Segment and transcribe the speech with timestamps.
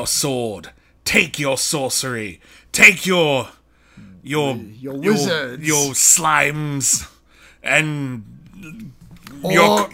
[0.00, 0.70] Your sword,
[1.04, 2.40] take your sorcery,
[2.72, 3.48] take your
[4.22, 5.66] your Your wizards.
[5.66, 7.06] your, slimes,
[7.62, 8.24] and
[9.44, 9.90] your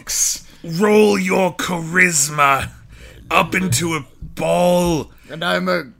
[0.63, 2.69] roll your charisma
[3.29, 5.11] up into a ball.
[5.29, 5.91] And I'm a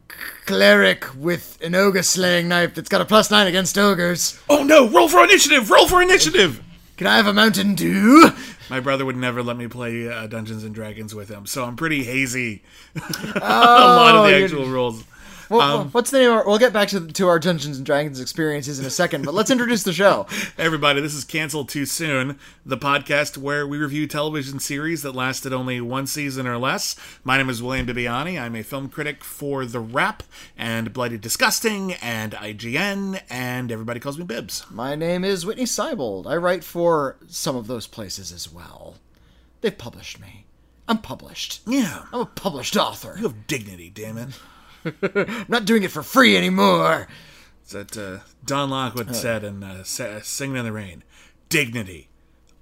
[0.46, 4.40] cleric with an ogre slaying knife that's got a plus nine against ogres.
[4.50, 4.88] Oh no!
[4.90, 5.70] Roll for initiative!
[5.70, 6.62] Roll for initiative!
[6.98, 8.32] Can I have a Mountain Dew?
[8.72, 11.76] My brother would never let me play uh, Dungeons and Dragons with him, so I'm
[11.76, 12.64] pretty hazy.
[13.36, 15.04] a lot of the actual rules.
[15.50, 16.30] Well, um, what's the name?
[16.32, 19.24] Of our, we'll get back to, to our Dungeons and Dragons experiences in a second,
[19.24, 20.28] but let's introduce the show.
[20.58, 25.54] Everybody, this is Cancelled Too Soon, the podcast where we review television series that lasted
[25.54, 26.96] only one season or less.
[27.24, 28.42] My name is William Bibiani.
[28.42, 30.24] I'm a film critic for The Wrap
[30.58, 34.66] and Bloody Disgusting and IGN, and everybody calls me Bibbs.
[34.70, 36.28] My name is Whitney Seibold.
[36.28, 38.96] I write for some of those places as well.
[39.62, 40.46] They've published me.
[40.90, 41.62] I'm published.
[41.66, 43.16] Yeah, I'm a published author.
[43.18, 44.30] you have dignity, damn it.
[44.86, 47.08] I'm not doing it for free anymore.
[47.64, 51.04] It's that uh, Don Lockwood said in uh, Singing in the Rain.
[51.50, 52.10] Dignity.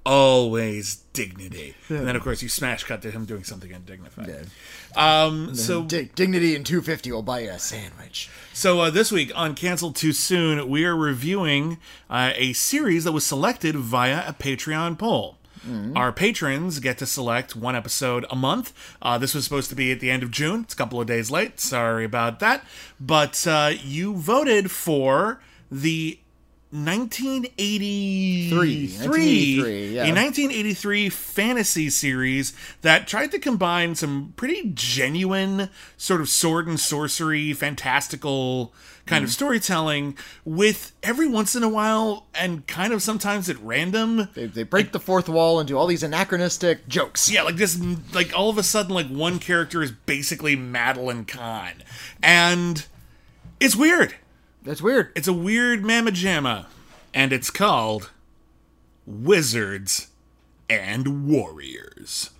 [0.05, 1.73] Always dignity.
[1.89, 4.47] And then, of course, you smash cut to him doing something undignified.
[4.95, 8.29] Um, so Dig- Dignity and 250 will buy you a sandwich.
[8.53, 13.13] So uh, this week on Cancelled Too Soon, we are reviewing uh, a series that
[13.13, 15.37] was selected via a Patreon poll.
[15.95, 18.73] Our patrons get to select one episode a month.
[19.01, 20.61] Uh, this was supposed to be at the end of June.
[20.61, 21.59] It's a couple of days late.
[21.59, 22.63] Sorry about that.
[22.99, 25.39] But uh, you voted for
[25.71, 26.19] the
[26.83, 30.03] 1983, 1983, yeah.
[30.03, 36.79] a 1983 fantasy series that tried to combine some pretty genuine sort of sword and
[36.79, 38.73] sorcery, fantastical
[39.05, 39.27] kind Mm.
[39.27, 44.29] of storytelling with every once in a while and kind of sometimes at random.
[44.33, 47.29] They, they break the fourth wall and do all these anachronistic jokes.
[47.31, 47.79] Yeah, like this,
[48.13, 51.83] like all of a sudden, like one character is basically Madeline Kahn.
[52.23, 52.83] And
[53.59, 54.15] it's weird.
[54.65, 55.11] That's weird.
[55.15, 56.65] It's a weird mamma jamma.
[57.13, 58.09] And it's called
[59.05, 60.07] Wizards
[60.67, 62.31] and Warriors.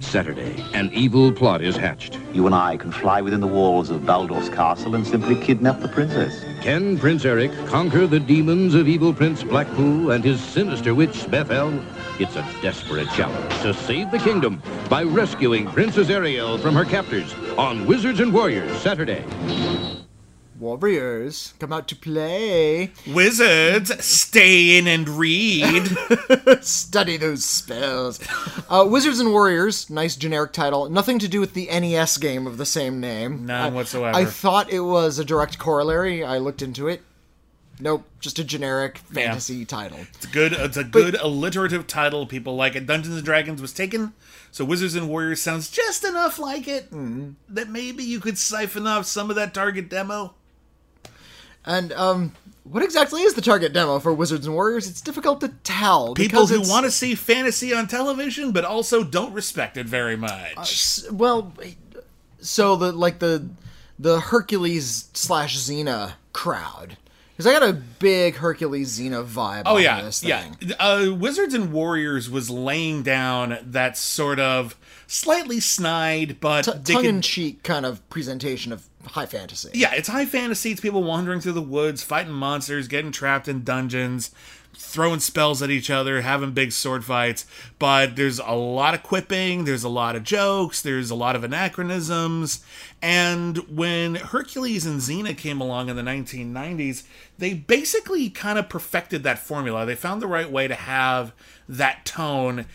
[0.00, 2.18] Saturday, an evil plot is hatched.
[2.32, 5.88] You and I can fly within the walls of Baldur's castle and simply kidnap the
[5.88, 6.44] princess.
[6.60, 11.80] Can Prince Eric conquer the demons of evil Prince Blackpool and his sinister witch Bethel?
[12.18, 14.60] It's a desperate challenge to save the kingdom
[14.90, 19.24] by rescuing Princess Ariel from her captors on Wizards and Warriors Saturday.
[20.58, 22.92] Warriors come out to play.
[23.06, 25.88] Wizards, stay in and read.
[26.62, 28.20] Study those spells.
[28.68, 30.88] Uh, Wizards and Warriors, nice generic title.
[30.88, 33.46] Nothing to do with the NES game of the same name.
[33.46, 34.16] None I- whatsoever.
[34.16, 36.22] I thought it was a direct corollary.
[36.24, 37.02] I looked into it.
[37.80, 39.98] Nope, just a generic fantasy title.
[40.14, 40.52] It's good.
[40.52, 42.24] It's a good alliterative title.
[42.24, 42.86] People like it.
[42.86, 44.12] Dungeons and Dragons was taken,
[44.52, 46.88] so Wizards and Warriors sounds just enough like it
[47.48, 50.34] that maybe you could siphon off some of that target demo.
[51.66, 52.32] And um,
[52.64, 54.88] what exactly is the target demo for Wizards and Warriors?
[54.88, 56.14] It's difficult to tell.
[56.14, 60.56] People who want to see fantasy on television, but also don't respect it very much.
[60.58, 61.52] S- well
[62.44, 63.48] so the like the
[63.98, 66.96] the hercules slash xena crowd
[67.32, 70.52] because i got a big hercules xena vibe Oh yeah, this yeah.
[70.78, 77.62] Uh, Wizards and Warriors was laying down that sort of slightly snide but T- tongue-in-cheek
[77.62, 80.72] kind of presentation of high fantasy Yeah, it's high fantasy.
[80.72, 84.30] It's people wandering through the woods, fighting monsters, getting trapped in dungeons,
[84.76, 87.46] throwing spells at each other, having big sword fights.
[87.78, 91.44] But there's a lot of quipping, there's a lot of jokes, there's a lot of
[91.44, 92.64] anachronisms.
[93.00, 97.04] And when Hercules and Xena came along in the 1990s,
[97.38, 99.86] they basically kind of perfected that formula.
[99.86, 101.32] They found the right way to have
[101.68, 102.66] that tone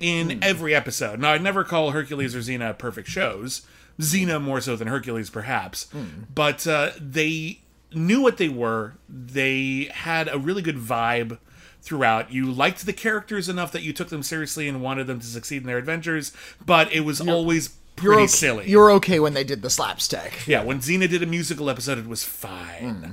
[0.00, 0.38] in hmm.
[0.42, 1.20] every episode.
[1.20, 3.62] Now, I'd never call Hercules or Xena perfect shows.
[4.02, 5.88] Xena more so than Hercules, perhaps.
[6.34, 7.60] But uh, they
[7.94, 8.94] knew what they were.
[9.08, 11.38] They had a really good vibe
[11.80, 12.32] throughout.
[12.32, 15.62] You liked the characters enough that you took them seriously and wanted them to succeed
[15.62, 16.32] in their adventures,
[16.64, 17.70] but it was always
[18.00, 18.70] You're pretty okay, silly.
[18.70, 20.46] You're okay when they did the slapstick.
[20.46, 22.94] yeah, when Xena did a musical episode, it was fine.
[22.94, 23.12] Hmm.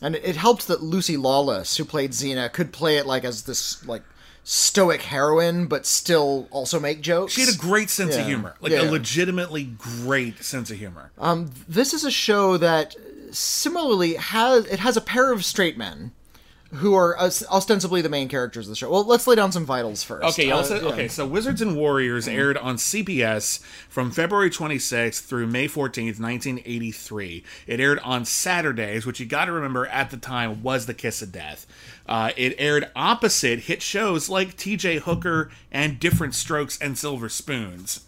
[0.00, 3.42] And it, it helped that Lucy Lawless, who played Xena, could play it like as
[3.44, 4.02] this like
[4.48, 7.32] stoic heroine, but still also make jokes.
[7.32, 8.82] She had a great sense of humor, like Yeah.
[8.82, 11.10] a legitimately great sense of humor.
[11.18, 12.94] Um, this is a show that
[13.32, 16.12] similarly has it has a pair of straight men
[16.74, 18.90] who are ostensibly the main characters of the show.
[18.90, 20.24] Well, let's lay down some vitals first.
[20.24, 21.08] Okay, yeah, Uh, say- okay.
[21.08, 27.44] So Wizards and Warriors aired on CBS from February 26th through May 14th, 1983.
[27.66, 31.22] It aired on Saturdays, which you got to remember at the time was the kiss
[31.22, 31.66] of death.
[32.08, 34.98] Uh, it aired opposite hit shows like T.J.
[34.98, 38.00] Hooker and Diff'rent Strokes and Silver Spoons.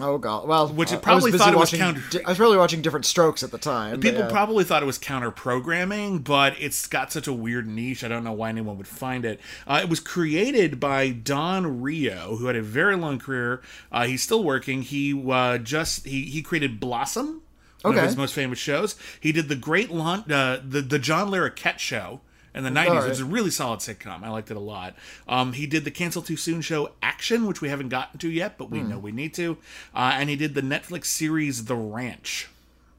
[0.00, 0.48] Oh god.
[0.48, 2.80] Well, Which it uh, I probably thought it was counter- di- I was probably watching
[2.80, 4.00] diff'rent strokes at the time.
[4.00, 4.30] People yeah.
[4.30, 8.02] probably thought it was counter programming, but it's got such a weird niche.
[8.02, 9.38] I don't know why anyone would find it.
[9.66, 13.60] Uh, it was created by Don Reo, who had a very long career.
[13.90, 14.80] Uh, he's still working.
[14.80, 17.42] He uh, just he he created Blossom,
[17.82, 18.96] one of his most famous shows.
[19.20, 22.22] He did the great lon- uh, the the John Larroquette show.
[22.54, 23.10] In the 90s, right.
[23.10, 24.22] it's a really solid sitcom.
[24.22, 24.94] I liked it a lot.
[25.26, 28.58] Um, he did the Cancel Too Soon show Action, which we haven't gotten to yet,
[28.58, 28.90] but we Hmm.
[28.90, 29.56] know we need to.
[29.94, 32.48] Uh, and he did the Netflix series The Ranch.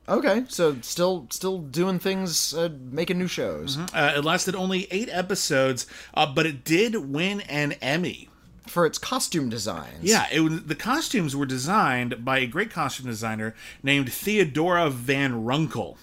[0.10, 5.08] Okay, so still still doing things, uh, making new shows Uh, it lasted only eight
[5.10, 8.30] episodes, uh, but it did win an Emmy.
[8.66, 10.00] for its costume designs.
[10.04, 13.54] Yeah, it was, the costumes were designed by a great costume designer
[13.84, 15.98] named Theadora Van Runkle.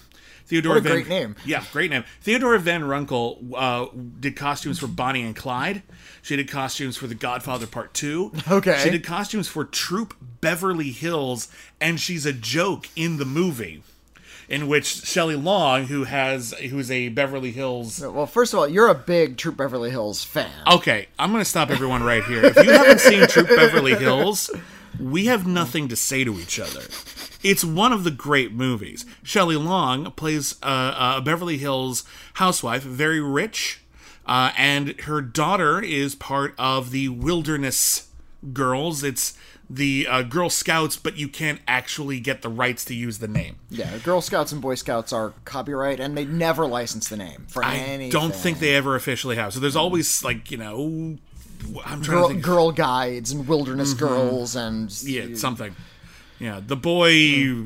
[0.51, 1.35] Theadora What a Van, great name.
[1.45, 2.03] Yeah, great name.
[2.25, 3.85] Theadora Van Runkle uh,
[4.19, 5.81] did costumes for Bonnie and Clyde.
[6.21, 8.31] She did costumes for The Godfather Part 2.
[8.51, 8.79] Okay.
[8.83, 11.47] She did costumes for Troop Beverly Hills,
[11.79, 13.83] and she's a joke in the movie.
[14.49, 18.89] In which Shelley Long, who has who's a Beverly Hills Well, first of all, you're
[18.89, 20.51] a big Troop Beverly Hills fan.
[20.69, 22.43] Okay, I'm going to stop everyone right here.
[22.43, 24.51] If you haven't seen Troop Beverly Hills,
[24.99, 26.81] we have nothing to say to each other.
[27.43, 29.05] It's one of the great movies.
[29.23, 32.03] Shelley Long plays uh, a Beverly Hills
[32.35, 33.81] housewife, very rich,
[34.25, 38.07] uh, and her daughter is part of the Wilderness
[38.53, 39.03] Girls.
[39.03, 39.37] It's
[39.69, 43.55] the uh, Girl Scouts, but you can't actually get the rights to use the name.
[43.69, 47.63] Yeah, Girl Scouts and Boy Scouts are copyright, and they never license the name for
[47.63, 48.11] I anything.
[48.11, 49.53] don't think they ever officially have.
[49.53, 51.17] So there's always like you know,
[51.85, 52.43] I'm trying Girl, to think.
[52.45, 55.31] girl guides and wilderness girls and Mm-hmm.
[55.31, 55.75] Yeah, something.
[56.41, 57.11] Yeah, the boy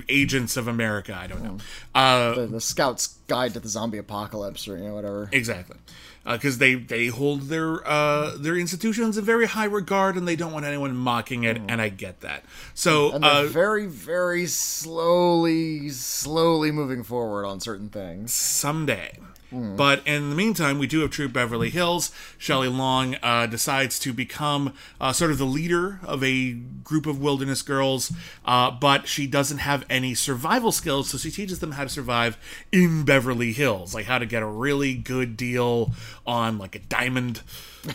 [0.09, 1.17] agents of America.
[1.17, 1.57] I don't know.
[1.95, 5.29] Uh, the, the Scouts Guide to the Zombie Apocalypse or you know whatever.
[5.31, 5.77] exactly,
[6.25, 10.51] because they they hold their uh, their institutions in very high regard, and they don't
[10.51, 11.55] want anyone mocking it.
[11.69, 12.43] And I get that.
[12.73, 18.33] So And they're uh, very, very slowly, slowly moving forward on certain things.
[18.33, 19.19] someday.
[19.55, 22.11] But in the meantime, we do have Troop Beverly Hills.
[22.37, 27.19] Shelley Long uh, decides to become uh, sort of the leader of a group of
[27.19, 28.11] wilderness girls,
[28.45, 32.37] uh, but she doesn't have any survival skills, so she teaches them how to survive
[32.71, 35.91] in Beverly Hills, like how to get a really good deal
[36.25, 37.41] on like a diamond,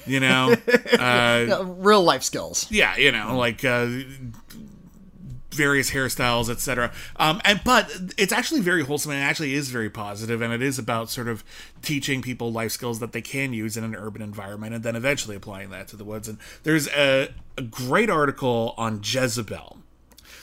[0.07, 0.55] you know.
[0.99, 2.71] uh, real life skills.
[2.71, 3.89] yeah, you know, like uh,
[5.53, 6.93] various hairstyles, etc.
[7.17, 10.63] Um, and but it's actually very wholesome and it actually is very positive, and it
[10.63, 11.45] is about sort of
[11.83, 15.37] teaching people life skills that they can use in an urban environment, and then eventually
[15.37, 16.29] applying that to the woods.
[16.29, 19.79] And there's a, a great article on Jezebel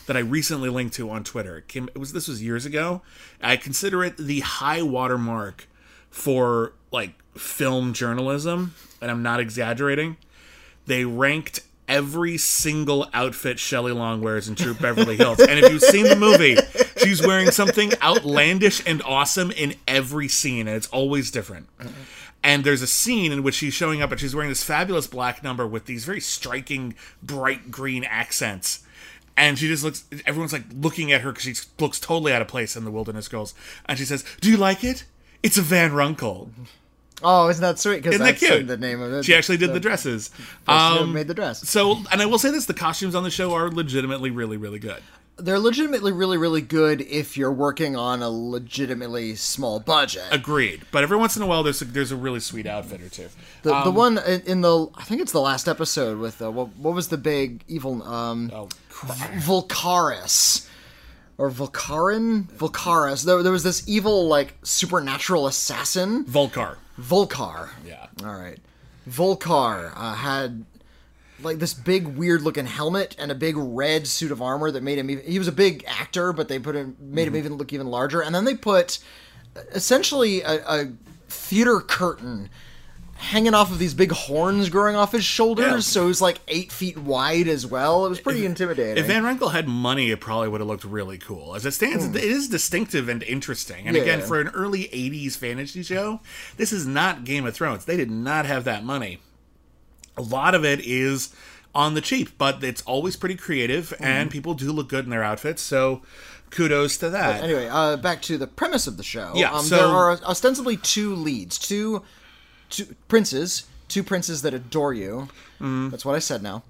[0.07, 1.57] that I recently linked to on Twitter.
[1.57, 3.01] It, came, it was this was years ago.
[3.41, 5.67] I consider it the high watermark
[6.09, 10.17] for like film journalism, and I'm not exaggerating.
[10.85, 15.39] They ranked every single outfit Shelley Long wears in Troop Beverly Hills.
[15.39, 16.58] And if you've seen the movie,
[16.98, 21.67] she's wearing something outlandish and awesome in every scene, and it's always different.
[22.44, 25.44] And there's a scene in which she's showing up and she's wearing this fabulous black
[25.44, 28.84] number with these very striking bright green accents.
[29.36, 32.48] And she just looks, everyone's like looking at her because she looks totally out of
[32.48, 33.53] place in the Wilderness Girls.
[33.86, 35.06] And she says, Do you like it?
[35.44, 36.50] It's a Van Runkle.
[37.24, 38.03] Oh, isn't that sweet?
[38.03, 38.67] Because that's cute?
[38.67, 39.25] the name of it.
[39.25, 40.29] She actually did the dresses.
[40.65, 41.67] person Um, made the dress.
[41.67, 44.79] So, and I will say this: the costumes on the show are legitimately really, really
[44.79, 45.01] good.
[45.39, 50.24] They're legitimately really, really good if you're working on a legitimately small budget.
[50.31, 50.81] Agreed.
[50.91, 53.27] But every once in a while, there's a, there's a really sweet outfit or two.
[53.62, 56.51] The, Um, the one in in the I think it's the last episode with uh,
[56.51, 60.66] what what was the big evil um Oh, Volcaris
[61.38, 63.24] or Volcarin Volcaris.
[63.25, 66.77] There, there was this evil like supernatural assassin Volcar.
[67.00, 67.70] Volcar.
[67.86, 68.08] Yeah.
[68.24, 68.60] All right.
[69.08, 70.65] Volcar uh, had
[71.41, 74.98] like this big weird looking helmet and a big red suit of armor that made
[74.98, 77.72] him even, he was a big actor but they put him made him even look
[77.72, 79.00] even larger and then they put
[79.74, 80.91] essentially a, a
[81.29, 82.50] theater curtain
[83.17, 85.79] hanging off of these big horns growing off his shoulders, Yeah.
[85.79, 88.05] so he was like eight feet wide as well.
[88.05, 88.97] It was pretty intimidating.
[88.97, 91.55] If Van Winkle had money, it probably would have looked really cool.
[91.55, 93.88] As it stands, it is distinctive and interesting.
[93.88, 94.27] And again, Hmm.
[94.27, 96.21] For an early 80s fantasy show,
[96.57, 97.86] this is not Game of Thrones.
[97.86, 99.19] They did not have that money.
[100.15, 101.29] A lot of it is
[101.75, 104.03] on the cheap, but it's always pretty creative, Hmm.
[104.03, 106.01] and people do look good in their outfits, so
[106.50, 107.43] kudos to that.
[107.43, 109.33] anyway, uh, back to the premise of the show.
[109.36, 112.03] Yeah, um, so- there are ostensibly two leads, two,
[112.69, 115.27] two princes, two princes that adore you.
[115.59, 115.89] Mm-hmm.
[115.89, 116.63] That's what I said now.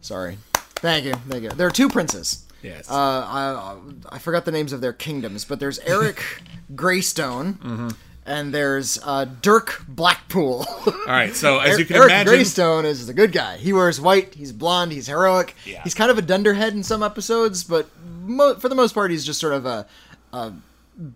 [0.00, 0.38] Sorry.
[0.54, 1.14] Thank you.
[1.14, 1.50] Thank you.
[1.50, 2.44] There are two princes.
[2.62, 2.90] Yes.
[2.90, 3.76] Uh, I,
[4.10, 6.22] I forgot the names of their kingdoms, but there's Eric
[6.76, 7.88] Greystone, Mm-hmm.
[8.26, 10.64] and there's uh, Dirk Blackpool.
[10.86, 13.56] All right, so as you can Eric imagine, Greystone is the good guy.
[13.56, 14.34] He wears white.
[14.34, 14.92] He's blonde.
[14.92, 15.54] He's heroic.
[15.66, 15.82] Yeah.
[15.82, 17.88] He's kind of a dunderhead in some episodes, but
[18.22, 19.86] mo- for the most part, he's just sort of a,
[20.32, 20.52] a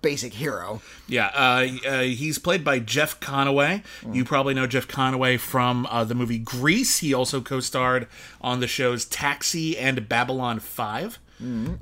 [0.02, 0.80] basic hero.
[1.08, 3.82] Yeah, uh, uh, he's played by Jeff Conaway.
[4.10, 6.98] You probably know Jeff Conaway from uh, the movie Grease.
[6.98, 8.06] He also co-starred
[8.40, 11.18] on the shows Taxi and Babylon 5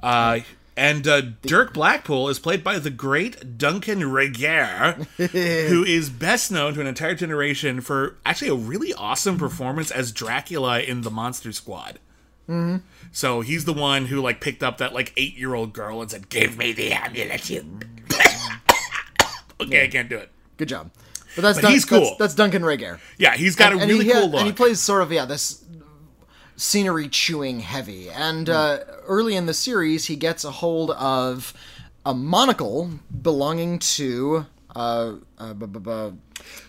[0.02, 0.40] Uh,
[0.76, 5.06] and uh, Dirk Blackpool is played by the great Duncan Regehr,
[5.68, 10.10] who is best known to an entire generation for actually a really awesome performance as
[10.10, 12.00] Dracula in The Monster Squad.
[13.12, 16.10] So he's the one who like picked up that like eight year old girl and
[16.10, 17.80] said, "Give me the amulet." You.
[19.60, 20.30] okay, I can't do it.
[20.56, 20.90] Good job.
[21.36, 22.00] But that's But Dun- he's cool.
[22.00, 22.98] That's, that's Duncan Regehr.
[23.18, 24.40] Yeah, he's got a really cool look.
[24.40, 25.64] And he plays sort of yeah this
[26.56, 28.10] scenery chewing heavy.
[28.10, 31.52] And uh, early in the series, he gets a hold of
[32.06, 32.90] a monocle
[33.22, 36.16] belonging to uh, uh, bu- bu- bu-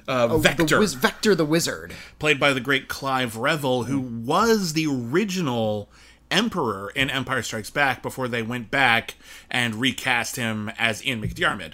[0.08, 1.94] uh, the Vector, Wiz- Vector the Wizard.
[2.20, 5.90] played by the great Clive Revill, who was the original
[6.32, 9.16] emperor in Empire Strikes Back before they went back
[9.50, 11.74] and recast him as Ian McDiarmid.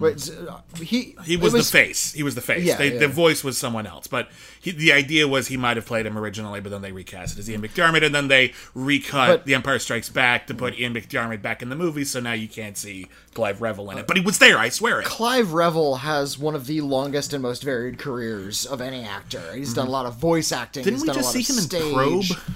[0.00, 2.12] Wait, uh, he He it was, the face.
[2.12, 2.64] He was the face.
[2.64, 3.00] Yeah, they, yeah.
[3.00, 4.28] The voice was someone else, but
[4.60, 7.40] he, the idea was he might have played him originally, but then they recast it
[7.40, 10.94] as Ian McDiarmid, and then they recut But- The Empire Strikes Back to put Ian
[10.94, 14.06] McDiarmid back in the movie, so now you can't see Clive Revill in it.
[14.06, 15.06] But he was there, I swear it.
[15.06, 19.54] Clive Revill has one of the longest and most varied careers of any actor.
[19.54, 20.84] He's done a lot of voice acting.
[20.84, 20.96] Mm-hmm.
[20.96, 22.32] Didn't we just a see him of in stage.
[22.36, 22.54] Probe?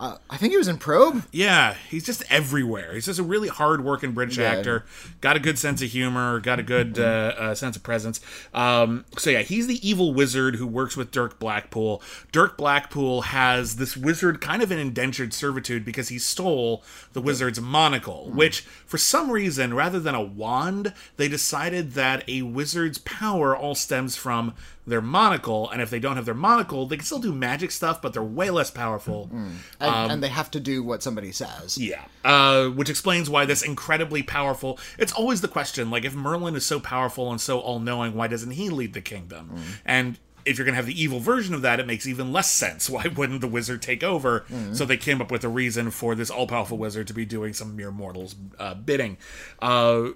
[0.00, 1.24] Uh, I think he was in Probe.
[1.30, 2.94] Yeah, he's just everywhere.
[2.94, 4.48] He's just a really hard-working British Yeah.
[4.48, 4.86] actor.
[5.20, 6.40] Got a good sense of humor.
[6.40, 7.02] Got a good uh,
[7.38, 8.18] uh, sense of presence.
[8.54, 12.02] Um, so yeah, he's the evil wizard who works with Dirk Blackpool.
[12.32, 17.60] Dirk Blackpool has this wizard kind of in indentured servitude because he stole the wizard's
[17.60, 23.54] monocle, which for some reason, rather than a wand, they decided that a wizard's power
[23.54, 24.54] all stems from
[24.86, 28.00] their monocle, and if they don't have their monocle, they can still do magic stuff,
[28.02, 29.28] but they're way less powerful.
[29.32, 31.76] And, Um, and they have to do what somebody says.
[31.78, 34.78] Yeah, uh, which explains why this incredibly powerful.
[34.98, 38.52] It's always the question, like if Merlin is so powerful and so all-knowing, why doesn't
[38.52, 39.54] he lead the kingdom?
[39.84, 42.88] And if you're gonna have the evil version of that, it makes even less sense.
[42.94, 44.46] Why wouldn't the wizard take over?
[44.72, 47.76] So they came up with a reason for this all-powerful wizard to be doing some
[47.76, 49.18] mere mortals' uh, bidding.
[49.60, 50.08] Uh,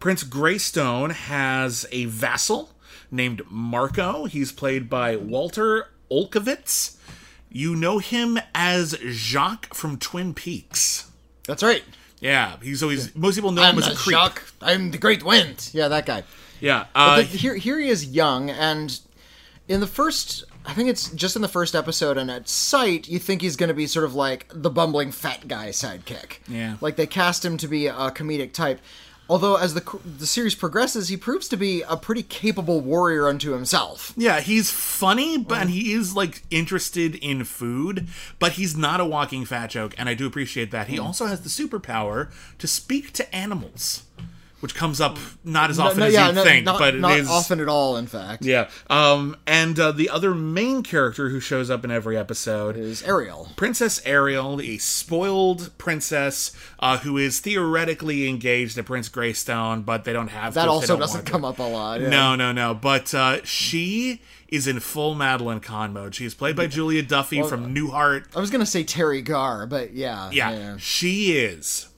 [0.00, 2.72] Prince Greystone has a vassal
[3.14, 4.24] named Marco.
[4.26, 6.96] He's played by Walter Olkewicz.
[7.50, 11.10] You know him as Jacques from Twin Peaks.
[11.46, 11.84] That's right.
[12.20, 14.16] Yeah, he's always most people know him I'm as a creep.
[14.16, 14.42] Jacques.
[14.60, 15.70] I'm the Great Wind.
[15.72, 16.24] Yeah, that guy.
[16.60, 18.98] Yeah, uh, But here, here he is young, and
[19.68, 23.18] in the first, I think it's just in the first episode, and at sight, you
[23.18, 26.38] think he's going to be sort of like the bumbling fat guy sidekick.
[26.48, 26.76] Yeah.
[26.80, 28.80] Like they cast him to be a comedic type.
[29.28, 33.52] Although, as the the series progresses, he proves to be a pretty capable warrior unto
[33.52, 34.12] himself.
[34.16, 39.04] yeah, he's funny, but and he is like interested in food, but he's not a
[39.04, 40.88] walking fat joke, and I do appreciate that.
[40.88, 41.06] He mm-hmm.
[41.06, 44.04] also has the superpower to speak to animals,
[44.64, 47.28] which comes up not as often as you no, think, not, but it not is
[47.28, 47.98] often at all.
[47.98, 52.16] In fact, Yeah, um, and uh, the other main character who shows up in every
[52.16, 53.50] episode is Ariel.
[53.56, 60.14] Princess Ariel, a spoiled princess uh, who is theoretically engaged to Prince Greystone, but they
[60.14, 61.30] don't have That to also doesn't want to.
[61.32, 62.00] come up a lot.
[62.00, 62.08] yeah.
[62.08, 62.72] No, no, no.
[62.72, 66.14] But uh, she is in full Madeline Kahn mode.
[66.14, 68.24] She is played by Julia Duffy from Newhart.
[68.34, 71.88] I was gonna say Terry Garr, but yeah, Yeah, she is.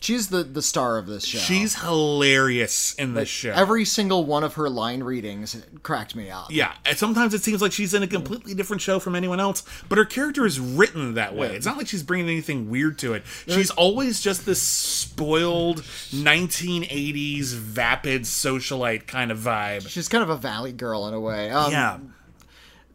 [0.00, 1.38] She's the the star of this show.
[1.38, 3.50] She's hilarious in this show.
[3.52, 6.46] Every single one of her line readings cracked me up.
[6.50, 9.62] Yeah, and sometimes it seems like she's in a completely different show from anyone else,
[9.88, 11.54] but her character is written that way.
[11.54, 13.24] It's not like she's bringing anything weird to it.
[13.48, 19.88] She's always just this spoiled 1980s vapid socialite kind of vibe.
[19.88, 21.50] She's kind of a valley girl in a way.
[21.50, 21.98] Um, Yeah.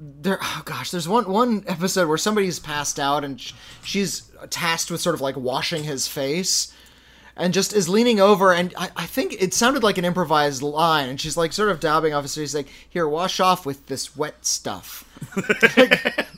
[0.04, 3.54] There, oh gosh, there's one one episode where somebody's passed out and sh-
[3.84, 6.74] she's tasked with sort of like washing his face,
[7.36, 11.10] and just is leaning over and I, I think it sounded like an improvised line
[11.10, 14.46] and she's like sort of dabbing off she's like here wash off with this wet
[14.46, 15.08] stuff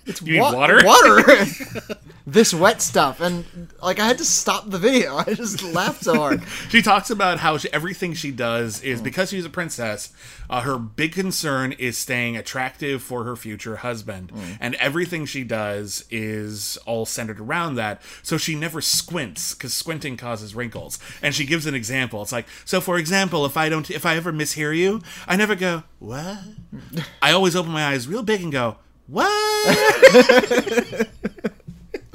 [0.05, 0.81] it's You wa- water?
[0.83, 1.45] water
[2.27, 3.45] this wet stuff and
[3.81, 7.39] like i had to stop the video i just laughed so hard She talks about
[7.39, 9.03] how she, everything she does is mm.
[9.03, 10.12] because she's a princess.
[10.53, 16.05] Uh, her big concern is staying attractive for her future husband, and everything she does
[16.12, 18.03] is all centered around that.
[18.22, 21.00] So she never squints because squinting causes wrinkles.
[21.24, 22.22] And she gives an example.
[22.22, 25.55] It's like, so for example, if I don't, if I ever mishear you, I never
[25.55, 26.38] go what.
[27.24, 29.27] I always open my eyes real big and go what.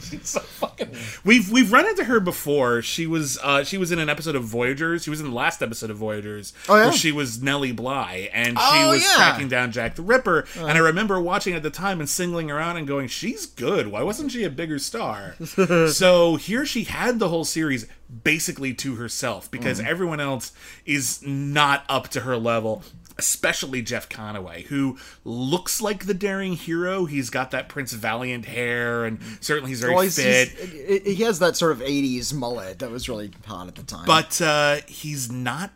[0.11, 0.91] She's so fucking.
[1.25, 2.83] We've we've run into her before.
[2.83, 5.05] She was uh she was in an episode of Voyagers.
[5.05, 6.85] She was in the last episode of Voyagers Oh, yeah?
[6.85, 9.15] where she was Nellie Bly and she Oh, was yeah.
[9.17, 10.47] tracking down Jack the Ripper.
[10.57, 13.89] And I remember watching at the time and singling around and going, "She's good.
[13.89, 15.35] Why wasn't she a bigger star?"
[15.89, 17.87] so here she had the whole series
[18.25, 19.87] basically to herself because Mm-hmm.
[19.89, 20.53] everyone else
[20.87, 22.83] is not up to her level.
[23.19, 27.05] Especially Jeff Conaway, who looks like the daring hero.
[27.07, 30.49] He's got that Prince Valiant hair, and certainly he's very Well, he's- fit.
[30.51, 34.07] he's- he has that sort of 80s mullet that was really hot at the time
[34.07, 35.73] but uh, he's not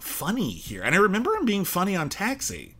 [0.00, 0.82] funny here.
[0.82, 2.73] And I remember him being funny on Taxi.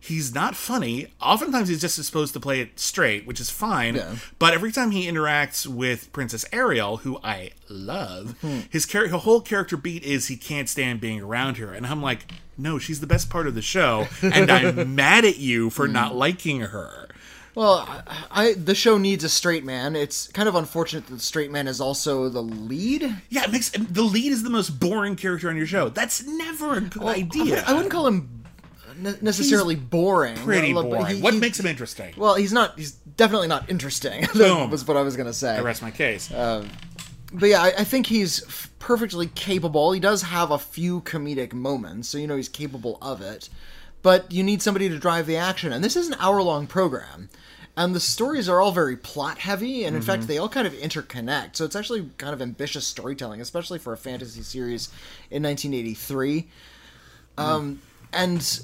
[0.00, 1.08] He's not funny.
[1.20, 3.96] Oftentimes he's just supposed to play it straight, which is fine.
[3.96, 4.16] Yeah.
[4.38, 8.40] But every time he interacts with Princess Ariel, who I love,
[8.70, 11.72] his, char- his whole character beat is he can't stand being around her.
[11.72, 15.38] And I'm like, no, she's the best part of the show, and I'm mad at
[15.38, 16.16] you for not mm.
[16.16, 17.08] liking her.
[17.54, 19.94] Well, I, I the show needs a straight man.
[19.94, 23.02] It's kind of unfortunate that the straight man is also the lead.
[23.28, 25.90] Yeah, it makes the lead is the most boring character on your show.
[25.90, 27.62] That's never a good idea.
[27.66, 28.41] I wouldn't call him
[29.02, 30.36] ne- necessarily boring.
[30.36, 31.16] pretty Look, boring.
[31.16, 32.14] he- what he- makes him interesting?
[32.16, 32.78] Well, he's not.
[32.78, 34.26] He's definitely not interesting.
[34.34, 34.70] Boom.
[34.70, 35.56] was what I was gonna say.
[35.56, 36.32] I rest my case.
[36.32, 36.68] Um,
[37.32, 39.92] but yeah, I, I think he's perfectly capable.
[39.92, 43.48] He does have a few comedic moments, so you know he's capable of it.
[44.02, 47.28] But you need somebody to drive the action, and this is an hour-long program,
[47.76, 50.10] and the stories are all very plot-heavy, and in mm-hmm.
[50.10, 51.54] fact, they all kind of interconnect.
[51.54, 54.88] So it's actually kind of ambitious storytelling, especially for a fantasy series
[55.30, 56.42] in 1983.
[56.42, 57.40] Mm-hmm.
[57.40, 58.60] Um, and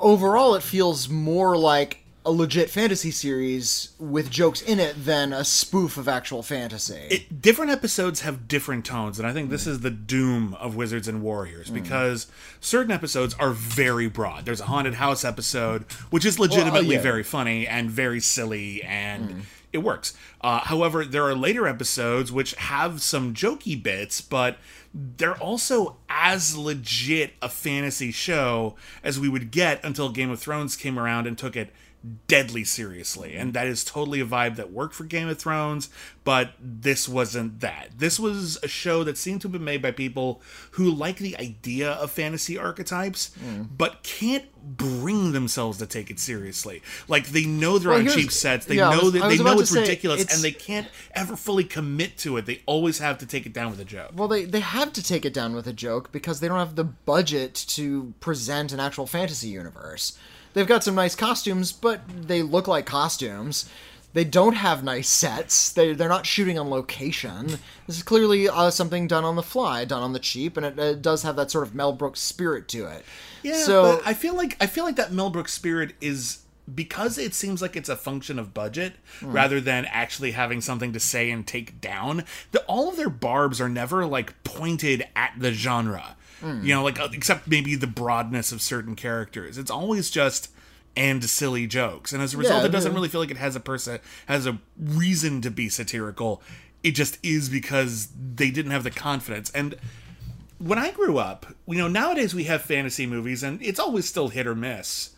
[0.00, 5.42] overall, it feels more like a legit fantasy series with jokes in it than a
[5.42, 7.06] spoof of actual fantasy.
[7.10, 11.08] it, different episodes have different tones, and I think this is the doom of Wizards
[11.08, 11.74] and Warriors hmm.
[11.74, 12.26] because
[12.60, 14.44] certain episodes are very broad.
[14.44, 17.02] There's a haunted house episode, which is uh, legitimately yeah.
[17.02, 19.40] very funny and very silly, and hmm.
[19.72, 20.12] it works.
[20.42, 24.58] Uh, however, there are later episodes which have some jokey bits, but
[24.92, 28.74] they're also as legit a fantasy show
[29.04, 31.72] as we would get until Game of Thrones came around and took it
[32.26, 33.34] deadly seriously.
[33.34, 33.52] And mm-hmm.
[33.52, 35.90] that is totally a vibe that worked for Game of Thrones,
[36.24, 37.90] but this wasn't that.
[37.98, 40.40] This was a show that seemed to have been made by people
[40.72, 43.68] who like the idea of fantasy archetypes, mm.
[43.76, 46.82] but can't bring themselves to take it seriously.
[47.08, 49.58] Like they know they're Well, on cheap sets, they yeah, know was- that they know
[49.60, 52.46] it's ridiculous, it's- and they can't ever fully commit to it.
[52.46, 54.12] They always have to take it down with a joke.
[54.14, 56.76] well, they, they have to take it down with a joke because they don't have
[56.76, 60.18] the budget to present an actual fantasy universe.
[60.52, 63.68] They've got some nice costumes, but they look like costumes.
[64.12, 65.72] They don't have nice sets.
[65.72, 67.46] They, they're not shooting on location.
[67.86, 70.78] This is clearly uh, something done on the fly, done on the cheap, and it,
[70.78, 73.04] it does have that sort of Mel Brooks spirit to it.
[73.42, 76.40] Yeah, so but I feel like I feel like that Mel Brooks spirit is
[76.72, 81.00] because it seems like it's a function of budget rather than actually having something to
[81.00, 82.24] say and take down.
[82.52, 86.98] The, all of their barbs are never like pointed at the genre, you know, like
[87.00, 89.58] uh, except maybe the broadness of certain characters.
[89.58, 90.50] It's always just
[90.96, 92.96] and silly jokes, and as a result, Yeah, it doesn't yeah.
[92.96, 96.42] really feel like it has a person has a reason to be satirical.
[96.82, 99.76] It just is because they didn't have the confidence and
[100.58, 104.28] when I grew up, you know, nowadays we have fantasy movies, and it's always still
[104.28, 105.08] hit or miss.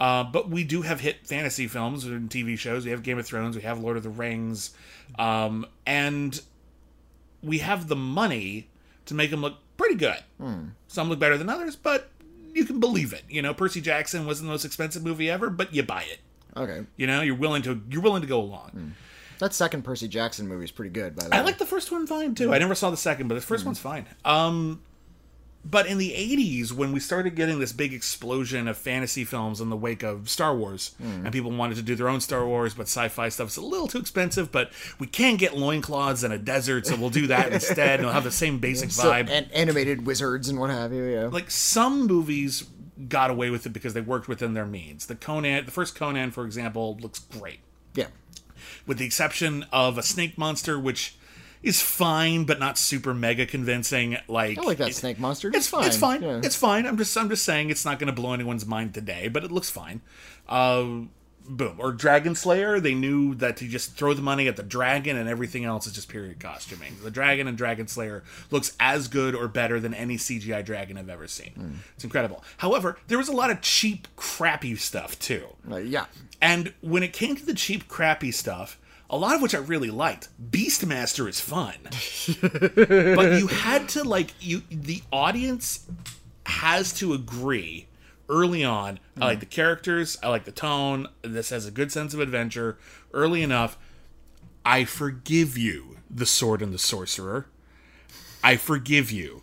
[0.00, 2.86] Uh, but we do have hit fantasy films and TV shows.
[2.86, 4.70] We have Game of Thrones, we have Lord of the Rings,
[5.18, 6.40] um, and
[7.42, 8.70] we have the money
[9.04, 10.18] to make them look pretty good.
[10.40, 10.68] Hmm.
[10.88, 12.10] Some look better than others, but
[12.52, 13.22] you can believe it.
[13.28, 16.18] You know, Percy Jackson wasn't the most expensive movie ever, but you buy it.
[16.56, 18.70] okay, You know, you're willing to you're willing to go along.
[18.70, 18.88] Hmm.
[19.38, 21.16] that second Percy Jackson movie is pretty good.
[21.16, 22.52] By the way, I like the first one fine too.
[22.52, 23.66] I never saw the second, but the 1st hmm.
[23.66, 24.06] one's fine.
[24.24, 24.82] Um,
[25.68, 29.68] but in the '80s, when we started getting this big explosion of fantasy films in
[29.68, 31.24] the wake of Star Wars, hmm.
[31.24, 33.98] and people wanted to do their own Star Wars, but sci-fi stuff's a little too
[33.98, 34.52] expensive.
[34.52, 38.12] But we can't get loincloths and a desert, so we'll do that instead, and it'll
[38.12, 39.28] have the same basic So- vibe.
[39.28, 41.04] and animated wizards and what have you.
[41.04, 41.26] Yeah.
[41.26, 42.64] like some movies
[43.08, 45.06] got away with it because they worked within their means.
[45.06, 47.60] The Conan, the first Conan, for example, looks great
[47.94, 48.06] yeah.
[48.86, 51.16] with the exception of a snake monster, which
[51.66, 54.16] is fine, but not super mega convincing.
[54.28, 55.48] Like I like that it- snake monster.
[55.48, 55.86] It's It's fine.
[55.86, 56.22] It's fine.
[56.22, 56.40] Yeah.
[56.42, 56.86] It's fine.
[56.86, 59.50] I'm just I'm just saying it's not going to blow anyone's mind today, but it
[59.52, 60.00] looks fine.
[60.48, 61.06] Uh,
[61.48, 61.76] boom.
[61.78, 62.80] Or Dragon Slayer.
[62.80, 65.92] They knew that to just throw the money at the dragon and everything else is
[65.92, 66.96] just period costuming.
[67.02, 71.08] The dragon and Dragon Slayer looks as good or better than any CGI dragon I've
[71.08, 71.50] ever seen.
[71.52, 71.74] Hmm.
[71.94, 72.42] It's incredible.
[72.58, 75.46] However, there was a lot of cheap, crappy stuff too.
[75.70, 76.06] Uh, yeah.
[76.40, 79.90] And when it came to the cheap, crappy stuff, a lot of which I really
[79.90, 81.74] liked, Beastmaster is fun.
[83.16, 85.86] but you had to like you the audience
[86.46, 87.86] has to agree
[88.28, 88.98] early on.
[89.20, 92.78] I like the characters, I like the tone, this has a good sense of adventure
[93.12, 93.78] early enough.
[94.64, 97.46] I forgive you, the sword and the sorcerer.
[98.42, 99.42] I forgive you.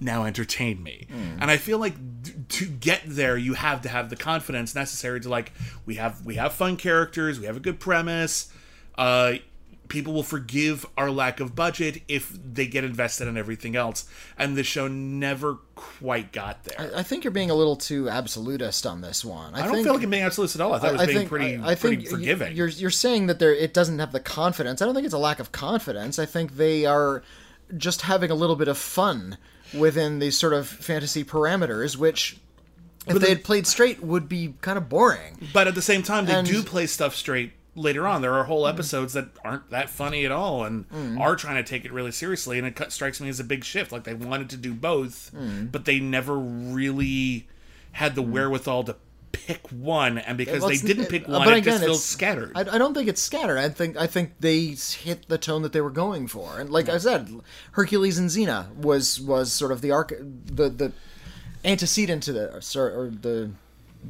[0.00, 1.06] Now entertain me.
[1.10, 1.40] Hmm.
[1.40, 5.20] And I feel like d- to get there, you have to have the confidence necessary
[5.20, 5.52] to like
[5.86, 8.52] we have we have fun characters, we have a good premise.
[8.96, 9.34] Uh,
[9.88, 14.08] people will forgive our lack of budget if they get invested in everything else.
[14.38, 16.90] And the show never quite got there.
[16.96, 19.54] I think you're being a little too absolutist on this one.
[19.54, 20.72] I, I, don't think, feel like I'm being absolute at all.
[20.72, 22.56] I thought it was I being think, pretty, I, I pretty forgiving.
[22.56, 24.80] You're you're saying that there it doesn't have the confidence.
[24.80, 26.18] I don't think it's a lack of confidence.
[26.18, 27.22] I think they are
[27.76, 29.38] just having a little bit of fun
[29.76, 32.38] within these sort of fantasy parameters, which
[33.06, 35.48] if they had played straight would be kind of boring.
[35.52, 38.22] But at the same time, they And- do play stuff straight later on.
[38.22, 38.74] There are whole mm-hmm.
[38.74, 41.20] episodes that aren't that funny at all and mm-hmm.
[41.20, 42.58] are trying to take it really seriously.
[42.58, 43.92] And it cut, strikes me as a big shift.
[43.92, 45.66] Like they wanted to do both, mm-hmm.
[45.66, 47.48] but they never really
[47.92, 48.96] had the wherewithal to
[49.32, 50.18] pick one.
[50.18, 52.52] And because Well, they didn't pick uh, one, but it again, just feels it's- scattered.
[52.54, 53.58] I, I don't think it's scattered.
[53.58, 56.88] I think I think they hit the tone that they were going for, and like
[56.88, 57.28] I said,
[57.72, 60.92] Hercules and Xena was was sort of the arc, the the
[61.64, 63.50] antecedent to the or, or the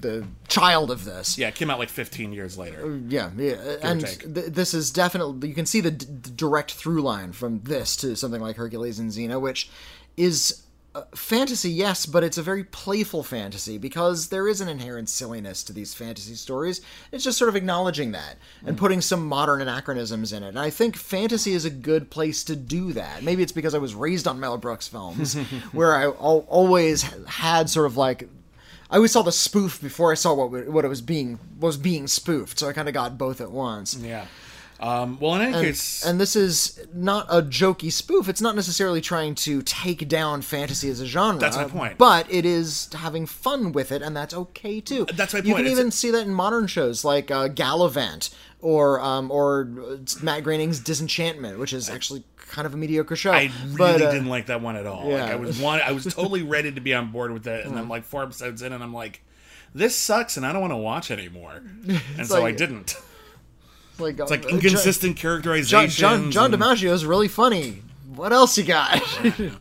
[0.01, 1.39] the child of this.
[1.39, 3.01] yeah, it came out like 15 years later.
[3.09, 7.33] Yeah, yeah, and th- this is definitely you can see the, d- direct through line
[7.33, 9.71] from this to something like Hercules and Xena, which
[10.17, 10.61] is
[10.95, 15.65] uh, fantasy, yes, but it's a very playful fantasy because there is an inherent silliness
[15.65, 16.81] to these fantasy stories.
[17.11, 20.51] It's just sort of acknowledging that and putting some modern anachronisms in it.
[20.51, 23.25] And I think fantasy is a good place to do that.
[23.25, 25.35] Maybe it's because I was raised on Mel Brooks films,
[25.73, 28.29] where I al- always had sort of like
[28.91, 32.07] I always saw the spoof before I saw what what it was being was being
[32.07, 33.97] spoofed, so I kind of got both at once.
[33.97, 34.27] Yeah.
[34.85, 38.29] Um, well, in any case, And this is not a jokey spoof.
[38.29, 41.41] It's not necessarily trying to take down fantasy as a genre.
[41.41, 41.97] That's my point.
[41.97, 45.07] But it is having fun with it, and that's okay too.
[45.15, 45.47] That's my point.
[45.49, 49.71] You can It's- even see that in modern shows like uh, Galavant or um, or
[49.81, 53.33] uh, Matt Groening's Disenchantment, which is actually kind of a mediocre show.
[53.33, 55.09] I really but, uh, didn't like that one at all.
[55.09, 55.23] yeah.
[55.23, 57.75] Like I was one, I was totally ready to be on board with it, and
[57.75, 59.23] then like four episodes in, and I'm like,
[59.75, 61.63] this sucks, and I don't want to watch anymore,
[62.19, 62.97] and so I didn't.
[63.99, 65.91] Like, It's like uh, inconsistent John, characterization.
[65.91, 67.83] John, John DiMaggio is really funny.
[68.15, 69.03] What else you got?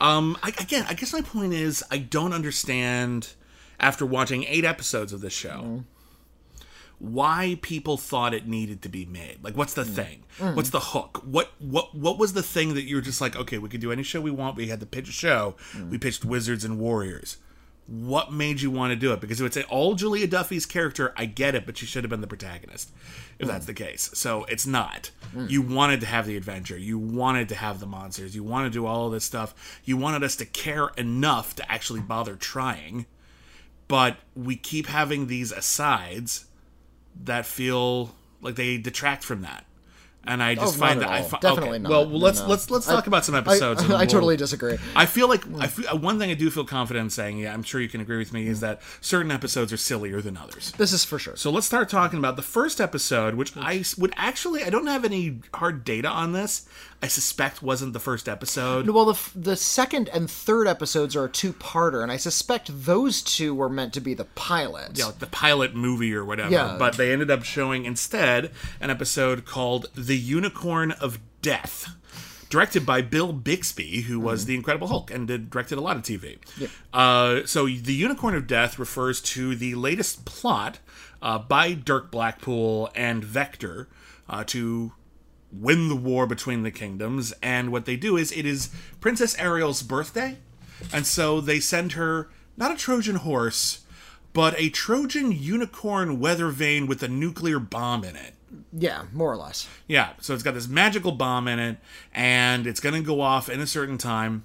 [0.00, 3.34] Um, I, again, I guess my point is I don't understand
[3.78, 5.84] after watching eight episodes of this show
[6.98, 9.38] why people thought it needed to be made.
[9.42, 10.24] Like, what's the thing?
[10.38, 11.22] What's the hook?
[11.24, 13.92] What what what was the thing that you were just like, okay, we could do
[13.92, 14.56] any show we want.
[14.56, 15.54] We had to pitch a show.
[15.88, 17.36] We pitched Wizards and Warriors.
[17.86, 19.20] What made you want to do it?
[19.20, 22.20] Because if it's all Julia Duffy's character, I get it, but she should have been
[22.20, 22.90] the protagonist,
[23.38, 24.10] if that's the case.
[24.14, 25.10] So it's not.
[25.32, 25.46] Hmm.
[25.48, 26.78] You wanted to have the adventure.
[26.78, 28.36] You wanted to have the monsters.
[28.36, 29.80] You wanted to do all of this stuff.
[29.84, 33.06] You wanted us to care enough to actually bother trying.
[33.88, 36.46] But we keep having these asides
[37.24, 39.66] that feel like they detract from that.
[40.24, 41.24] And I just Oh, find that at I all.
[41.24, 41.78] fi- Definitely okay.
[41.80, 41.90] not.
[41.90, 42.46] Well, let's No.
[42.46, 43.82] let's let's I- talk about some episodes.
[43.84, 44.78] and I we'll- totally disagree.
[44.94, 47.52] I feel like I feel, uh, one thing I do feel confident in saying, yeah,
[47.52, 50.72] I'm sure you can agree with me, is that certain episodes are sillier than others.
[50.78, 51.34] This is for sure.
[51.36, 55.04] So let's start talking about the first episode, which I would actually I don't have
[55.04, 56.66] any hard data on this.
[57.02, 58.88] I suspect wasn't the first episode.
[58.88, 62.70] Well, the f- the second and third episodes are a two parter, and I suspect
[62.84, 64.96] those two were meant to be the pilot.
[64.96, 66.50] you know, the pilot movie or whatever.
[66.52, 66.76] Yeah.
[66.78, 71.88] But they ended up showing instead an episode called The Unicorn of Death.
[72.50, 76.02] Directed by Bill Bixby, who was the Incredible Hulk and did, directed a lot of
[76.02, 76.36] TV.
[76.92, 80.78] Uh, so, The Unicorn of Death refers to the latest plot
[81.22, 83.88] uh, by Dirk Blackpool and Vector
[84.28, 84.92] uh, to
[85.52, 87.32] win the war between the kingdoms.
[87.42, 90.38] And what they do is it is Princess Ariel's birthday.
[90.92, 93.84] And so they send her not a Trojan horse,
[94.32, 98.34] but a Trojan unicorn weather vane with a nuclear bomb in it.
[98.72, 99.68] Yeah, more or less.
[99.86, 101.78] Yeah, so it's got this magical bomb in it,
[102.12, 104.44] and it's going to go off in a certain time.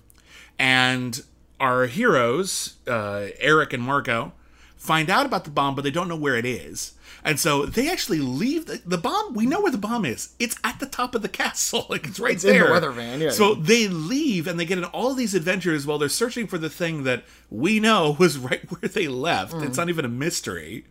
[0.59, 1.21] And
[1.59, 4.33] our heroes, uh, Eric and Marco,
[4.77, 6.93] find out about the bomb, but they don't know where it is.
[7.23, 9.33] And so they actually leave the, the bomb.
[9.33, 10.33] We know where the bomb is.
[10.39, 11.85] It's at the top of the castle.
[11.89, 12.71] Like it's right It's in the there.
[12.71, 13.31] weather van, yeah.
[13.31, 16.69] So they leave and they get in all these adventures while they're searching for the
[16.69, 19.53] thing that we know was right where they left.
[19.53, 19.65] Mm.
[19.67, 20.85] It's not even a mystery.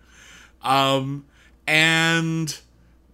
[0.63, 1.27] Um,
[1.67, 2.59] and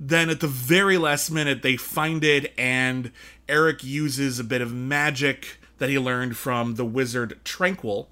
[0.01, 3.13] then at the very last minute, they find it, and
[3.49, 8.09] Eric uses a bit of magic that he learned from the wizard Tranquil,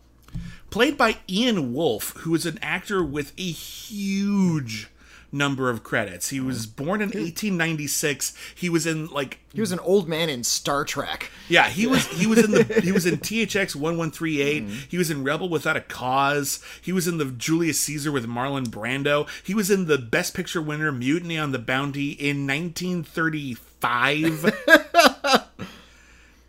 [0.71, 4.89] played by Ian Wolfe, who is an actor with a huge
[5.33, 6.31] number of credits.
[6.31, 8.35] He was born in 1896.
[8.55, 11.31] He was in like He was an old man in Star Trek.
[11.49, 14.65] yeah, he was he was in the he was in THX one one three eight.
[14.65, 14.79] Mm-hmm.
[14.89, 16.61] He was in Rebel Without a Cause.
[16.83, 19.29] He was in the Julius Caesar with Marlon Brando.
[19.45, 24.53] He was in the Best Picture winner Mutiny on the Bounty in nineteen thirty five.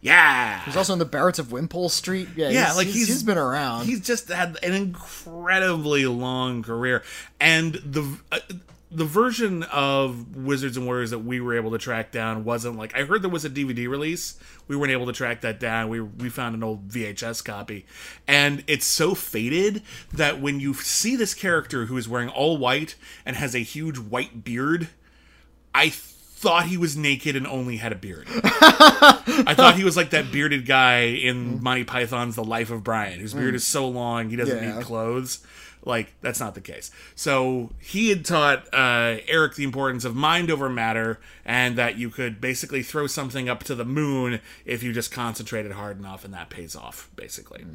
[0.02, 0.64] yeah.
[0.66, 2.30] He's also in the Barretts of Wimpole Street.
[2.36, 3.86] Yeah, Yeah, he's, like he's, he's- been around.
[3.86, 7.04] He's just had an incredibly long career,
[7.40, 8.40] and the uh,
[8.94, 12.94] the version of Wizards and Warriors that we were able to track down wasn't like
[12.98, 14.38] I heard there was a DVD release.
[14.68, 15.88] We weren't able to track that down.
[15.90, 17.86] We we found an old VHS copy,
[18.28, 22.96] and it's so faded that when you see this character who is wearing all white
[23.26, 24.90] and has a huge white beard,
[25.74, 25.90] I
[26.42, 28.28] thought he was naked and only had a beard.
[28.34, 33.20] I thought he was like that bearded guy in Monty Python's The Life of Brian,
[33.20, 34.76] whose beard is so long he doesn't Yeah.
[34.78, 35.46] need clothes.
[35.84, 36.92] Like that's not the case.
[37.16, 42.12] So he had taught uh, Eric the importance of mind over matter, and that you
[42.12, 46.36] could basically throw something up to the moon if you just concentrated hard enough, and
[46.36, 47.10] that pays off.
[47.16, 47.66] Basically,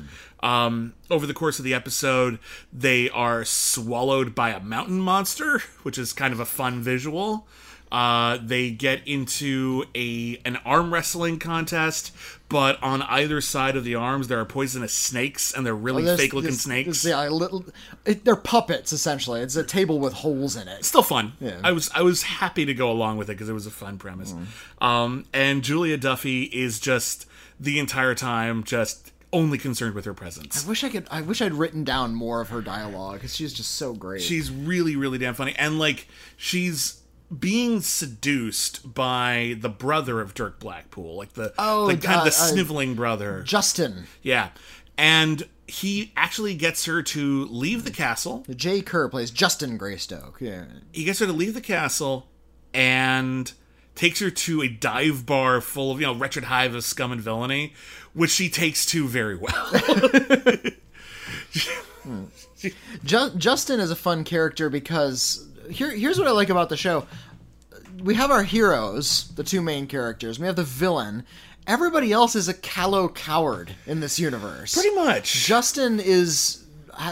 [0.40, 2.38] um, over the course of the episode,
[2.72, 7.48] they are swallowed by a mountain monster, which is kind of a fun visual.
[7.92, 12.12] Uh, they get into a an arm wrestling contest,
[12.48, 16.18] but on either side of the arms there are poisonous snakes, and they're really There's-
[16.18, 17.04] fake looking snakes.
[17.04, 17.64] yeah, little,
[18.04, 19.40] it, they're puppets essentially.
[19.40, 20.84] It's a table with holes in it.
[20.84, 21.34] Still fun.
[21.40, 21.60] Yeah.
[21.62, 23.98] I was I was happy to go along with it because it was a fun
[23.98, 24.34] premise.
[24.80, 27.26] Um, and Julia Duffy is just
[27.60, 30.64] the entire time just only concerned with her presence.
[30.64, 31.06] I wish I could.
[31.10, 34.22] I wish I'd written down more of her dialogue because she's just so great.
[34.22, 35.54] She's really, really damn funny.
[35.56, 37.00] And like she's
[37.36, 42.30] being seduced by the brother of Dirk Blackpool, like the, Oh, the kind of the
[42.30, 43.42] uh, uh, sniveling brother.
[43.42, 44.50] Justin Yeah.
[44.98, 48.44] And he actually gets her to leave the castle.
[48.54, 50.40] Jay Kerr plays Justin Greystoke.
[50.40, 52.28] Yeah, He gets her to leave the castle
[52.72, 53.52] and
[53.96, 57.20] takes her to a dive bar full of, you know, wretched hive of scum and
[57.20, 57.74] villainy,
[58.12, 59.72] which she takes to very well.
[63.04, 67.06] Ju- Justin is a fun character because here here's what I like about the show.
[68.02, 70.38] We have our heroes, the two main characters.
[70.38, 71.24] We have the villain.
[71.66, 74.74] Everybody else is a callow coward in this universe.
[74.74, 75.46] Pretty much.
[75.46, 76.64] Justin is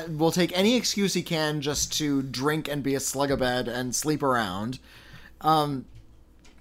[0.08, 3.68] will take any excuse he can just to drink and be a slug a bed
[3.68, 4.78] and sleep around.
[5.40, 5.84] Um,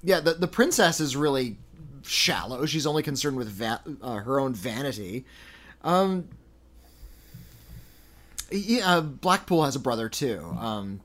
[0.03, 1.57] yeah, the the princess is really
[2.03, 2.65] shallow.
[2.65, 5.25] She's only concerned with va- uh, her own vanity.
[5.83, 6.27] Um,
[8.51, 10.39] yeah, uh, Blackpool has a brother too.
[10.59, 11.01] Um,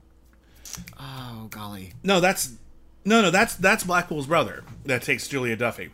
[0.98, 1.92] oh golly.
[2.02, 2.52] No, that's
[3.04, 5.90] no, no, that's that's Blackpool's brother that takes Julia Duffy.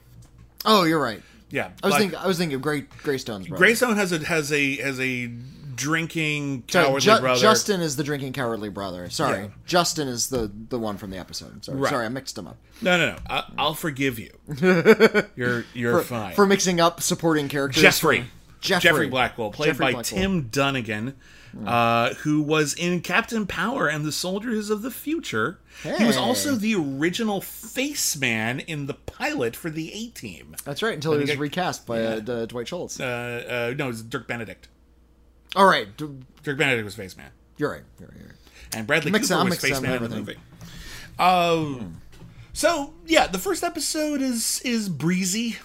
[0.65, 1.23] Oh, you're right.
[1.51, 2.19] Yeah, I was Black- thinking.
[2.19, 3.59] I was thinking of Grey Greystone's brother.
[3.65, 5.31] Greystone has a has a has a
[5.75, 7.41] drinking Sorry, cowardly Ju- brother.
[7.41, 9.11] Justin is the drinking cowardly brother.
[9.11, 9.49] Sorry, Yeah.
[9.67, 11.65] Justin is the the one from the episode.
[11.65, 11.91] Sorry, Right.
[11.91, 12.57] sorry, I mixed them up.
[12.81, 13.17] No, no, no.
[13.29, 14.31] I, I'll forgive you.
[15.37, 16.35] You're you're fine.
[16.35, 17.83] For mixing up supporting characters.
[17.83, 18.21] Jeffrey.
[18.21, 18.91] from- Jeffrey.
[18.91, 20.21] Jeffrey Blackwell, played Jeffrey by Blackwell.
[20.23, 21.13] Tim Dunigan,
[21.67, 25.59] uh, who was in Captain Power and the Soldiers of the Future.
[25.83, 30.57] He was also the original face man in the pilot for the A Team.
[30.65, 30.95] That's right.
[30.95, 32.99] Until he was got- recast by uh, Dwight Schultz.
[33.01, 34.69] Uh, uh, no, it was Dirk Benedict.
[35.57, 36.09] All right, d-
[36.43, 37.31] Dirk Benedict was face man.
[37.59, 37.83] you're right.
[38.01, 38.19] You're right.
[38.19, 38.37] You're right.
[38.75, 40.37] and Bradley Mix- Cooper I'm was face man in the movie.
[41.19, 41.85] Uh,
[42.53, 45.57] So yeah, the first episode is is breezy.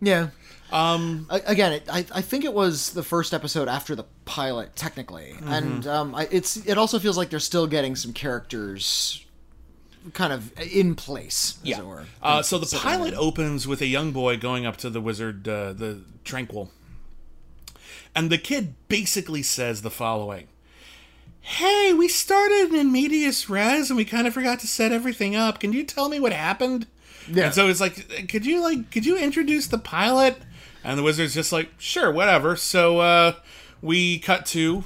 [0.00, 0.28] Yeah.
[0.72, 1.26] Um.
[1.30, 5.48] Again, it, I I think it was the first episode after the pilot, technically, Mm-hmm.
[5.52, 9.24] and um, I, it's it also feels like they're still getting some characters,
[10.14, 12.04] kind of in place, as it were.
[12.22, 15.72] Uh, so the pilot opens with a young boy going up to the wizard, uh,
[15.74, 16.70] the Tranquil,
[18.14, 20.48] and the kid basically says the following:
[21.40, 25.60] "Hey, we started in medias res, and we kind of forgot to set everything up.
[25.60, 26.86] Can you tell me what happened?"
[27.30, 27.46] Yeah.
[27.46, 30.36] And so it's like, could you like, could you introduce the pilot?
[30.84, 32.56] And the wizard's just like, sure, whatever.
[32.56, 33.34] So uh,
[33.80, 34.84] we cut to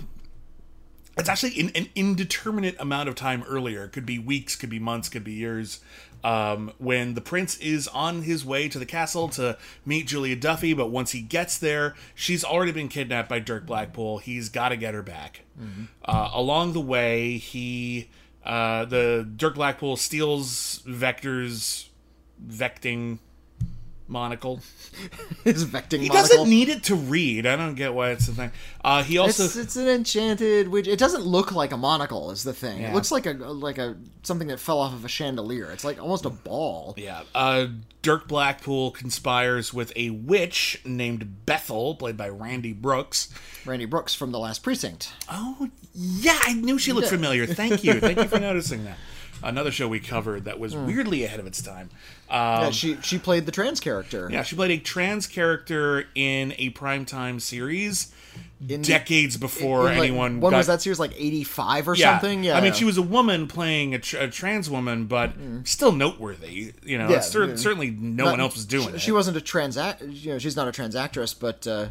[1.17, 3.85] it's actually in, an indeterminate amount of time earlier.
[3.85, 5.81] It could be weeks, could be months, could be years.
[6.23, 10.75] Um, when the prince is on his way to the castle to meet Julia Duffy,
[10.75, 14.19] but once he gets there, she's already been kidnapped by Dirk Blackpool.
[14.19, 15.43] He's got to get her back.
[16.05, 18.11] Uh, along the way, he
[18.45, 21.91] uh, the Dirk Blackpool steals Vector's
[22.45, 23.19] vecting
[24.09, 24.61] monocle.
[25.45, 26.29] His vecting He monocle.
[26.37, 27.47] doesn't need it to read.
[27.47, 28.53] I don't get why it's the thing.
[28.85, 32.45] Uh, he also it's, it's an enchanted which it doesn't look like a monocle is
[32.45, 32.91] the thing Yeah.
[32.91, 36.01] it looks like a like a something that fell off of a chandelier it's like
[36.01, 37.23] almost a ball Yeah.
[37.35, 37.67] Uh,
[38.03, 43.29] Dirk Blackpool conspires with a witch named Bethel, played by Randi Brooks.
[43.65, 47.47] randi brooks from the last precinct Oh, yeah, I knew she looked familiar.
[47.47, 47.95] Thank you.
[48.01, 48.99] Thank you for noticing that.
[49.43, 51.91] Another show we covered that was weirdly ahead of its time.
[52.29, 56.53] Um, yeah, she she played the trans character yeah, she played a trans character in
[56.59, 58.13] a primetime series
[58.61, 62.57] decades before In, like, anyone when got was that series like 85 or something yeah
[62.57, 65.33] I mean, she was a woman playing a, tr- a trans woman, but
[65.65, 66.73] still noteworthy.
[66.83, 67.11] You know, Mm.
[67.11, 67.57] Yeah, cer- yeah.
[67.57, 69.01] certainly no Not- one else was doing she, it.
[69.01, 71.89] she wasn't a trans act you know she's not a trans actress but uh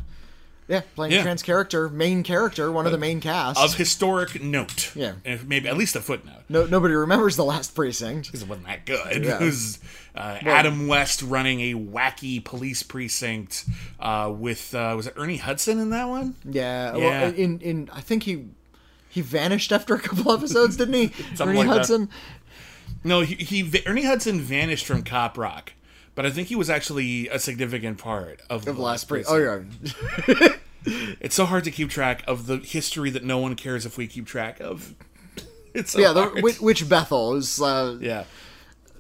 [0.68, 1.20] yeah playing Yeah.
[1.20, 4.92] a trans character main character one of the main cast of historic note.
[4.96, 5.14] Yeah.
[5.24, 6.44] If maybe at least a footnote.
[6.50, 9.24] no, nobody remembers the last precinct Because it wasn't that good.
[9.26, 9.38] Yeah.
[9.42, 9.80] It was
[10.16, 13.66] uh, Adam West running a wacky police precinct
[14.00, 16.36] uh, with uh, was it Ernie Hudson in that one?
[16.44, 17.22] yeah, Yeah.
[17.24, 18.46] Well, in in i think he
[19.10, 21.78] he vanished after a couple episodes didn't he ernie like that.
[21.78, 22.10] hudson
[23.04, 25.74] No, he, he Ernie Hudson vanished from Cop Rock,
[26.16, 29.38] but I think he was actually a significant part of, of the last pre oh
[29.38, 30.50] yeah
[31.20, 34.08] It's so hard to keep track of the history that no one cares if we
[34.08, 34.94] keep track of.
[35.74, 37.62] It's so yeah, the, which, Bethel is.
[37.62, 38.24] Uh, yeah.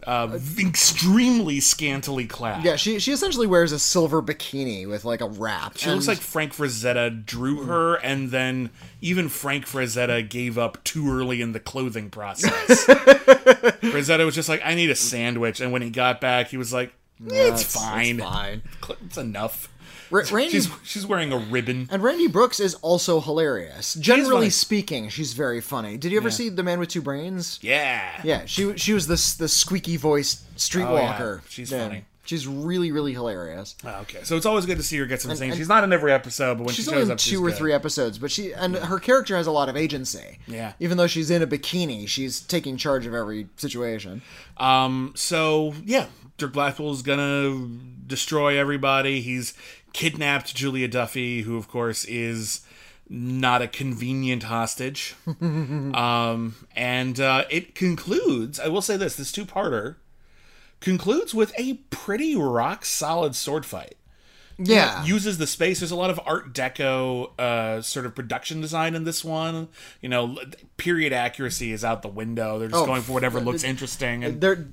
[0.05, 2.65] Uh, extremely scantily clad.
[2.65, 5.77] Yeah, she she essentially wears a silver bikini with like a wrap.
[5.77, 11.09] She looks like Frank Frazetta drew her, and then even Frank Frazetta gave up too
[11.09, 12.51] early in the clothing process.
[12.87, 15.61] Frazetta was just like, I need a sandwich.
[15.61, 16.93] And when he got back, he was like,
[17.25, 18.15] it's, fine.
[18.15, 18.61] It's fine.
[19.05, 19.69] It's enough.
[20.11, 21.87] Ra- Randi She's she's wearing a ribbon.
[21.91, 23.95] and Randi Brooks is also hilarious.
[23.95, 24.49] Generally funny.
[24.51, 25.97] speaking, she's very funny.
[25.97, 27.57] Did you ever see The Man with Two Brains?
[27.63, 28.21] Yeah.
[28.23, 31.39] Yeah, she she was this the squeaky voiced streetwalker.
[31.39, 31.87] Oh, She's Yeah.
[31.87, 32.05] funny.
[32.23, 33.75] She's really really hilarious.
[33.83, 34.19] Oh, okay.
[34.23, 35.41] So it's always good to see her get some things.
[35.41, 37.29] and- She's not in every episode, but when She's she only shows in up, two
[37.31, 37.55] she's or good.
[37.57, 40.37] three episodes, but she and her character has a lot of agency.
[40.47, 40.73] Yeah.
[40.79, 44.21] Even though she's in a bikini, she's taking charge of every situation.
[44.57, 46.05] Um, so yeah,
[46.37, 47.67] Dirk Blackpool's gonna
[48.07, 49.21] destroy everybody.
[49.21, 49.53] He's
[49.93, 52.61] kidnapped Julia Duffy, who of course is
[53.07, 55.15] not a convenient hostage.
[55.41, 58.59] um, and uh, it concludes.
[58.59, 59.95] I will say this: this two-parter
[60.81, 63.95] concludes with a pretty rock solid sword fight.
[64.57, 65.03] Yeah.
[65.03, 65.79] uses the space.
[65.81, 69.67] There's a lot of Art Deco uh, sort of production design in this one.
[70.01, 70.37] You know,
[70.77, 72.57] period accuracy is out the window.
[72.57, 74.23] They're just Oh, going for whatever looks interesting.
[74.23, 74.65] And there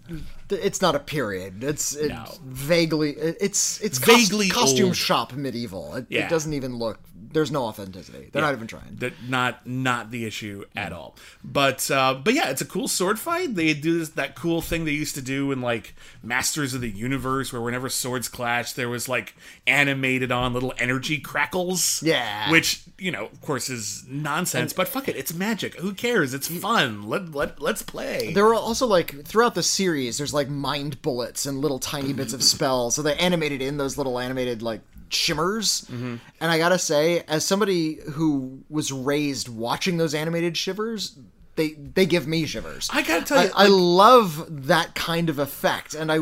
[0.53, 2.25] it's not a period it's it's No.
[2.45, 4.97] vaguely it's it's Vaguely cost, costume old.
[4.97, 6.27] shop medieval it, Yeah.
[6.27, 6.99] it doesn't even look
[7.33, 11.17] there's no authenticity they're not even trying that not not the issue at all.
[11.43, 13.55] But uh, but yeah, it's a cool sword fight.
[13.55, 16.91] They do this, that cool thing they used to do in like Masters of the
[16.91, 19.35] Universe, where whenever swords clash, there was like
[19.67, 22.03] animated on little energy crackles.
[22.03, 22.51] Yeah.
[22.51, 24.73] which you know, of course, is nonsense.
[24.73, 25.75] but fuck it, it's magic.
[25.77, 26.35] Who cares?
[26.35, 27.09] It's fun.
[27.09, 28.33] Let let let's play.
[28.35, 32.33] there were also like throughout the series there's like mind bullets and little tiny bits
[32.33, 32.95] of spells.
[32.95, 35.83] So they animated in those little animated like shimmers.
[35.83, 36.17] Mm-hmm.
[36.41, 41.19] and i gotta say as somebody who was raised watching those animated shivers
[41.57, 42.89] they they give me shivers.
[42.93, 45.95] I gotta tell you, I, I love that kind of effect.
[45.95, 46.19] And i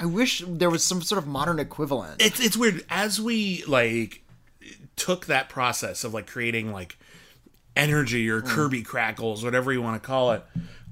[0.00, 2.22] i wish there was some sort of modern equivalent.
[2.22, 2.84] It's it's weird.
[2.88, 4.22] As we like
[4.96, 6.98] took that process of like creating like
[7.76, 10.44] energy or Kirby crackles, whatever you want to call it,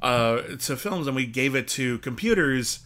[0.02, 2.80] uh, to films, and we gave it to computers.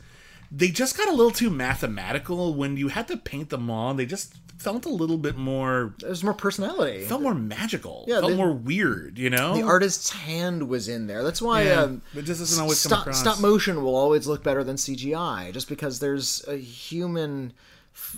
[0.50, 3.96] They just got a little too mathematical when you had to paint them on.
[3.96, 8.34] They just felt a little bit more, there's more personality felt more magical, Yeah, felt
[8.34, 9.18] more weird.
[9.18, 11.22] You know, the artist's hand was in there.
[11.22, 13.20] That's why Yeah, um, it just doesn't always come stop, across.
[13.20, 17.52] stop motion will always look better than CGI, just because there's a human
[17.94, 18.16] f-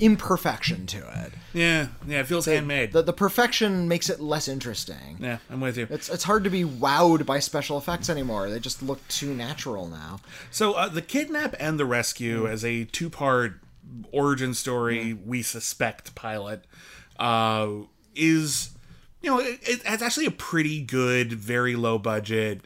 [0.00, 1.32] imperfection to it.
[1.52, 2.92] yeah, yeah, it feels handmade.
[2.92, 5.18] The, the perfection makes it less interesting.
[5.20, 5.86] yeah, I'm with you.
[5.90, 8.48] It's it's hard to be wowed by special effects anymore.
[8.50, 10.20] They just look too natural now.
[10.50, 13.60] So uh, the kidnap and the rescue as a two-part
[14.12, 16.64] origin story, we suspect pilot,
[17.18, 17.68] uh,
[18.14, 18.70] is
[19.22, 22.62] you know it, it- it's actually a pretty good, very low budget,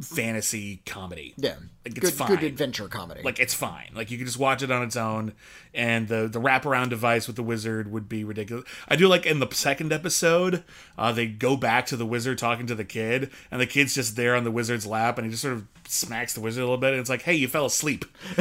[0.00, 1.34] fantasy comedy.
[1.36, 2.28] Yeah, like it's good, fine.
[2.28, 3.22] good adventure comedy.
[3.22, 3.90] Like it's fine.
[3.94, 5.32] Like you can just watch it on its own,
[5.74, 8.64] and the the wraparound device with the wizard would be ridiculous.
[8.88, 10.62] I do like in the second episode,
[10.96, 14.16] uh, they go back to the wizard talking to the kid, and the kid's just
[14.16, 16.78] there on the wizard's lap, and he just sort of smacks the wizard a little
[16.78, 18.04] bit, and it's like, hey, you fell asleep,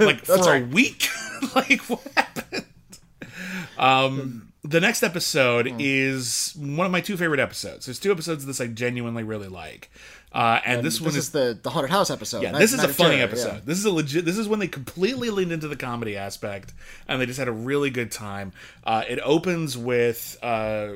[0.00, 1.08] like for a week.
[1.54, 2.64] like what happened?
[3.78, 5.76] Um, the next episode Hmm.
[5.80, 7.86] is one of my two favorite episodes.
[7.86, 9.90] There's two episodes of this I genuinely really like,
[10.32, 12.42] uh, and, this this one is the the haunted house episode.
[12.42, 13.52] yeah, Night- this is Night a funny Terror, episode.
[13.54, 13.60] yeah.
[13.64, 14.24] This is a legit.
[14.24, 16.72] This is when they completely leaned into the comedy aspect,
[17.08, 18.52] and they just had a really good time.
[18.84, 20.90] Uh, it opens with uh,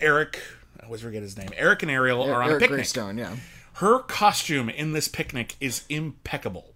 [0.00, 0.40] Eric.
[0.80, 1.50] I always forget his name.
[1.56, 2.76] Eric and Ariel are on Eric a picnic.
[2.78, 3.36] Greystone, yeah.
[3.74, 6.72] Her costume in this picnic is impeccable.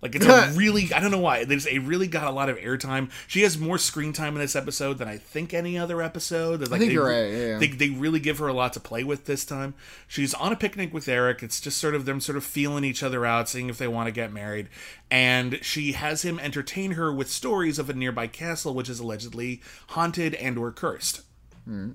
[0.00, 1.38] Like it's a really I don't know why.
[1.38, 3.10] A really got a lot of airtime.
[3.26, 6.60] She has more screen time in this episode than I think any other episode.
[6.60, 7.58] Like think they, you're right, yeah.
[7.58, 9.74] They, they really give her a lot to play with this time.
[10.06, 11.42] She's on a picnic with Eric.
[11.42, 14.06] It's just sort of them sort of feeling each other out, seeing if they want
[14.06, 14.68] to get married.
[15.10, 19.62] And she has him entertain her with stories of a nearby castle which is allegedly
[19.88, 21.22] haunted and or cursed
[21.64, 21.92] hmm.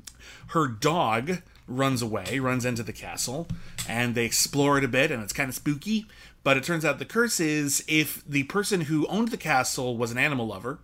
[0.47, 3.47] her dog runs away, runs into the castle,
[3.87, 6.05] and they explore it a bit, and it's kind of spooky.
[6.43, 10.11] But it turns out the curse is if the person who owned the castle was
[10.11, 10.79] an animal lover,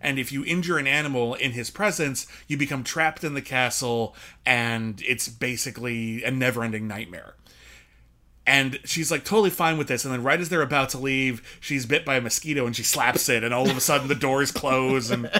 [0.00, 4.14] and if you injure an animal in his presence, you become trapped in the castle,
[4.44, 7.34] and it's basically a never ending nightmare.
[8.46, 10.04] And she's like totally fine with this.
[10.04, 12.82] And then, right as they're about to leave, she's bit by a mosquito and she
[12.82, 13.42] slaps it.
[13.42, 15.10] And all of a sudden, the doors close.
[15.10, 15.30] And,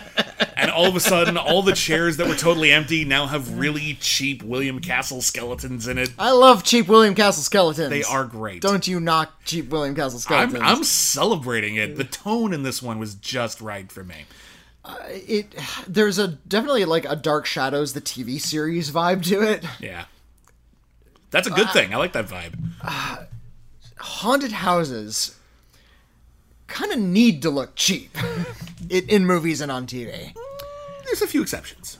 [0.56, 3.98] and all of a sudden, all the chairs that were totally empty now have really
[4.00, 6.12] cheap William Castle skeletons in it.
[6.18, 7.90] I love cheap William Castle skeletons.
[7.90, 8.62] They are great.
[8.62, 10.62] Don't you knock cheap William Castle I'm, skeletons?
[10.62, 11.96] I'm celebrating it.
[11.96, 14.24] The tone in this one was just right for me.
[14.84, 15.54] Uh, it
[15.88, 19.64] there's a definitely like a Dark Shadows the TV series vibe to it.
[19.80, 20.04] Yeah.
[21.34, 21.92] That's a good uh, thing.
[21.92, 22.54] I like that vibe.
[23.98, 25.36] Haunted houses
[26.68, 28.16] kind of need to look cheap
[28.88, 30.32] in, in movies and on TV.
[31.04, 31.98] There's a few exceptions.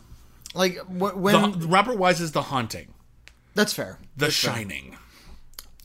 [0.55, 2.95] Like wh- when The, Robert Wise's The Haunting.
[3.55, 3.99] that's fair.
[4.17, 4.97] The Shining.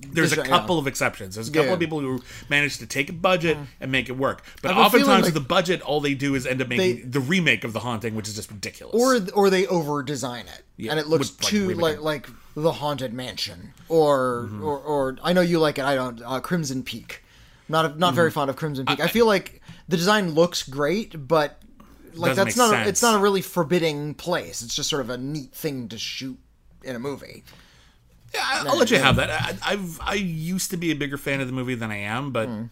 [0.02, 1.36] There's a couple of exceptions.
[1.36, 1.74] There's a couple Yeah.
[1.74, 3.66] of people who manage to take a budget mm.
[3.82, 4.44] and make it work.
[4.62, 6.62] But I have a feeling oftentimes like- with the budget, all they do is end
[6.62, 8.96] up making They- the remake of The Haunting, which is just ridiculous.
[8.96, 12.30] Or or they over design it Yeah, and it looks like, too remake like like
[12.62, 14.64] the haunted mansion or Mm-hmm.
[14.64, 15.86] or or I know you like it.
[15.86, 16.22] I don't.
[16.22, 17.24] Uh, Crimson Peak.
[17.68, 18.16] Not a, not Mm-hmm.
[18.16, 19.00] very fond of Crimson Peak.
[19.00, 21.62] I, feel like the design looks great, but
[22.16, 24.62] like that's not a, it's not a really forbidding place.
[24.64, 26.38] It's just sort of a neat thing to shoot
[26.84, 27.44] in a movie.
[28.34, 29.30] Yeah, I- I'll let you have that.
[29.30, 32.32] I, I've I used to be a bigger fan of the movie than I am,
[32.32, 32.64] but Hmm.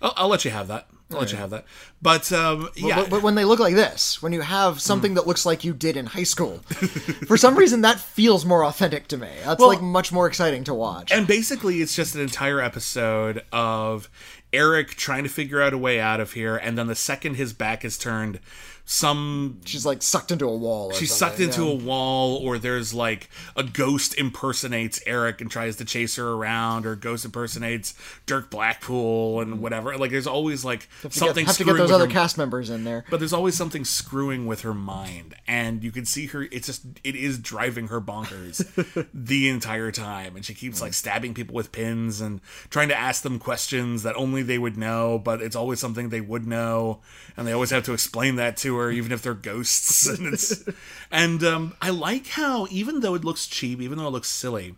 [0.00, 0.88] I'll, I'll let you have that.
[1.12, 1.64] I'll let you have that.
[2.02, 5.14] But um, yeah, But, but when they look like this, when you have something Mm.
[5.14, 6.58] that looks like you did in high school,
[7.26, 9.30] for some reason that feels more authentic to me.
[9.44, 11.12] That's Well- like much more exciting to watch.
[11.12, 14.08] And basically, it's just an entire episode of
[14.52, 17.52] Eric trying to figure out a way out of here, and then the second his
[17.52, 18.40] back is turned,
[18.88, 20.90] some She's like sucked into a wall.
[20.90, 21.72] Or she's sucked into yeah.
[21.72, 26.86] a wall, or there's like a ghost impersonates Eric and tries to chase her around,
[26.86, 27.94] or ghost impersonates
[28.26, 29.96] Dirk Blackpool and whatever.
[29.98, 32.70] Like there's always like Have something get, have to get those other her- cast members
[32.70, 33.04] in there.
[33.10, 36.84] but there's always something screwing with her mind and you can see her it's just
[37.02, 38.64] it is driving her bonkers
[39.14, 43.22] the entire time and she keeps like stabbing people with pins and trying to ask
[43.22, 47.00] them questions that only they would know but it's always something they would know
[47.36, 50.64] and they always have to explain that to her even if they're ghosts and it's
[51.10, 54.74] and um, i like how even though it looks cheap even though it looks silly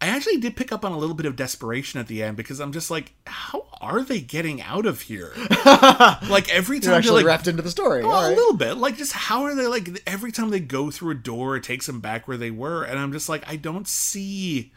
[0.00, 2.60] I actually did pick up on a little bit of desperation at the end because
[2.60, 5.32] I'm just like, how are they getting out of here?
[5.66, 8.04] like every time You're actually they like, wrapped into the story.
[8.04, 8.76] well, All a little bit.
[8.76, 11.86] Like, just how are they like every time they go through a door, it takes
[11.86, 14.72] them back where they were, and I'm just like, I don't see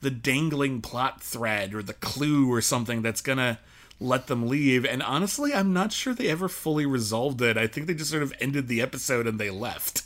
[0.00, 3.58] the dangling plot thread or the clue or something that's gonna
[4.02, 4.84] let them leave.
[4.84, 7.56] And honestly, I'm not sure they ever fully resolved it.
[7.56, 10.02] I think they just sort of ended the episode and they left.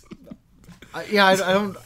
[0.94, 1.76] I- yeah, I, I don't.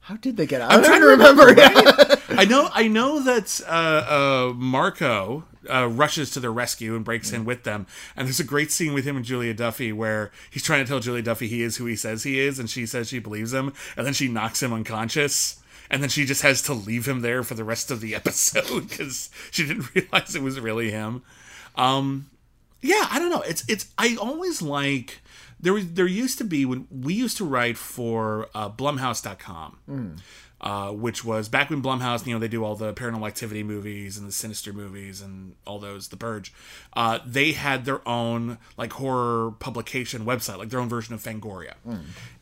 [0.00, 0.72] How did they get out?
[0.72, 1.44] I'm trying to remember.
[1.46, 7.04] remember, I know, I know that uh, uh, Marco uh, rushes to their rescue and
[7.04, 7.86] breaks in with them,
[8.16, 11.00] and there's a great scene with him and Julia Duffy where he's trying to tell
[11.00, 13.74] Julia Duffy he is who he says he is, and she says she believes him,
[13.98, 15.57] and then she knocks him unconscious.
[15.90, 18.88] And then she just has to leave him there for the rest of the episode
[18.88, 21.22] because she didn't realize it was really him.
[21.76, 22.30] Um,
[22.80, 23.42] yeah, I don't know.
[23.42, 23.88] It's it's.
[23.98, 25.20] I always like
[25.60, 29.78] there was there used to be when we used to write for uh, Blumhouse.com.
[30.60, 34.18] uh, which was back when Blumhouse, you know, they do all the Paranormal Activity movies
[34.18, 36.52] and the Sinister movies and all those, The Purge.
[36.94, 41.74] Uh, they had their own like horror publication website, like their own version of Fangoria,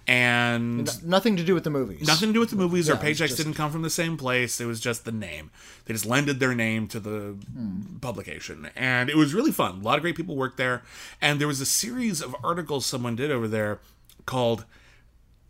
[0.06, 2.06] and Nothing to do with the movies.
[2.06, 3.90] Nothing to do with the movies or Yeah, it's paychecks just- didn't come from the
[3.90, 4.60] same place.
[4.60, 5.50] It was just the name.
[5.84, 7.36] They just lended their name to the
[8.00, 8.70] publication.
[8.76, 9.80] And it was really fun.
[9.80, 10.82] A lot of great people worked there.
[11.20, 13.80] And there was a series of articles someone did over there
[14.26, 14.64] called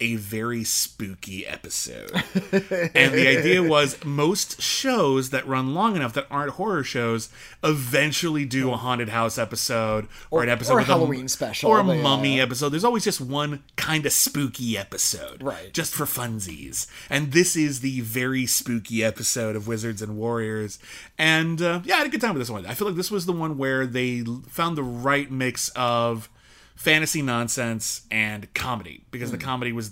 [0.00, 2.12] a very spooky episode.
[2.52, 7.28] and the idea was most shows that run long enough that aren't horror shows
[7.62, 11.80] eventually do a haunted house episode or, an episode or a with Halloween special, or
[11.80, 12.02] a yeah.
[12.02, 12.70] mummy episode.
[12.70, 15.72] There's always just one kind of spooky episode, Right.
[15.72, 16.86] Just for funsies.
[17.08, 20.78] And this is the very spooky episode of Wizards and Warriors.
[21.18, 22.66] And uh, yeah, I had a good time with this one.
[22.66, 26.28] I feel like this was the one where they found the right mix of
[26.76, 29.90] fantasy nonsense and comedy because the comedy was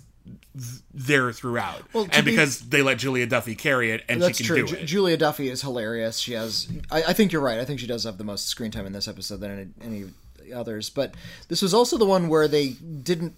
[0.55, 1.87] th- there throughout, Hmm.
[1.99, 4.67] Well, and be- because they let Julia Duffy carry it, and That's she can true.
[4.67, 4.87] do Ju- it.
[4.87, 6.19] Julia Duffy is hilarious.
[6.19, 6.69] She has.
[6.91, 7.59] I, I think you're right.
[7.59, 10.05] I think she does have the most screen time in this episode than any,
[10.47, 10.89] any others.
[10.91, 11.15] But
[11.49, 13.35] this was also the one where they didn't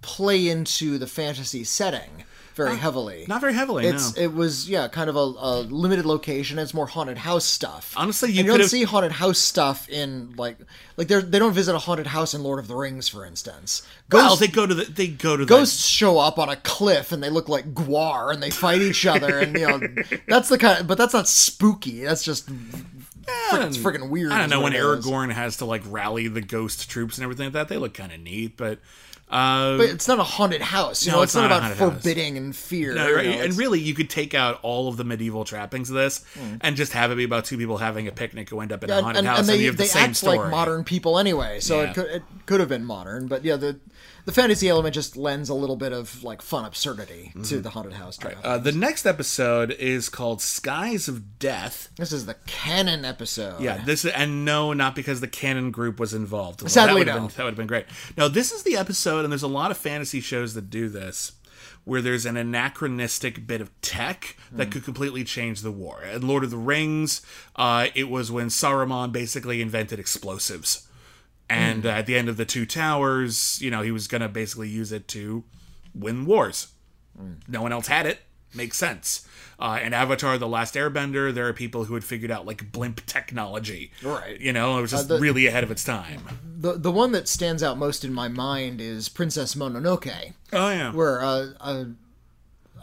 [0.00, 2.24] play into the fantasy setting
[2.58, 3.24] very heavily.
[3.26, 3.86] Not very heavily.
[3.86, 4.22] It's no.
[4.22, 6.58] it was yeah, kind of a, a limited location.
[6.58, 7.94] It's more haunted house stuff.
[7.96, 10.58] Honestly, you you don't see haunted house stuff in like
[10.96, 13.86] like they they don't visit a haunted house in Lord of the Rings, for instance.
[14.12, 17.12] well, Ghosts, they go to the they go to ghosts show up on a cliff
[17.12, 19.80] and they look like Gwar and they fight each other and you know
[20.28, 20.86] that's the kind.
[20.86, 22.02] but that's not spooky.
[22.02, 22.50] That's just
[23.50, 24.32] frick- it's freaking weird.
[24.32, 24.84] I don't know when it is.
[24.84, 27.68] Aragorn has to like rally the ghost troops and everything like that.
[27.68, 28.80] They look kind of neat, but
[29.30, 31.04] uh, But it's not a haunted house.
[31.04, 32.02] You No, know, it's it's, not, not about haunted house.
[32.02, 32.94] forbidding and fear.
[32.94, 33.26] No, you right?
[33.26, 36.24] know, and really, you could take out all of the medieval trappings of this
[36.60, 38.90] and just have it be about two people having a picnic who end up in
[38.90, 40.38] a haunted and, house, and and, they, you have the they same act story.
[40.38, 41.90] like modern people anyway, so Yeah.
[41.90, 43.26] it could it could have been modern.
[43.28, 43.78] But yeah, the
[44.24, 47.94] the fantasy element just lends a little bit of like fun absurdity to the haunted
[47.94, 48.16] house.
[48.18, 48.36] Drama.
[48.44, 53.60] Uh, the next episode is called "Skies of Death." this is the canon episode.
[53.60, 56.68] Yeah, this and no, not because the canon group was involved.
[56.70, 57.12] Sadly, that would no.
[57.12, 57.86] have been, that would have been great.
[58.16, 61.32] No, this is the episode, and there's a lot of fantasy shows that do this,
[61.84, 66.02] where there's an anachronistic bit of tech that could completely change the war.
[66.02, 67.22] In Lord of the Rings,
[67.56, 70.88] uh, it was when Saruman basically invented explosives,
[71.48, 74.28] and uh, at the end of the Two Towers, you know, he was going to
[74.28, 75.44] basically use it to
[75.94, 76.68] win wars.
[77.48, 78.20] No one else had it.
[78.54, 79.26] Makes sense.
[79.58, 83.04] Uh, in Avatar: The Last Airbender, there are people who had figured out like blimp
[83.06, 83.90] technology.
[84.02, 84.40] Right.
[84.40, 86.22] You know, it was just the- really ahead of its time.
[86.58, 90.92] the the one that stands out most in my mind is Princess Mononoke, Oh yeah.
[90.92, 91.86] where uh, a,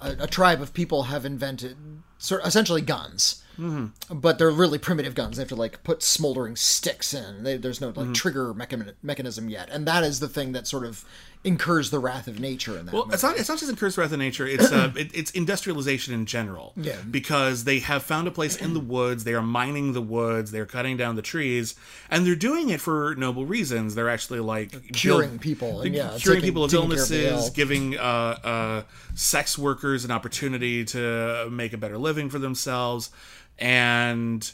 [0.01, 1.77] a a tribe of people have invented
[2.17, 3.41] sort essentially guns.
[3.57, 4.19] Mm-hmm.
[4.19, 5.37] But they're really primitive guns.
[5.37, 7.43] They have to like put smoldering sticks in.
[7.43, 7.99] They, there's no Mm-hmm.
[8.01, 11.05] like trigger mechan- mechanism yet, and that is the thing that sort of
[11.45, 12.93] incurs the wrath of nature in that.
[12.93, 13.13] Well, movie.
[13.13, 13.37] it's not.
[13.37, 14.47] It's not just in Curse Wrath of Nature.
[14.47, 16.73] It's uh, it, it's industrialization in general.
[16.75, 16.97] Yeah.
[17.09, 19.23] Because they have found a place in the woods.
[19.23, 20.51] They are mining the woods.
[20.51, 21.75] They're cutting down the trees,
[22.09, 23.95] and they're doing it for noble reasons.
[23.95, 27.97] They're actually like curing build- people, and, yeah, curing people of care of illnesses, giving
[27.97, 28.83] uh, uh,
[29.13, 33.11] sex workers an opportunity to make a better living for themselves,
[33.59, 34.51] and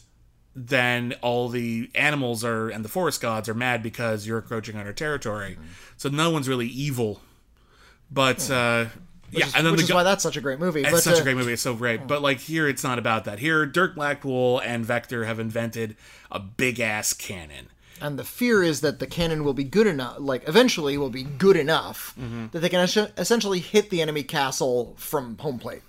[0.55, 4.85] then all the animals are and the forest gods are mad because you're encroaching on
[4.85, 5.51] our territory.
[5.53, 5.63] Mm-hmm.
[5.97, 7.21] So no one's really evil.
[8.11, 8.85] But uh,
[9.31, 10.81] yeah, Which is- and then which the is why that's such a great movie.
[10.81, 11.53] it's but, such uh, a great movie.
[11.53, 12.07] It's so great.
[12.07, 13.39] But like here, it's not about that.
[13.39, 15.95] Here, Dirk Blackpool and Vector have invented
[16.29, 17.67] a big ass cannon.
[18.01, 21.23] And the fear is that the cannon will be good enough, like eventually will be
[21.23, 22.47] good enough Mm-hmm.
[22.51, 25.83] that they can es- essentially hit the enemy castle from home plate,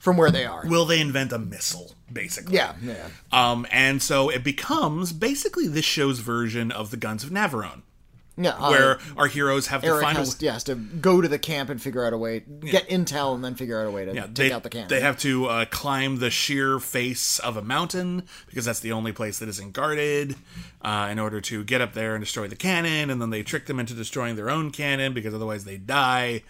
[0.00, 0.66] from where they are.
[0.66, 1.92] Will they invent a missile?
[2.12, 3.06] Basically, Yeah, yeah.
[3.30, 7.82] Um, and so it becomes basically this show's version of the Guns of Navarone,
[8.36, 11.20] Yeah, uh, where our heroes have to Eric find a has, yeah, has to go
[11.20, 13.92] to the camp and figure out a way, get intel, and then figure out a
[13.92, 14.88] way to Yeah, take they, out the cannon.
[14.88, 19.12] they have to uh, climb the sheer face of a mountain because that's the only
[19.12, 20.34] place that isn't guarded
[20.82, 23.08] uh, in order to get up there and destroy the cannon.
[23.10, 26.42] And then they trick them into destroying their own cannon because otherwise they die.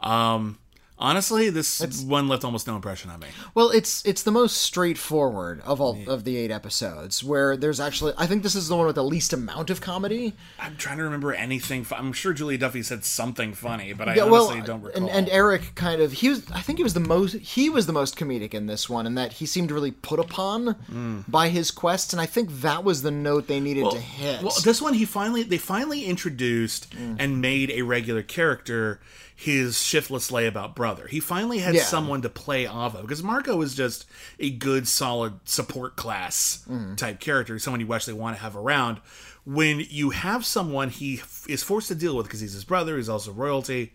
[0.00, 0.58] Um,
[0.98, 3.28] honestly, this one left almost no impression on me.
[3.54, 8.12] Well, it's it's the most straightforward of all of the eight episodes, where there's actually
[8.16, 10.34] I think this is the one with the least amount of comedy.
[10.58, 11.84] I'm trying to remember anything.
[11.84, 15.02] fu- I'm sure Julie Duffy said something funny, but I Yeah, well, honestly don't recall.
[15.02, 17.86] and, and Eric kind of he was I think he was the most he was
[17.86, 21.70] the most comedic in this one, and that he seemed really put upon by his
[21.70, 24.40] quest, and I think that was the note they needed to hit.
[24.40, 24.42] Mm.
[24.44, 27.16] Well, this one he finally they finally introduced Mm.
[27.18, 29.00] and made a regular character
[29.38, 31.06] his shiftless layabout brother.
[31.06, 31.84] He finally had Yeah.
[31.84, 34.06] someone to play off of because Marco was just
[34.40, 36.96] a good solid support class Mm.
[36.96, 38.98] type character, someone you actually want to have around.
[39.44, 42.96] When you have someone he f- is forced to deal with because he's his brother,
[42.96, 43.92] he's also royalty,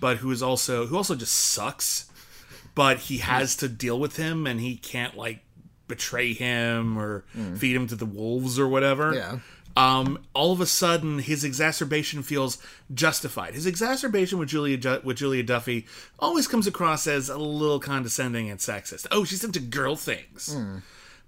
[0.00, 2.06] but who is also who also just sucks.
[2.76, 5.44] but he has to deal with him, and he can't like
[5.86, 7.24] betray him or
[7.56, 9.12] feed him to the wolves or whatever.
[9.12, 9.16] Mm.
[9.16, 9.38] Yeah.
[9.76, 12.58] Um, all of a sudden, his exacerbation feels
[12.92, 13.54] justified.
[13.54, 15.86] His exacerbation with Julia with Julia Duffy
[16.18, 19.06] always comes across as a little condescending and sexist.
[19.10, 20.56] Oh, she's into girl things.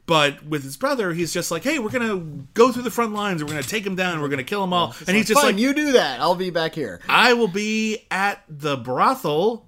[0.07, 2.19] But with his brother, he's just like, "Hey, we're gonna
[2.55, 3.43] go through the front lines.
[3.43, 4.21] We're gonna take him down.
[4.21, 6.21] We're gonna kill them all." and he's just Fine, like, you do that.
[6.21, 7.01] I'll be back here.
[7.09, 9.67] I will be at the brothel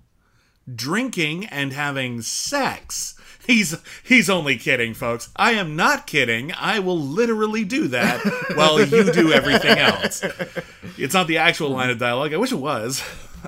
[0.72, 3.14] drinking and having sex.
[3.49, 3.74] He's
[4.05, 5.30] he's only kidding, folks.
[5.34, 6.53] I am not kidding.
[6.53, 8.20] I will literally do that
[8.55, 10.22] while you do everything else.
[10.99, 12.34] It's not the actual line of dialogue.
[12.34, 13.03] I wish it was.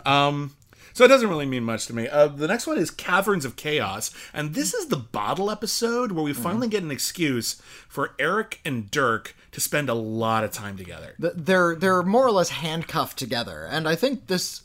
[0.07, 0.57] Um,
[0.95, 2.09] so it doesn't really mean much to me.
[2.09, 6.25] Uh, the next one is Caverns of Chaos, and this is the bottle episode where
[6.25, 10.79] we finally get an excuse for Eric and Dirk to spend a lot of time
[10.79, 11.15] together.
[11.19, 14.63] They're they're more or less handcuffed together, and I think this.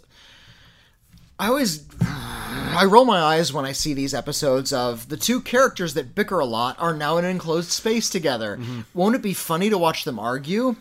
[1.39, 5.93] I always I roll my eyes when I see these episodes of the two characters
[5.93, 8.57] that bicker a lot are now in an enclosed space together.
[8.57, 8.81] Mm-hmm.
[8.93, 10.75] Won't it be funny to watch them argue?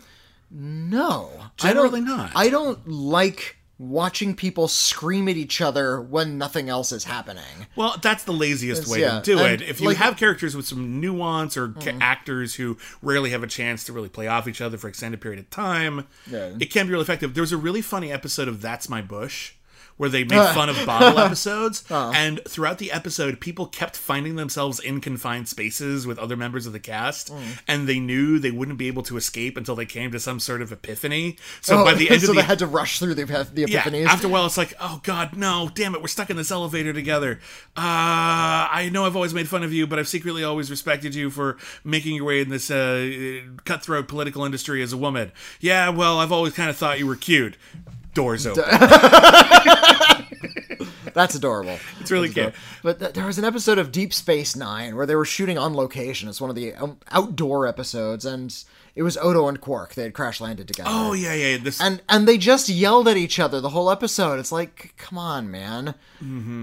[0.51, 2.33] No, Generally I don't, not.
[2.37, 7.67] I don't like watching people scream at each other when nothing else is happening.
[7.75, 9.69] Well, that's the laziest way yeah, to do and, it.
[9.69, 13.49] If you like- have characters with some nuance or ca- actors who rarely have a
[13.49, 16.53] chance to really play off each other for extended period of time, Yeah.
[16.61, 17.35] it can be really effective.
[17.35, 19.55] There was a really funny episode of That's My Bush
[19.97, 24.81] where they made fun of bottle episodes, and throughout the episode, people kept finding themselves
[24.81, 27.33] in confined spaces with other members of the cast,
[27.69, 30.63] and they knew they wouldn't be able to escape until they came to some sort
[30.63, 31.37] of epiphany.
[31.61, 33.67] So by the end Oh, so of the they had to rush through the, the
[33.69, 36.51] yeah, after a while, it's like, oh god, no, damn it, we're stuck in this
[36.51, 37.41] elevator together.
[37.77, 37.81] Uh,
[38.71, 41.57] I know I've always made fun of you, but I've secretly always respected you for
[41.83, 45.33] making your way in this uh, cutthroat political industry as a woman.
[45.61, 47.57] Yeah, well, I've always kind of thought you were cute.
[48.15, 48.65] Doors open.
[51.15, 51.79] That's adorable.
[52.01, 52.53] It's really cute.
[52.83, 55.75] But th- there was an episode of Deep Space Nine where they were shooting on
[55.75, 56.29] location.
[56.29, 58.55] It's one of the um, outdoor episodes, and
[58.97, 59.95] it was Odo and Quark.
[59.95, 60.89] They had crash landed together.
[60.93, 61.57] Oh yeah, yeah.
[61.59, 64.39] This And and they just yelled at each other the whole episode.
[64.39, 65.95] It's like, come on, man,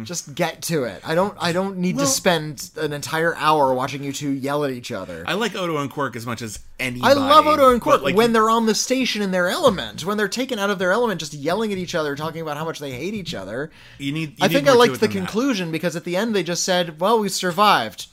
[0.05, 1.01] just get to it.
[1.07, 1.97] I don't I don't need Mm-hmm.
[1.97, 5.23] Well- to spend an entire hour watching you two yell at each other.
[5.27, 7.11] I like Odo and Quark as much as anybody.
[7.11, 10.15] I love Odo and Quark like, when they're on the station in their element, when
[10.17, 12.79] they're taken out of their element, just yelling at each other, talking about how much
[12.79, 13.71] they hate each other.
[13.97, 14.29] you need.
[14.31, 15.17] You I need think I liked the than that.
[15.17, 18.07] conclusion because at the end they just said, "Well, we survived,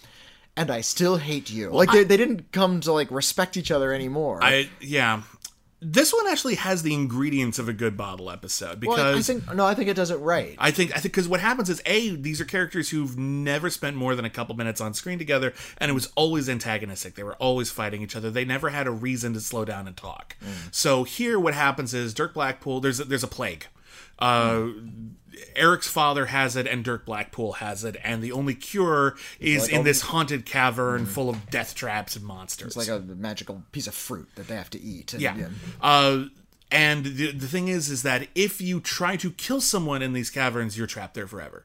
[0.59, 3.93] and I still hate you." like they, they didn't come to like respect each other
[3.93, 4.41] anymore.
[4.43, 5.23] I yeah.
[5.81, 9.55] This one actually has the ingredients of a good bottle episode because well, I think
[9.55, 10.57] no, I think it does it right.
[10.59, 13.95] I think I think because what happens is a these are characters who've never spent
[13.95, 17.15] more than a couple minutes on screen together, and it was always antagonistic.
[17.15, 18.29] They were always fighting each other.
[18.29, 20.37] They never had a reason to slow down and talk.
[20.73, 22.81] So here, what happens is Dirk Blackpool.
[22.81, 23.67] There's a, there's a plague.
[24.19, 24.71] Uh,
[25.55, 29.73] Eric's father has it, and Dirk Blackpool has it, and the only cure is like
[29.73, 32.77] in this haunted cavern full of death traps and monsters.
[32.77, 35.13] It's like a magical piece of fruit that they have to eat.
[35.13, 35.49] And, Yeah.
[35.81, 36.25] Uh,
[36.71, 40.31] and the, the thing is, is that if you try to kill someone in these
[40.31, 41.65] caverns, you're trapped there forever.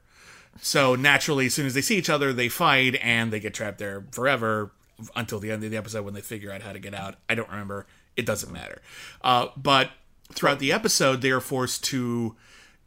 [0.60, 3.78] So naturally, as soon as they see each other, they fight and they get trapped
[3.78, 4.70] there forever
[5.16, 7.16] until the end of the episode when they figure out how to get out.
[7.28, 7.86] I don't remember.
[8.16, 8.80] It doesn't matter.
[9.20, 9.90] Uh, but
[10.32, 12.36] throughout the episode, they are forced to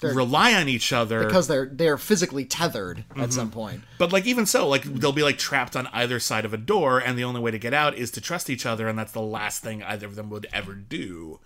[0.01, 3.21] rely on each other because they're they're physically tethered Mm-hmm.
[3.21, 3.81] at some point.
[3.97, 6.99] but like even so, like they'll be like trapped on either side of a door,
[6.99, 9.21] and the only way to get out is to trust each other, and that's the
[9.21, 11.39] last thing either of them would ever do.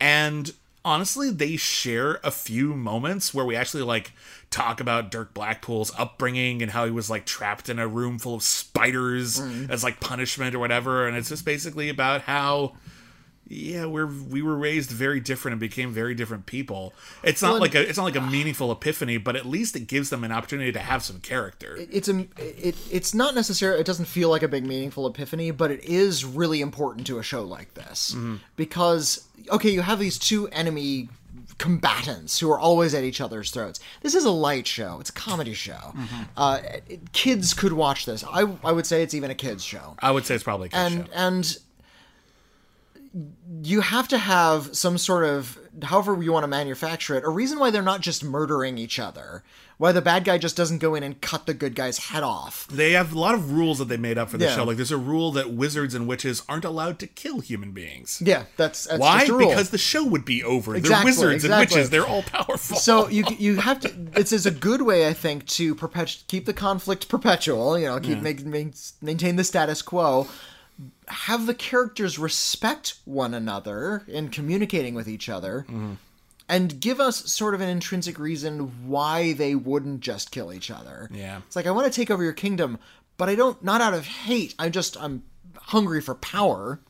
[0.00, 0.52] And
[0.84, 4.12] honestly, they share a few moments where we actually like
[4.50, 8.34] talk about Dirk Blackpool's upbringing and how he was like trapped in a room full
[8.34, 9.38] of spiders
[9.70, 12.74] as like punishment or whatever, and it's just basically about how.
[13.52, 16.94] Yeah, we're we were raised very different and became very different people.
[17.22, 19.86] It's not Well, like a it's not like a meaningful epiphany, but at least it
[19.86, 21.76] gives them an opportunity to have some character.
[21.90, 25.70] It's a it, it's not necessarily it doesn't feel like a big meaningful epiphany, but
[25.70, 28.36] it is really important to a show like this Mm-hmm.
[28.56, 31.08] because okay, you have these two enemy
[31.58, 33.78] combatants who are always at each other's throats.
[34.00, 34.98] This is a light show.
[35.00, 35.72] It's a comedy show.
[35.72, 36.22] Mm-hmm.
[36.36, 36.58] Uh,
[37.12, 38.24] kids could watch this.
[38.24, 39.96] I I would say it's even a kids show.
[40.00, 41.12] I would say it's probably a kid's and show.
[41.14, 41.58] and
[43.62, 47.58] you have to have some sort of however you want to manufacture it a reason
[47.58, 49.42] why they're not just murdering each other
[49.76, 52.66] why the bad guy just doesn't go in and cut the good guy's head off
[52.68, 54.54] They have a lot of rules that they made up for the Yeah.
[54.54, 54.64] show.
[54.64, 58.22] Like there's a rule that wizards and witches aren't allowed to kill human beings.
[58.24, 59.20] yeah that's, that's Why?
[59.20, 59.48] just a rule.
[59.48, 60.76] Because the show would be over.
[60.76, 61.90] Exactly, They're wizards and witches.
[61.90, 62.76] They're all powerful.
[62.76, 66.44] so you you have to it's is a good way I think to perpet- keep
[66.46, 70.28] the conflict perpetual you know keep make, make, maintain the status quo
[71.08, 75.94] have the characters respect one another in communicating with each other mm-hmm.
[76.48, 81.08] and give us sort of an intrinsic reason why they wouldn't just kill each other.
[81.12, 81.38] Yeah.
[81.46, 82.78] It's like I want to take over your kingdom,
[83.16, 84.54] but I don't not out of hate.
[84.58, 85.22] I just I'm
[85.56, 86.80] hungry for power.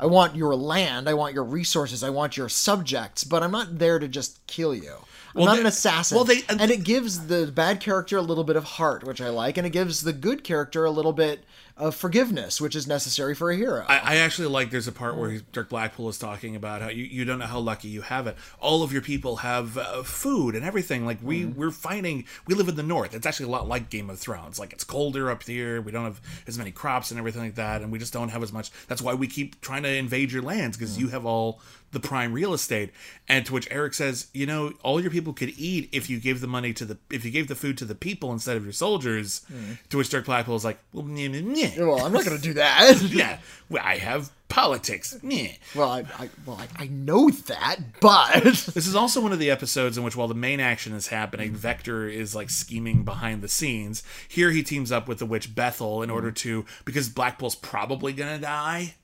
[0.00, 3.78] I want your land, I want your resources, I want your subjects, but I'm not
[3.80, 4.94] there to just kill you.
[5.34, 6.14] I'm Well, not they- an assassin.
[6.14, 9.20] well, they- uh, and it gives the bad character a little bit of heart, which
[9.20, 11.44] I like, and it gives the good character a little bit
[11.78, 13.84] of forgiveness, which is necessary for a hero.
[13.88, 17.04] I, I actually like there's a part where Dirk Blackpool is talking about how you,
[17.04, 18.36] you don't know how lucky you have it.
[18.60, 21.06] All of your people have uh, food and everything.
[21.06, 21.58] Like we mm-hmm.
[21.58, 22.24] we're fighting.
[22.46, 23.14] We live in the north.
[23.14, 24.58] It's actually a lot like Game of Thrones.
[24.58, 25.80] Like it's colder up here.
[25.80, 28.42] We don't have as many crops and everything like that, and we just don't have
[28.42, 28.70] as much.
[28.88, 31.00] That's why we keep trying to invade your lands because mm.
[31.00, 31.60] you have all
[31.92, 32.90] the prime real estate.
[33.28, 36.40] And to which Eric says, you know, all your people could eat if you gave
[36.40, 38.72] the money to the if you gave the food to the people instead of your
[38.72, 39.44] soldiers.
[39.52, 39.78] Mm.
[39.90, 41.28] To which Dirk Blackpool is like, well, meh,
[41.76, 41.84] meh.
[41.84, 43.00] well, I'm not going to do that.
[43.10, 43.38] yeah,
[43.68, 45.18] well, I have politics.
[45.22, 45.52] Meh.
[45.74, 49.50] Well, I, I well I, I know that, but This is also one of the
[49.50, 53.48] episodes in which, while the main action is happening, Vector is like scheming behind the
[53.48, 54.02] scenes.
[54.26, 58.38] Here, he teams up with the witch Bethel in order to because Blackpool's probably gonna
[58.38, 58.94] die.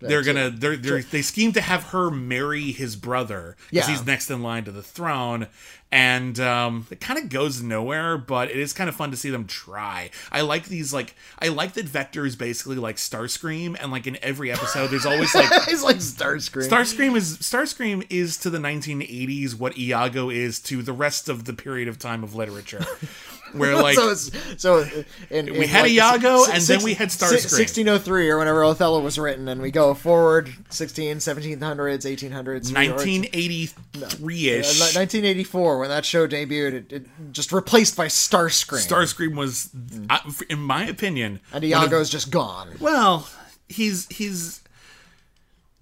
[0.00, 3.94] They're gonna they're, they're they scheme to have her marry his brother because Yeah.
[3.94, 5.46] he's next in line to the throne,
[5.92, 8.16] and um, it kind of goes nowhere.
[8.16, 10.10] But it is kind of fun to see them try.
[10.32, 14.16] I like these like I like that Vector is basically like Starscream, and like in
[14.22, 16.68] every episode, there's always like it's like Starscream.
[16.68, 21.52] Starscream is Starscream is to the 1980s what Iago is to the rest of the
[21.52, 22.84] period of time of literature,
[23.52, 24.14] where like so uh,
[24.56, 24.86] so
[25.30, 27.58] in, We in had like Iago, and then we had Starscream.
[27.58, 34.80] 1603 or whenever Othello was written, and we go forward 16, 1700s, 1800s, 1983 ish.
[34.80, 38.86] 1984 when that show debuted, it, it just replaced by Starscream.
[38.86, 40.06] Starscream was, mm.
[40.10, 42.68] I- in my opinion, and one of- just gone.
[42.80, 43.28] Well,
[43.68, 44.59] he's he's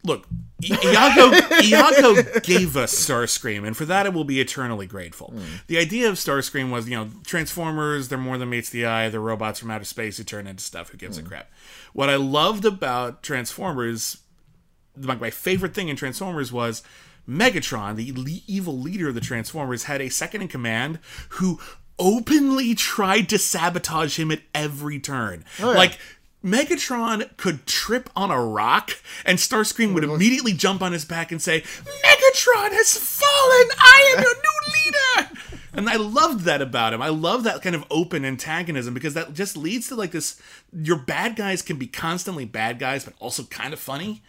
[0.09, 0.27] look.
[0.61, 1.31] Iago
[1.63, 5.29] Iago gave us Starscream, and for that I will be eternally grateful.
[5.29, 5.57] Hmm.
[5.69, 8.09] The idea of Starscream was, you know, Transformers.
[8.09, 9.09] They're more than meets the eye.
[9.09, 10.91] They're robots from outer space who turn into stuff.
[10.91, 11.29] Who gives a hmm.
[11.29, 11.51] crap?
[11.93, 14.19] What I loved about Transformers,
[14.97, 16.83] my, my favorite thing in Transformers was.
[17.29, 20.99] Megatron, the le- evil leader of the Transformers, had a second in command
[21.33, 21.61] who
[21.99, 25.45] openly tried to sabotage him at every turn.
[25.61, 25.99] Oh, like
[26.45, 28.93] Megatron could trip on a rock,
[29.25, 33.69] and Starscream would immediately jump on his back and say, "Megatron has fallen.
[33.79, 35.41] I am your new leader."
[35.75, 37.01] And I loved that about him.
[37.03, 40.41] I love that kind of open antagonism because that just leads to like this
[40.73, 44.23] your bad guys can be constantly bad guys but also kind of funny.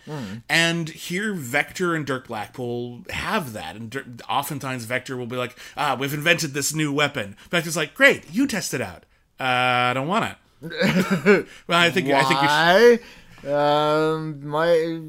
[0.48, 3.76] And here Vector and Dirk Blackpool have that.
[3.76, 7.94] And Dirk, oftentimes Vector will be like, "Ah, we've invented this new weapon." Vector's like,
[7.94, 9.06] "Great, you test it out."
[9.40, 10.38] Uh, I don't want it.
[10.62, 13.00] well, I think I think you
[13.48, 13.54] should.
[13.54, 15.00] Um, my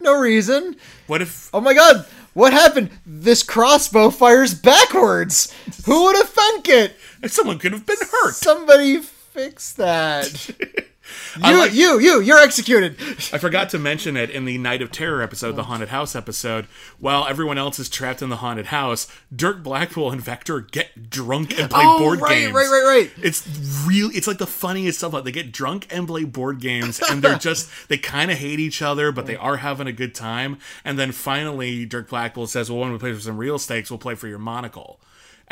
[0.00, 0.76] no reason.
[1.06, 2.90] What if Oh my god, what happened?
[3.06, 5.54] This crossbow fires backwards.
[5.86, 6.96] Who would have thunk it?
[7.26, 8.34] someone could have been hurt?
[8.34, 10.50] Somebody fix that.
[11.36, 12.96] You, like- you, you, you're executed.
[13.32, 16.66] I forgot to mention it in the Night of Terror episode, the haunted house episode.
[16.98, 21.58] While everyone else is trapped in the haunted house, Dirk Blackpool and Vector get drunk
[21.58, 22.52] and play Oh, board right, games.
[22.54, 23.10] right, right, right.
[23.24, 23.46] It's
[23.86, 25.12] really, It's like the funniest stuff.
[25.12, 28.60] Like they get drunk and play board games, and they're just they kind of hate
[28.60, 30.58] each other, but they are having a good time.
[30.84, 33.98] And then finally, Dirk Blackpool says, "Well, when we play for some real stakes, we'll
[33.98, 35.00] play for your monocle."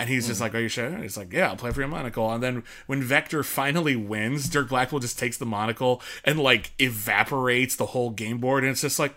[0.00, 0.44] And he's just hmm.
[0.44, 2.64] like, "Are you sure?" And he's like, "Yeah, I'll play for your monocle." And then
[2.86, 8.08] when Vector finally wins, Dirk Blackwell just takes the monocle and like evaporates the whole
[8.08, 9.14] game board, and it's just like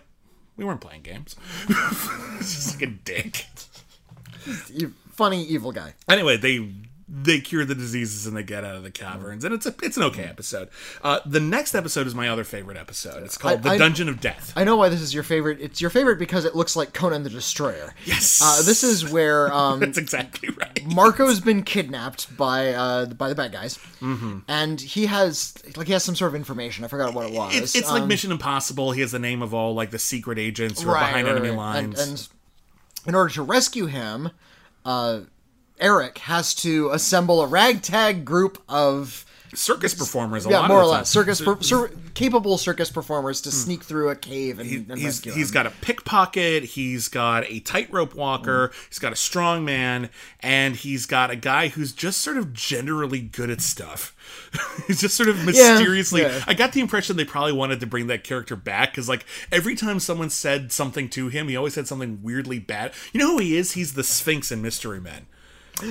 [0.58, 1.36] we weren't playing games.
[1.68, 3.46] it's just like a dick.
[5.10, 5.94] Funny evil guy.
[6.06, 6.68] Anyway, they
[7.16, 9.96] they cure the diseases and they get out of the caverns, and it's a it's
[9.96, 10.68] an okay episode.
[11.02, 13.22] Uh, the next episode is my other favorite episode.
[13.22, 14.52] It's called I- The I- Dungeon of Death.
[14.56, 15.60] I know why this is your favorite.
[15.60, 17.94] It's your favorite because it looks like Conan the Destroyer.
[18.04, 18.40] Yes.
[18.42, 20.84] Uh, this is where um, That's exactly right.
[20.86, 24.38] Marco's been kidnapped by uh, by the bad guys, Mm-hmm.
[24.48, 26.84] and he has like he has some sort of information.
[26.84, 27.54] I forgot what it was.
[27.56, 28.90] It's, it's like Um, Mission Impossible.
[28.92, 31.56] He has the name of all like the secret agents who are behind enemy right.
[31.56, 32.00] lines.
[32.00, 32.28] And, and
[33.06, 34.30] in order to rescue him,
[34.84, 35.20] uh,
[35.80, 40.46] Eric has to assemble a ragtag group of circus performers.
[40.46, 43.84] A yeah, lot more of or less circus per, cir- capable circus performers to sneak
[43.84, 44.94] through a cave and, and Hmm.
[44.96, 45.54] He's, rescue he's him.
[45.54, 50.10] got a pickpocket, he's got a tightrope walker, he's got a strong man,
[50.40, 54.10] and he's got a guy who's just sort of generally good at stuff.
[54.88, 56.22] he's just sort of mysteriously.
[56.22, 56.42] yeah.
[56.48, 59.76] I got the impression they probably wanted to bring that character back because, like, every
[59.76, 62.92] time someone said something to him, he always said something weirdly bad.
[63.12, 63.72] You know who he is?
[63.72, 65.26] He's the Sphinx in Mystery Men.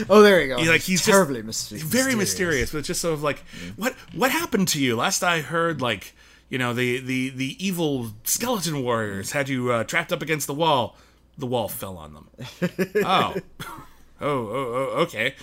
[0.09, 0.61] Oh, there you go.
[0.61, 1.85] He, like he's just terribly mysterious.
[1.85, 3.43] very mysterious, but just sort of like
[3.75, 4.95] what what happened to you?
[4.95, 6.13] Last I heard, like
[6.49, 10.53] you know the the the evil skeleton warriors had you uh, trapped up against the
[10.53, 10.97] wall.
[11.37, 12.29] The wall fell on them.
[13.03, 13.35] oh.
[13.61, 13.77] oh,
[14.21, 15.35] oh, oh, okay.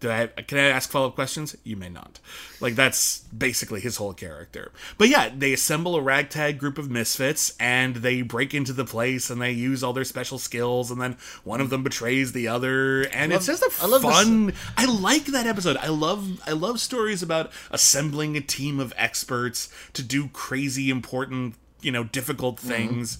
[0.00, 1.54] Do I, can I ask follow up questions?
[1.62, 2.20] You may not.
[2.58, 4.72] Like that's basically his whole character.
[4.96, 9.28] But yeah, they assemble a ragtag group of misfits and they break into the place
[9.28, 13.02] and they use all their special skills and then one of them betrays the other
[13.12, 14.54] and it's just a I love this- fun.
[14.76, 15.76] I like that episode.
[15.76, 21.56] I love I love stories about assembling a team of experts to do crazy important,
[21.82, 22.68] you know, difficult mm-hmm.
[22.68, 23.18] things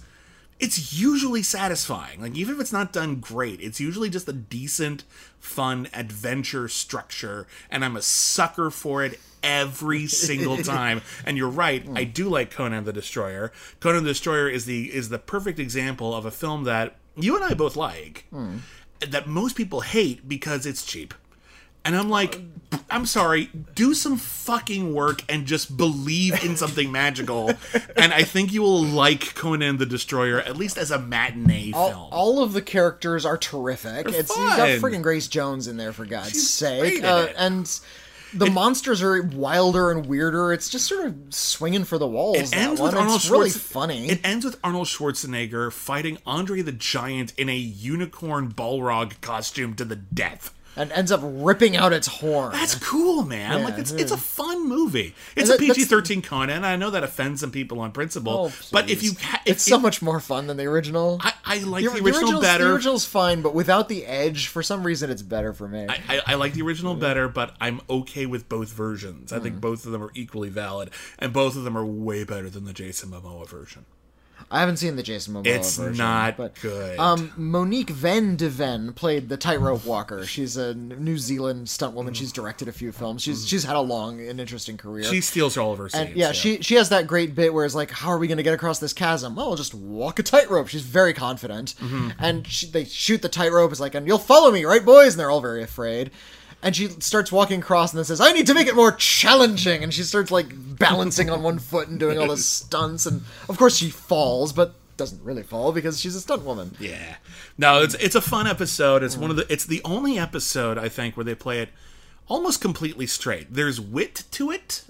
[0.61, 2.21] it's usually satisfying.
[2.21, 5.05] Like even if it's not done great, it's usually just a decent,
[5.41, 11.01] fun adventure structure, and I'm a sucker for it every single time.
[11.25, 13.53] And you're right, I do like Conan the Destroyer.
[13.81, 17.45] Conan the Destroyer is the is the perfect example of a film that you and
[17.45, 18.27] I both like.
[18.31, 18.59] Hmm.
[19.09, 21.15] That most people hate because it's cheap.
[21.85, 22.41] And I'm like,
[22.89, 27.51] I'm sorry, do some fucking work and just believe in something magical.
[27.97, 31.91] And I think you will like Conan the Destroyer, at least as a matinee All,
[31.91, 32.09] film.
[32.13, 34.09] all of the characters are terrific.
[34.09, 37.35] it's you got freaking Grace Jones in there for God's She's sake, uh, it.
[37.39, 37.81] and
[38.35, 40.53] the monsters are wilder and weirder.
[40.53, 42.39] It's just sort of swinging for the walls.
[42.39, 42.91] it ends one.
[42.91, 44.09] with Arnold it's really funny.
[44.09, 49.85] It ends with Arnold Schwarzenegger fighting Andre the Giant in a unicorn Balrog costume to
[49.85, 50.55] the death.
[50.77, 52.53] And ends up ripping out its horn.
[52.53, 53.63] That's cool, man.
[53.65, 53.99] like it's yeah.
[54.01, 55.15] it's a fun movie.
[55.37, 56.65] It's And a PG thirteen Conan.
[56.65, 59.65] I know that offends some people on principle, Oh, but if you, ha- if, it's
[59.65, 61.19] so much more fun than the original.
[61.23, 62.65] I, I like the, the, original original's, better.
[62.65, 65.87] The original's fine, but without the edge, for some reason, it's better for me.
[65.89, 69.33] I, I, I like the original better, but I'm okay with both versions.
[69.33, 69.43] I Mm.
[69.43, 72.65] think both of them are equally valid, and both of them are way better than
[72.65, 73.85] the Jason Momoa version.
[74.53, 76.99] I haven't seen the Jason Momoa It's version, not but, good.
[76.99, 80.27] Um, Monique Van de Ven played the tightrope walker.
[80.27, 82.15] She's a New Zealand stunt woman.
[82.15, 83.23] She's directed a few films.
[83.23, 85.05] She's she's had a long and interesting career.
[85.05, 86.09] She steals all of her scenes.
[86.09, 88.39] and yeah, she she has that great bit where it's like, how are we going
[88.39, 89.37] to get across this chasm?
[89.37, 90.67] Well, we'll just walk a tightrope.
[90.67, 92.09] She's very confident, Mm-hmm.
[92.19, 93.71] and she, they shoot the tightrope.
[93.71, 95.13] It's like, and you'll follow me, right, boys?
[95.15, 96.11] And they're all very afraid.
[96.63, 99.83] And she starts walking across and then says, I need to make it more challenging.
[99.83, 100.49] And she starts like
[100.79, 103.07] balancing on one foot and doing all the stunts.
[103.07, 106.77] And of course, she falls, but doesn't really fall because she's a stunt woman.
[106.79, 107.17] Yeah.
[107.57, 109.03] No, it's it's a fun episode.
[109.03, 111.71] It's one of the it's the only episode I think where they play it
[112.31, 113.53] almost completely straight.
[113.53, 114.85] There's wit to it,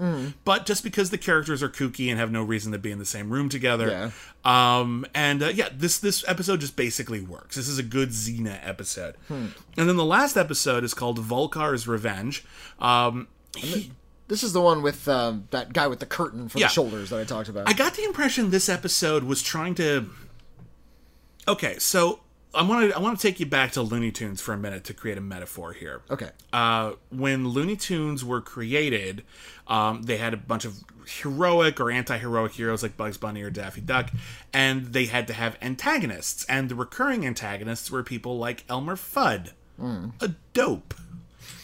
[0.44, 3.04] but just because the characters are kooky and have no reason to be in the
[3.04, 4.12] same room together.
[4.44, 7.56] Um and uh, yeah, this this episode just basically works.
[7.56, 9.16] This is a good Xena episode.
[9.28, 12.44] And then the last episode is called Vulkar's Revenge.
[12.78, 13.26] Um
[13.56, 13.90] he-
[14.28, 16.66] This is the one with um, that guy with the curtain for Yeah.
[16.66, 17.68] the shoulders that I talked about.
[17.68, 20.08] I got the impression this episode was trying to.
[21.48, 22.20] Okay, so
[22.54, 24.84] I want to I want to take you back to Looney Tunes for a minute
[24.84, 26.02] to create a metaphor here.
[26.10, 26.30] okay.
[26.52, 29.22] Uh, when Looney Tunes were created,
[29.68, 30.74] um, they had a bunch of
[31.06, 34.10] heroic or anti-heroic heroes like Bugs Bunny or Daffy Duck,
[34.52, 36.44] and they had to have antagonists.
[36.44, 39.52] And the recurring antagonists were people like Elmer Fudd,
[40.20, 40.94] a dope,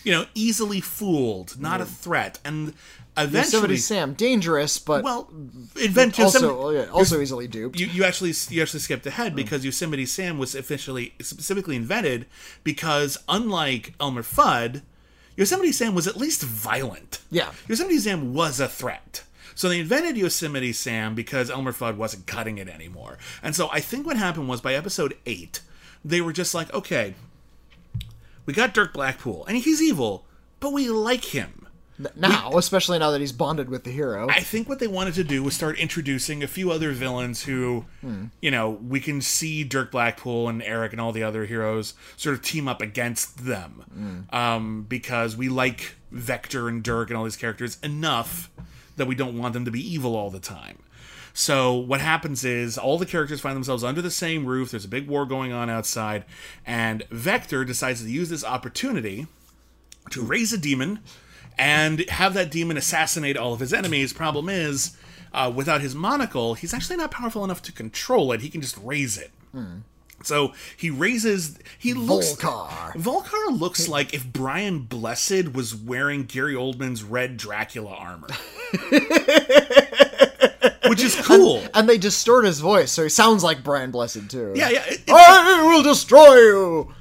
[0.04, 2.74] you know, easily fooled, not a threat, and
[3.16, 3.62] eventually.
[3.62, 5.30] Yosemite Sam, dangerous, but Well,
[5.80, 7.78] invent also yeah, also easily duped.
[7.78, 9.36] you, you actually you actually skipped ahead hmm.
[9.36, 12.26] because Yosemite Sam was officially specifically invented
[12.64, 14.82] because unlike Elmer Fudd,
[15.36, 17.20] Yosemite Sam was at least violent.
[17.30, 17.52] Yeah.
[17.68, 19.22] Yosemite Sam was a threat.
[19.54, 23.16] So they invented Yosemite Sam because Elmer Fudd wasn't cutting it anymore.
[23.42, 25.60] And so I think what happened was by episode 8,
[26.04, 27.14] they were just like, "Okay,
[28.44, 30.26] we got Dirk Blackpool, and he's evil,
[30.60, 31.65] but we like him."
[32.14, 34.28] Now, especially now that he's bonded with the hero.
[34.28, 37.84] I think what they wanted to do was start introducing a few other villains who,
[38.40, 42.34] you know, we can see Dirk Blackpool and Eric and all the other heroes sort
[42.34, 44.26] of team up against them.
[44.30, 48.50] Um, because we like Vector and Dirk and all these characters enough
[48.96, 50.78] that we don't want them to be evil all the time.
[51.32, 54.70] So what happens is all the characters find themselves under the same roof.
[54.70, 56.24] There's a big war going on outside,
[56.64, 59.26] and Vector decides to use this opportunity
[60.10, 61.00] to raise a demon
[61.58, 64.12] and have that demon assassinate all of his enemies.
[64.12, 64.96] Problem is,
[65.32, 68.40] uh, without his monocle, he's actually not powerful enough to control it.
[68.40, 69.30] He can just raise it.
[70.22, 71.58] So he raises.
[71.78, 72.32] He looks.
[72.34, 72.92] Vulkar.
[72.94, 78.28] Vulkar looks like if Brian Blessed was wearing Gary Oldman's red Dracula armor,
[80.88, 81.62] which is cool.
[81.74, 84.52] and they distort his voice, so he sounds like Brian Blessed too.
[84.54, 86.94] yeah, yeah, it- it- I will destroy you.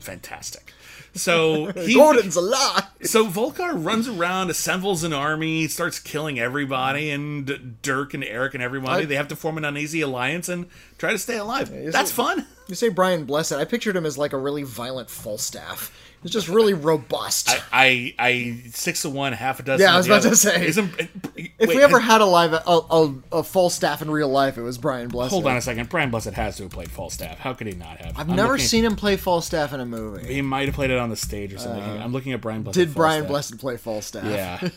[0.00, 0.71] fantastic.
[1.14, 2.84] So he, Gordon's alive.
[3.02, 8.62] So Vulkar runs around, assembles an army, starts killing everybody, and Dirk and Eric and
[8.62, 10.66] everybody, I- they have to form an uneasy alliance and
[10.98, 11.70] try to stay alive.
[11.92, 12.46] That's it- fun.
[12.68, 13.52] You say Brian Blessed.
[13.52, 15.92] I pictured him as like a really violent Falstaff.
[16.22, 17.50] He's just really robust.
[17.50, 19.84] I, I I six of one, half a dozen.
[19.84, 20.66] Yeah, I was about to say.
[20.68, 20.92] Isn't,
[21.36, 24.78] if we ever had a live a, a, a Falstaff in real life, it was
[24.78, 25.32] Brian Blessed.
[25.32, 27.38] hold on a second, Brian Blessed has to have played Falstaff.
[27.38, 28.16] How could he not have?
[28.16, 30.32] I've I'm never seen him play Falstaff in a movie.
[30.32, 31.82] He might have played it on the stage or something.
[31.82, 32.78] I'm looking at Brian Blessed.
[32.78, 33.26] Did Brian.
[33.26, 34.24] Blessed play Falstaff?
[34.24, 34.68] Yeah.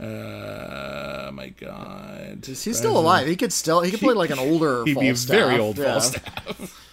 [0.04, 2.44] uh, my God.
[2.44, 3.26] He's still alive.
[3.26, 5.92] He could still he could play like an older He'd be a very old yeah.
[5.92, 6.82] Falstaff.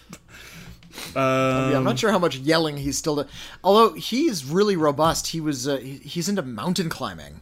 [1.16, 3.16] Yeah, I'm not sure how much yelling he's still.
[3.18, 3.26] Do-
[3.64, 5.28] Although he's really robust.
[5.28, 7.42] He was uh, he, he's into mountain climbing.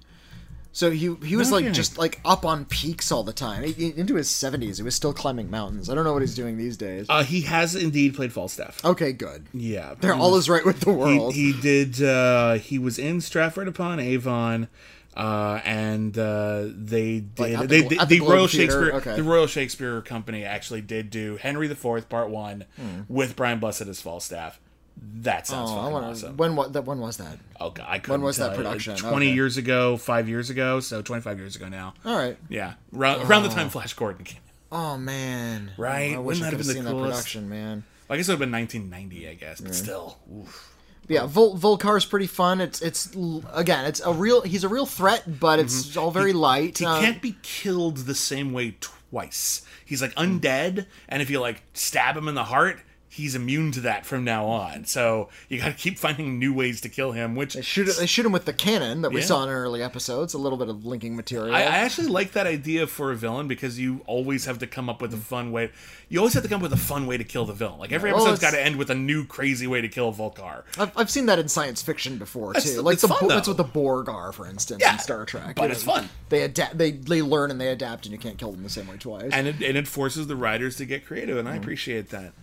[0.74, 3.64] So he he was like just like up on peaks all the time.
[3.64, 5.90] He- he- into his 70s, he was still climbing mountains.
[5.90, 7.08] I don't know what he's doing these days.
[7.10, 8.84] Uh, he has indeed played Falstaff.
[8.86, 9.48] Okay, good.
[9.54, 9.96] Yeah.
[10.00, 11.34] They're all is right with the he, world.
[11.34, 14.70] he did uh he was in Stratford upon Avon
[15.18, 19.16] uh and uh they did Like the they, the the, Royal Shakespeare Okay.
[19.16, 22.66] the Royal Shakespeare Company actually did do Henry IV part 1
[23.10, 24.60] with Brian Blessed as Falstaff.
[25.04, 25.78] That sounds Hmm.
[25.78, 26.38] Oh, wanna, awesome.
[26.38, 27.38] when what when was that?
[27.60, 28.96] oh god, I couldn't When was that production?
[28.96, 29.34] 20 Okay.
[29.36, 31.94] years ago, 5 years ago, so 25 years ago now.
[32.06, 32.38] All right.
[32.50, 34.40] Yeah, around, around the time Flash Gordon came.
[34.72, 35.72] Oh man.
[35.78, 36.14] Right?
[36.16, 37.18] I wish Wouldn't I that could have have been the seen that coolest?
[37.18, 37.84] production, man.
[38.10, 40.18] I guess it would have been 1990, I guess, but still.
[40.38, 40.71] Oof.
[41.12, 42.62] Yeah, Vol- Vulkar's pretty fun.
[42.62, 43.10] It's it's
[43.54, 46.76] again, it's a real he's a real threat, but it's all very light.
[46.76, 46.84] Mm-hmm.
[46.84, 49.64] He Uh, can't be killed the same way twice.
[49.86, 52.80] He's like undead, and if you like stab him in the heart,
[53.12, 54.86] he's immune to that from now on.
[54.86, 57.36] So you got to keep finding new ways to kill him.
[57.36, 59.26] Which They shoot they shoot him with the cannon that we Yeah.
[59.28, 60.34] saw in early episodes.
[60.34, 61.54] A little bit of linking material.
[61.54, 64.90] I, I actually like that idea for a villain because you always have to come
[64.90, 65.72] up with a fun way.
[66.08, 67.80] You always have to come up with a fun way to kill the villain.
[67.80, 70.64] Like every Well, episode's got to end with a new crazy way to kill Vulkar.
[70.78, 72.82] I've, I've seen that in science fiction before That's- too.
[72.82, 75.56] Like it's the fun, that's what the Borg are, for instance, Yeah, in Star Trek.
[75.56, 76.10] but You it's know, fun.
[76.30, 76.78] They adapt.
[76.78, 79.32] They they learn and they adapt, and you can't kill them the same way twice.
[79.34, 81.62] And it, and it forces the writers to get creative, and I mm.
[81.62, 82.34] appreciate that.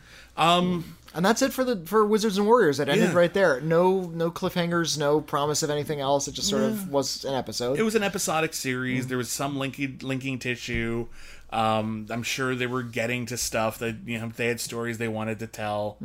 [1.15, 2.79] And that's it for the for Wizards and Warriors.
[2.79, 3.17] It ended Yeah.
[3.17, 3.61] right there.
[3.61, 6.29] No no cliffhangers, no promise of anything else.
[6.29, 7.79] It just sort of was an episode.
[7.79, 9.07] It was an episodic series.
[9.07, 11.07] There was some linking linking tissue.
[11.51, 15.09] Um, I'm sure they were getting to stuff that you know they had stories they
[15.09, 15.97] wanted to tell.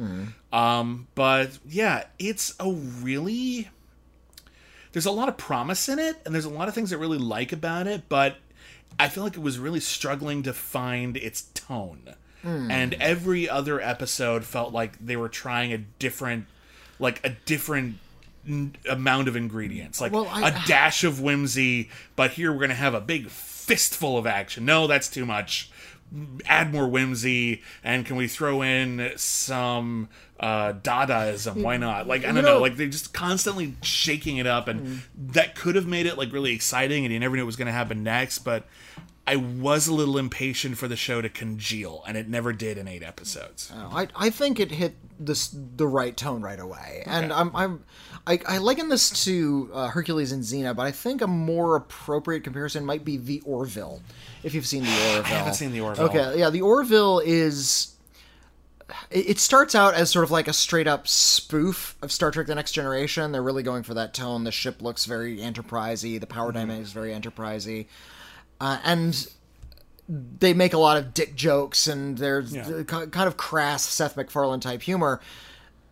[0.54, 3.70] Um, but yeah, it's a really
[4.94, 7.18] there's a lot of promise in it, and there's a lot of things I really
[7.18, 8.04] like about it.
[8.08, 8.38] But
[8.98, 12.16] I feel like it was really struggling to find its tone.
[12.44, 16.46] And every other episode felt like they were trying a different,
[17.00, 17.98] like a different
[18.48, 21.90] n- amount of ingredients, like Well, I- a dash of whimsy.
[22.16, 24.66] But here we're gonna have a big fistful of action.
[24.66, 25.70] No, that's too much.
[26.46, 31.64] Add more whimsy, and can we throw in some uh, Dadaism?
[31.64, 32.06] Why not?
[32.08, 35.76] Like I don't know, know- like they're just constantly shaking it up, and that could
[35.76, 38.04] have made it like really exciting, and you never knew what was going to happen
[38.04, 38.40] next.
[38.40, 38.68] But
[39.26, 42.90] I was a little impatient for the show to congeal, and it never did in
[42.90, 43.72] eight episodes.
[43.74, 47.86] I, I think it hit this the right tone right away, and I'm, I'm
[48.28, 52.44] I, I liken this to uh, Hercules and Xena, but I think a more appropriate
[52.44, 54.02] comparison might be the Orville,
[54.44, 55.26] if you've seen the Orville.
[55.26, 56.06] I haven't seen The Orville.
[56.06, 57.96] Okay, yeah, the Orville is.
[59.10, 62.48] It it starts out as sort of like a straight up spoof of Star Trek:
[62.48, 63.32] The Next Generation.
[63.32, 64.44] They're really going for that tone.
[64.44, 66.20] The ship looks very enterprisey.
[66.20, 67.88] The power dynamic is very enterprisey,
[68.64, 69.28] uh, and
[70.40, 72.84] they make a lot of dick jokes and there's Yeah.
[72.84, 75.20] kind of crass Seth MacFarlane type humor.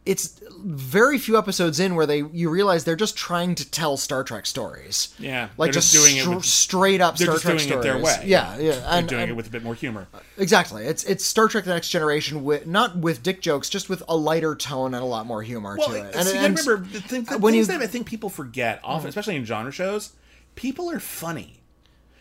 [0.04, 4.24] It's very few episodes in where they you realize they're just trying to tell Star
[4.24, 5.10] Trek stories.
[5.20, 7.70] Yeah, like just, just doing it str- with- straight up They're Star just Trek doing
[7.70, 7.86] stories.
[7.86, 8.22] it their way.
[8.26, 10.08] Yeah, yeah, They're and, doing and- it with a bit more humor.
[10.40, 10.86] exactly.
[10.86, 14.18] It's it's Star Trek: The Next Generation with not with dick jokes, just with a
[14.18, 16.16] lighter tone and a lot more humor Well, to it.
[16.26, 19.08] see, I remember the, thing, the when things you- that I think people forget, often,
[19.08, 20.14] especially in genre shows,
[20.56, 21.61] people are funny.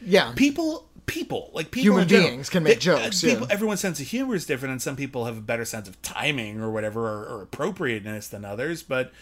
[0.03, 3.53] Yeah, People, people, like people Human beings can make they- jokes, uh, People, yeah.
[3.55, 6.61] Everyone's sense of humor is different, and some people have a better sense of timing
[6.61, 8.83] or whatever, or, or appropriateness than others.
[8.83, 9.13] But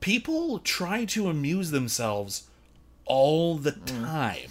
[0.00, 2.44] people try to amuse themselves
[3.04, 4.02] all the Mm.
[4.04, 4.50] time.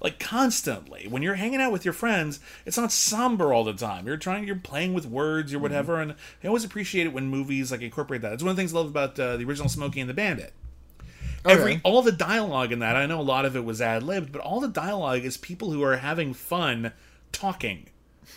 [0.00, 4.06] Like constantly, when you're hanging out with your friends, it's not somber all the time.
[4.06, 6.14] You're trying, you're playing with words or whatever, and
[6.44, 8.32] I always appreciate it when movies like incorporate that.
[8.34, 10.52] It's one of the things I love about uh, the original Smokey and the Bandit
[11.44, 11.80] every Okay.
[11.84, 14.40] all the dialogue in that i know a lot of it was ad libbed but
[14.40, 16.92] all the dialogue is people who are having fun
[17.32, 17.86] talking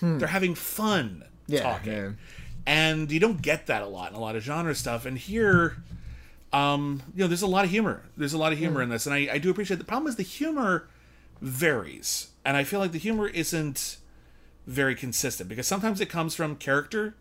[0.01, 1.53] they're having fun Hmm.
[1.53, 2.09] Yeah, talking yeah.
[2.65, 5.77] and you don't get that a lot in a lot of genre stuff and here
[6.53, 8.83] um you know there's a lot of humor there's a lot of humor Hmm.
[8.83, 10.87] in this and I, I do appreciate the problem is the humor
[11.41, 13.97] varies and i feel like the humor isn't
[14.67, 17.15] very consistent because sometimes it comes from character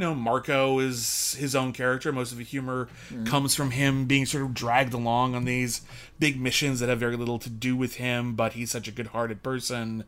[0.00, 2.10] you know, Marco is his own character.
[2.10, 2.88] Most of the humor
[3.26, 5.82] comes from him being sort of dragged along on these
[6.18, 9.08] big missions that have very little to do with him, but he's such a good
[9.08, 10.04] hearted person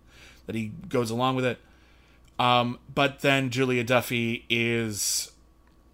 [0.47, 1.59] that he goes along with it.
[2.39, 5.31] Um, but then Julia Duffy is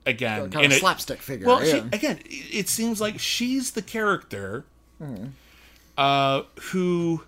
[0.06, 1.48] again kind in of a- slapstick figure.
[1.48, 1.72] Well, yeah.
[1.72, 4.64] she, again, it seems like she's the character
[5.96, 7.24] uh, who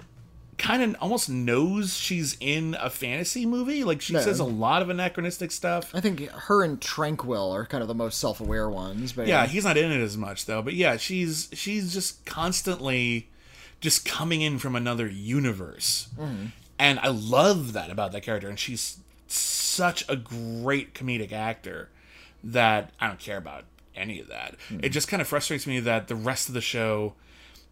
[0.60, 3.82] kind of almost knows she's in a fantasy movie.
[3.82, 5.90] Like she says a lot of anachronistic stuff.
[5.94, 9.12] I think her and Tranquil are kind of the most self-aware ones.
[9.12, 10.62] But Yeah, he's not in it as much though.
[10.62, 13.30] But yeah, she's she's just constantly
[13.80, 16.08] just coming in from another universe.
[16.18, 16.46] Mm-hmm.
[16.78, 21.88] And I love that about that character and she's such a great comedic actor
[22.44, 23.64] that I don't care about
[23.96, 24.56] any of that.
[24.70, 24.92] It hmm.
[24.92, 27.14] just kind of frustrates me that the rest of the show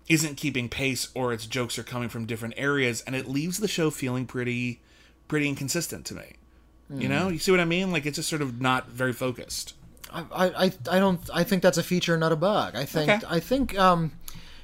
[0.08, 3.68] isn't keeping pace or its jokes are coming from different areas and it leaves the
[3.68, 4.80] show feeling pretty
[5.28, 6.34] pretty inconsistent to me.
[6.90, 7.28] You know?
[7.28, 7.92] You see what I mean?
[7.92, 9.74] Like it's just sort of not very focused.
[10.10, 11.20] I, I, I don't.
[11.32, 12.74] I think that's a feature, not a bug.
[12.74, 13.10] I think.
[13.10, 13.26] Okay.
[13.28, 13.78] I think.
[13.78, 14.12] Um,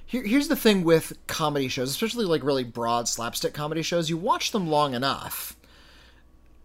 [0.06, 4.08] here, here's the thing with comedy shows, especially like really broad slapstick comedy shows.
[4.08, 5.56] You watch them long enough,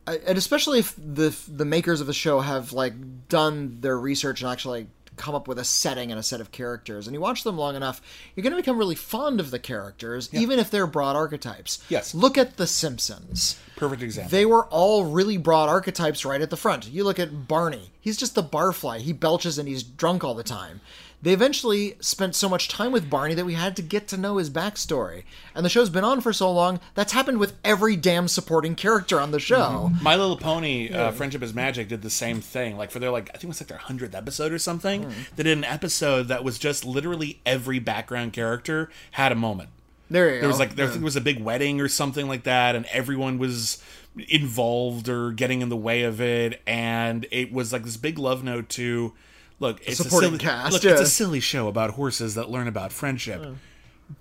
[0.07, 4.49] and especially if the the makers of the show have like done their research and
[4.49, 4.87] actually
[5.19, 7.75] come up with a setting and a set of characters, and you watch them long
[7.75, 8.01] enough,
[8.33, 11.83] you're going to become really fond of the characters, even if they're broad archetypes.
[11.89, 12.15] Yes.
[12.15, 13.59] Look at The Simpsons.
[13.75, 14.31] Perfect example.
[14.31, 16.87] They were all really broad archetypes right at the front.
[16.87, 17.91] You look at Barney.
[18.01, 18.99] He's just the barfly.
[18.99, 20.81] He belches and he's drunk all the time.
[21.21, 24.37] They eventually spent so much time with Barney that we had to get to know
[24.37, 25.23] his backstory.
[25.53, 29.19] And the show's been on for so long, that's happened with every damn supporting character
[29.19, 29.91] on the show.
[30.01, 32.77] My Little Pony, uh, Friendship is Magic, did the same thing.
[32.77, 35.03] Like for their like, I think it was like their hundredth episode or something.
[35.03, 35.11] Hmm.
[35.35, 39.69] They did an episode that was just literally every background character had a moment.
[40.09, 40.63] There you There was go.
[40.63, 43.83] like there, I there was a big wedding or something like that, and everyone was
[44.29, 48.43] involved or getting in the way of it, and it was like this big love
[48.43, 49.13] note to
[49.59, 49.81] look.
[49.85, 53.41] It's a silly, cast, Look, it's a silly show about horses that learn about friendship.
[53.43, 53.55] Oh.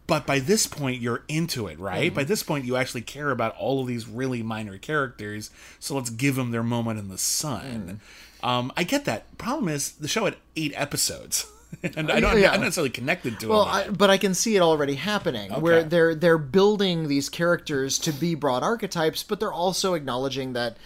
[0.06, 2.12] But by this point, you're into it, right?
[2.12, 2.28] By mm-hmm.
[2.28, 5.50] this point, you actually care about all of these really minor characters.
[5.80, 8.00] So let's give them their moment in the sun.
[8.42, 8.46] Mm.
[8.46, 9.36] Um, I get that.
[9.38, 11.50] Problem is, the show had eight episodes,
[11.82, 12.40] and I uh, don't.
[12.40, 12.48] Yeah.
[12.48, 13.68] I'm not necessarily connected to Well, it.
[13.68, 18.12] I, but I can see it already happening, where they're they're building these characters to
[18.12, 20.76] be broad archetypes, but they're also acknowledging that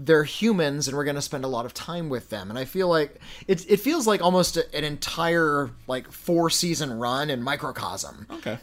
[0.00, 2.50] they're humans, and we're going to spend a lot of time with them.
[2.50, 6.92] And I feel like it it feels like almost a- an entire like four season
[6.98, 8.26] run in microcosm.
[8.30, 8.58] okay,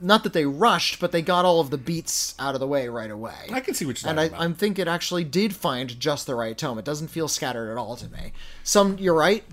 [0.00, 2.88] Not that they rushed, but they got all of the beats out of the way
[2.88, 3.50] right away.
[3.52, 4.40] I can see what you're and I, about.
[4.40, 6.78] I think it actually did find just the right tone.
[6.78, 8.32] It doesn't feel scattered at all to me.
[8.64, 9.44] Some, you're right,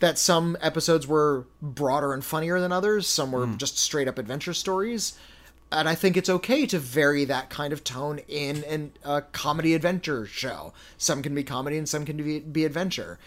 [0.00, 3.06] that some episodes were broader and funnier than others.
[3.08, 3.56] Some were Hmm.
[3.56, 5.14] just straight up adventure stories.
[5.74, 10.26] And I think it's okay to vary that kind of tone in a comedy adventure
[10.26, 10.72] show.
[10.96, 13.18] Some can be comedy and some can be, be adventure.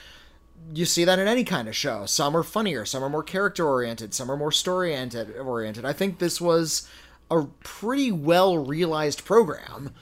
[0.74, 2.06] You see that in any kind of show.
[2.06, 4.96] Some are funnier, some are more character oriented, some are more story.
[4.96, 5.86] Oriented.
[5.86, 6.90] I think this was
[7.30, 9.94] a pretty well realized program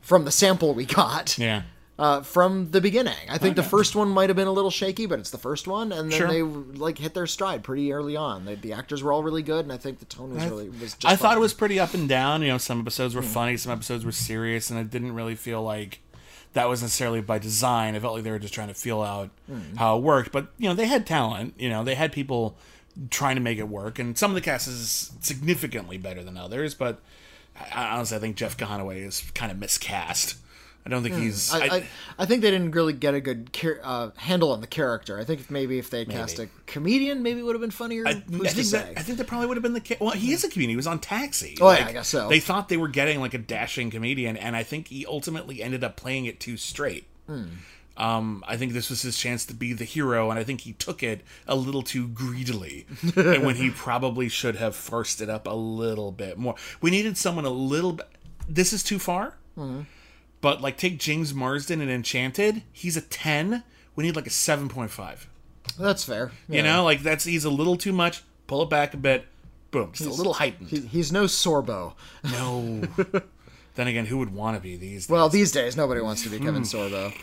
[0.00, 1.62] from the sample we got yeah.
[2.00, 3.14] Uh, from the beginning.
[3.28, 5.68] I think the first one might have been a little shaky, but it's the first
[5.68, 6.28] one, and then Sure.
[6.28, 8.46] they like hit their stride pretty early on.
[8.46, 10.94] The, the actors were all really good, and I think the tone was really was.
[10.94, 12.40] Just I thought it was pretty up and down.
[12.40, 15.62] You know, some episodes were funny, some episodes were serious, and it didn't really feel
[15.62, 16.00] like
[16.54, 17.94] that was necessarily by design.
[17.94, 19.28] I felt like they were just trying to feel out
[19.76, 20.32] how it worked.
[20.32, 21.52] But you know, they had talent.
[21.58, 22.56] You know, they had people
[23.10, 26.74] trying to make it work, and some of the cast is significantly better than others.
[26.74, 26.98] But
[27.58, 30.36] I, I honestly, I think Jeff Conaway is kind of miscast.
[30.84, 31.52] I don't think he's.
[31.52, 31.86] I, I,
[32.18, 33.50] I think they didn't really get a good
[33.82, 35.18] uh, handle on the character.
[35.18, 38.06] I think maybe if they cast a comedian, maybe it would have been funnier.
[38.06, 40.00] I, I think that, I think that probably would have been the case.
[40.00, 40.70] Well, he is a comedian.
[40.70, 41.56] He was on Taxi.
[41.60, 42.28] Oh, yeah, I guess so.
[42.28, 45.84] They thought they were getting like a dashing comedian, and I think he ultimately ended
[45.84, 47.06] up playing it too straight.
[47.26, 47.44] Hmm.
[47.96, 50.72] Um, I think this was his chance to be the hero, and I think he
[50.72, 55.46] took it a little too greedily, and when he probably should have forced it up
[55.46, 56.54] a little bit more.
[56.80, 58.06] We needed someone a little bit.
[58.48, 59.36] This is too far.
[59.54, 59.82] Hmm.
[60.40, 62.62] But like, take James Marsden in Enchanted.
[62.72, 63.62] He's a ten.
[63.94, 65.28] We need like a seven point five.
[65.78, 66.32] That's fair.
[66.48, 68.22] You know, like that's he's a little too much.
[68.46, 69.26] Pull it back a bit.
[69.70, 70.68] Boom, just a little heightened.
[70.70, 71.92] He, he's no Sorbo.
[72.24, 72.82] no.
[73.76, 75.08] then again, who would want to be these?
[75.08, 76.44] Well, these days nobody wants to be Hmm.
[76.46, 77.14] Kevin Sorbo.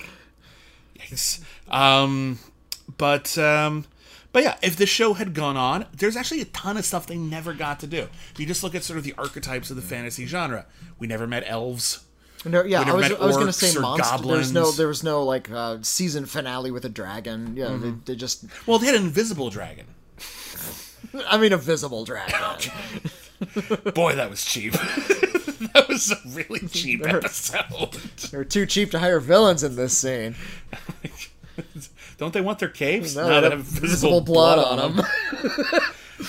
[0.95, 1.41] Yes.
[1.69, 2.39] Um,
[2.97, 3.85] but um,
[4.31, 7.17] but yeah, if the show had gone on, there's actually a ton of stuff they
[7.17, 8.07] never got to do.
[8.31, 10.65] If you just look at sort of the archetypes of the fantasy genre,
[10.99, 12.03] we never met elves.
[12.45, 14.25] No, yeah, I was, I was going to say monster.
[14.27, 17.55] There's no, there was no like uh, season finale with a dragon.
[17.55, 19.85] Yeah, they, they just, Well, they had an invisible dragon.
[21.27, 22.35] I mean, a visible dragon.
[23.95, 24.73] Boy, that was cheap.
[25.73, 27.93] that was a really cheap episode.
[28.31, 30.35] They're too cheap to hire villains in this scene.
[32.17, 33.15] Don't they want their caves?
[33.15, 35.05] No, Now they they have visible blood on them.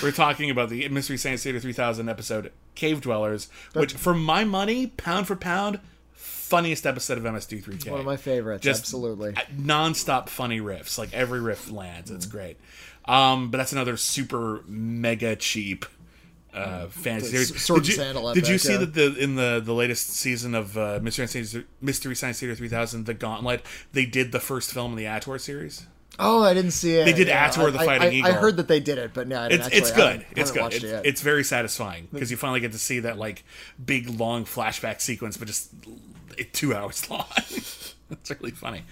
[0.03, 4.89] We're talking about the Mystery Science Theater 3000 episode Cave Dwellers, which, for my money,
[4.89, 5.81] pound for pound,
[6.49, 7.91] funniest episode of MST3K.
[7.91, 9.35] One of my favorites, Just absolutely.
[9.57, 10.99] non-stop funny riffs.
[10.99, 12.11] Like every riff lands.
[12.11, 12.59] It's great.
[13.05, 15.87] Um, but that's another super mega cheap
[16.53, 17.62] uh, fantasy The series.
[17.62, 18.79] Sword did you, and Sandal did you see yeah.
[18.79, 22.55] that the in the the latest season of uh, Mystery Science Theater, Mystery Science Theater
[22.55, 25.87] 3000, The Gauntlet, they did the first film in the Ator series.
[26.20, 27.05] Oh, I didn't see it.
[27.05, 28.31] They did Yeah, Ator the I- Fighting I, Eagle.
[28.31, 29.81] I heard that they did it, but no, I didn't It's actually.
[29.81, 30.27] it's good.
[30.37, 30.73] It's good.
[30.75, 33.45] It's, it it's very satisfying because you finally get to see that like
[33.85, 35.70] big long flashback sequence, but just
[36.52, 37.27] two hours long.
[38.09, 38.82] That's really funny.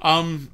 [0.00, 0.50] Um,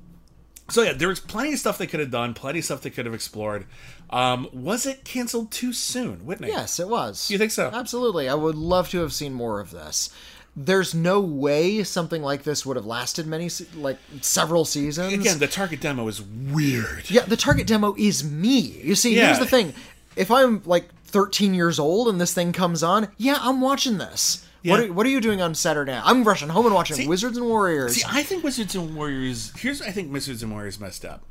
[0.71, 2.91] so yeah, there was plenty of stuff they could have done, plenty of stuff they
[2.91, 3.67] could have explored.
[4.11, 6.49] Um, was it canceled too soon, Whitney?
[6.49, 7.31] Yes, it was.
[7.31, 7.71] You think so?
[7.73, 8.29] Absolutely.
[8.29, 10.11] I would love to have seen more of this.
[10.57, 15.13] There's no way something like this would have lasted many, like several seasons.
[15.13, 17.09] Again, the target demo is weird.
[17.11, 18.59] yeah, the target demo is me.
[18.83, 19.27] You see, Yeah.
[19.27, 19.73] here's the thing:
[20.17, 24.45] if I'm like 13 years old and this thing comes on, yeah, I'm watching this.
[24.71, 25.93] What, are, what are you doing on Saturday?
[25.93, 26.03] night?
[26.05, 27.95] I'm rushing home and watching See- Wizards and Warriors.
[27.97, 29.53] See, I think Wizards and Warriors.
[29.57, 31.23] Here's I think Wizards and Warriors messed up.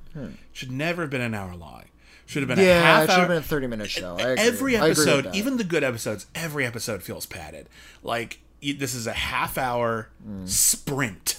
[0.52, 1.84] Should never have been an hour long.
[2.26, 2.68] Should have been a Hmm.
[2.68, 3.20] yeah, half it should hour.
[3.20, 4.16] have been a 30 minute show.
[4.18, 7.68] Every I agree with episode, even the good episodes, every episode feels padded.
[8.04, 10.46] Like this is a half hour Hmm.
[10.46, 11.38] sprint,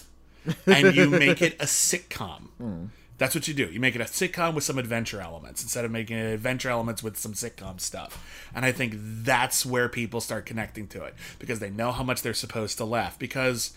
[0.66, 2.42] and you make it a sitcom.
[2.58, 2.84] Hmm.
[3.18, 3.66] That's what you do.
[3.66, 7.02] You make it a sitcom with some adventure elements instead of making it adventure elements
[7.02, 8.48] with some sitcom stuff.
[8.54, 12.22] And I think that's where people start connecting to it because they know how much
[12.22, 13.18] they're supposed to laugh.
[13.18, 13.72] Because,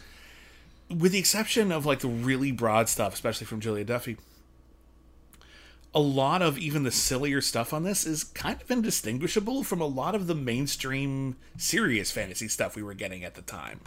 [0.89, 4.17] with the exception of like the really broad stuff, especially from Julia Duffy,
[5.93, 9.87] a lot of even the sillier stuff on this is kind of indistinguishable from a
[9.87, 13.79] lot of the mainstream serious fantasy stuff we were getting at the time.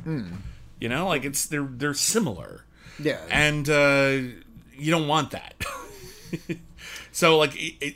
[0.81, 2.65] You know, like it's they're they're similar.
[2.99, 3.21] Yeah.
[3.31, 4.19] And uh
[4.79, 5.55] you don't want that.
[7.13, 7.53] so like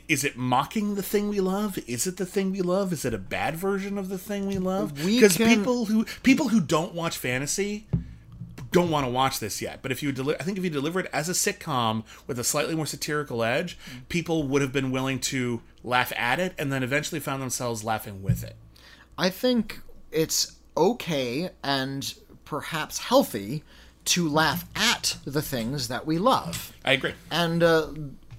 [0.07, 1.77] is it mocking the thing we love?
[1.87, 2.93] Is it the thing we love?
[2.93, 5.03] Is it a bad version of the thing we love?
[5.05, 7.87] We Because can- people who people who don't watch fantasy
[8.71, 9.79] don't want to watch this yet.
[9.81, 12.43] But if you deliver, I think if you deliver it as a sitcom with a
[12.43, 13.77] slightly more satirical edge,
[14.09, 18.21] people would have been willing to laugh at it, and then eventually found themselves laughing
[18.21, 18.55] with it.
[19.17, 19.81] I think
[20.11, 22.13] it's okay and
[22.45, 23.63] perhaps healthy
[24.09, 26.73] to laugh at the things that we love.
[26.83, 27.13] I agree.
[27.31, 27.87] and uh,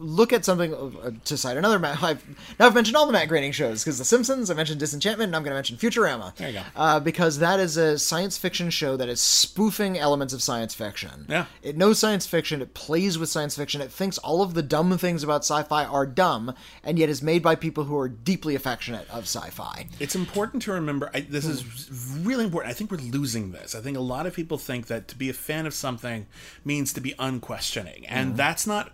[0.01, 2.03] look at something uh, to cite another Matt.
[2.03, 2.27] I've,
[2.59, 5.37] now I've mentioned all the Matt Groening shows because The Simpsons, I mentioned Disenchantment, and
[5.37, 6.35] I'm going to mention Futurama.
[6.37, 6.63] There you go.
[6.75, 11.27] Uh, because that is a science fiction show that is spoofing elements of science fiction.
[11.29, 11.47] Yeah.
[11.63, 12.63] It knows science fiction.
[12.63, 13.81] It plays with science fiction.
[13.81, 17.43] It thinks all of the dumb things about sci-fi are dumb, and yet is made
[17.43, 19.87] by people who are deeply affectionate of sci-fi.
[19.99, 21.11] It's important to remember.
[21.13, 21.91] I, this is
[22.23, 22.71] really important.
[22.71, 23.75] I think we're losing this.
[23.75, 26.27] I think a lot of people think that to be a fan of something
[26.65, 28.93] means to be unquestioning, and that's not.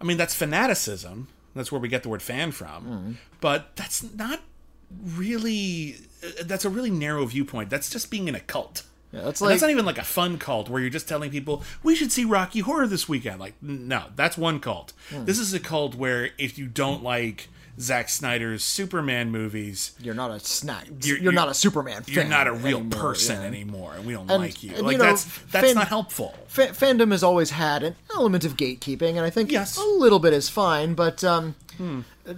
[0.00, 1.28] I mean, that's fanaticism.
[1.54, 3.18] That's where we get the word fan from.
[3.40, 4.40] But that's not
[5.04, 5.96] really.
[6.24, 7.70] uh, That's a really narrow viewpoint.
[7.70, 8.84] That's just being in a cult.
[9.12, 11.32] Yeah, that's And like that's not even like a fun cult where you're just telling
[11.32, 13.40] people we should see Rocky Horror this weekend.
[13.40, 14.92] Like, no, that's one cult.
[15.10, 17.48] This is a cult where if you don't like
[17.80, 20.86] Zack Snyder's Superman movies, you're not a snack.
[20.86, 22.02] You're- You're, you're- not a Superman.
[22.06, 23.46] you're not a real anymore, person yeah.
[23.46, 24.72] anymore, and we don't And- like you.
[24.74, 26.34] and, like you know, that's that's fan- not helpful.
[26.48, 29.76] Fa- fandom has always had an element of gatekeeping, and I think Yes.
[29.78, 31.54] a little bit is fine, but um,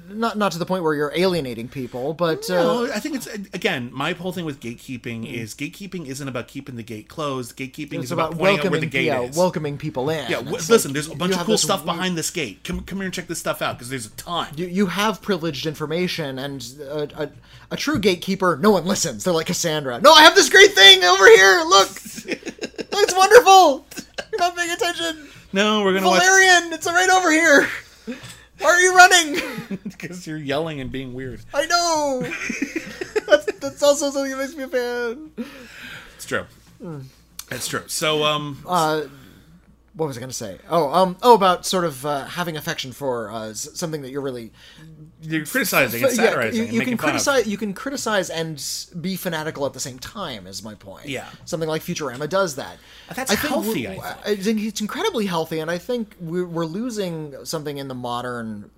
[0.09, 2.15] not not to the point where you're alienating people.
[2.15, 6.27] But uh, No, I think it's again my whole thing with gatekeeping is gatekeeping isn't
[6.27, 7.57] about keeping the gate closed.
[7.57, 9.37] Gatekeeping it's is about, about pointing out where welcoming, the gate yeah, is.
[9.37, 10.31] welcoming people in.
[10.31, 12.65] yeah, w- listen, like there's a bunch of cool stuff weird- behind this gate.
[12.65, 14.49] Come, come here and check this stuff out because there's a ton.
[14.57, 17.31] You, you have privileged information, and a, a,
[17.73, 19.25] a true gatekeeper, no one listens.
[19.25, 20.01] They're like Cassandra.
[20.01, 21.63] No, I have this great thing over here.
[21.67, 23.87] Look, it's wonderful.
[24.31, 25.29] You're not paying attention.
[25.53, 27.69] no, we're gonna watch Valerian, it's right over here.
[28.63, 29.79] Why are you running?
[29.85, 31.41] because you're yelling and being weird.
[31.53, 32.23] I know.
[33.27, 35.33] that's, that's also something that makes me a fan.
[36.17, 36.47] It's true.
[37.51, 37.83] It's true.
[37.89, 38.59] So, um,
[39.95, 40.57] What was I going to say?
[40.71, 44.51] Oh, um, oh, about sort of uh, having affection for uh, something that you're really
[45.21, 47.47] you're criticizing and Yeah, satirizing you, and you making can criticize.
[47.47, 48.63] You can criticize and
[49.01, 50.47] be fanatical at the same time.
[50.47, 51.09] Is my point.
[51.09, 51.29] Yeah.
[51.45, 52.79] something like Futurama does that.
[53.15, 56.65] That's I think healthy, I I think it's incredibly healthy, and I think we're, we're
[56.65, 58.71] losing something in the modern.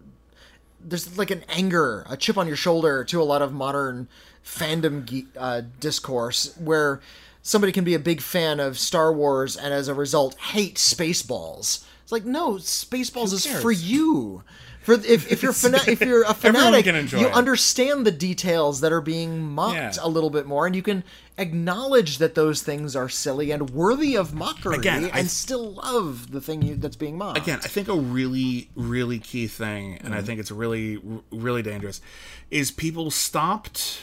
[0.87, 4.09] There's like an anger, a chip on your shoulder to a lot of modern
[4.45, 7.01] fandom ge- uh, discourse where
[7.45, 11.85] somebody can be a big fan of Star Wars and as a result hate Spaceballs.
[12.03, 14.43] It's like no, Spaceballs is for you.
[14.83, 17.33] For if, if you're fana- if you're a fanatic, you it.
[17.33, 19.93] understand the details that are being mocked Yeah.
[20.03, 21.05] a little bit more, and you can
[21.39, 26.33] acknowledge that those things are silly and worthy of mockery, Again, I- and still love
[26.33, 27.39] the thing you, that's being mocked.
[27.39, 30.27] again, I think a really, really key thing, and I Mm-hmm.
[30.27, 31.01] think it's really,
[31.31, 32.03] really dangerous,
[32.51, 34.01] is people stopped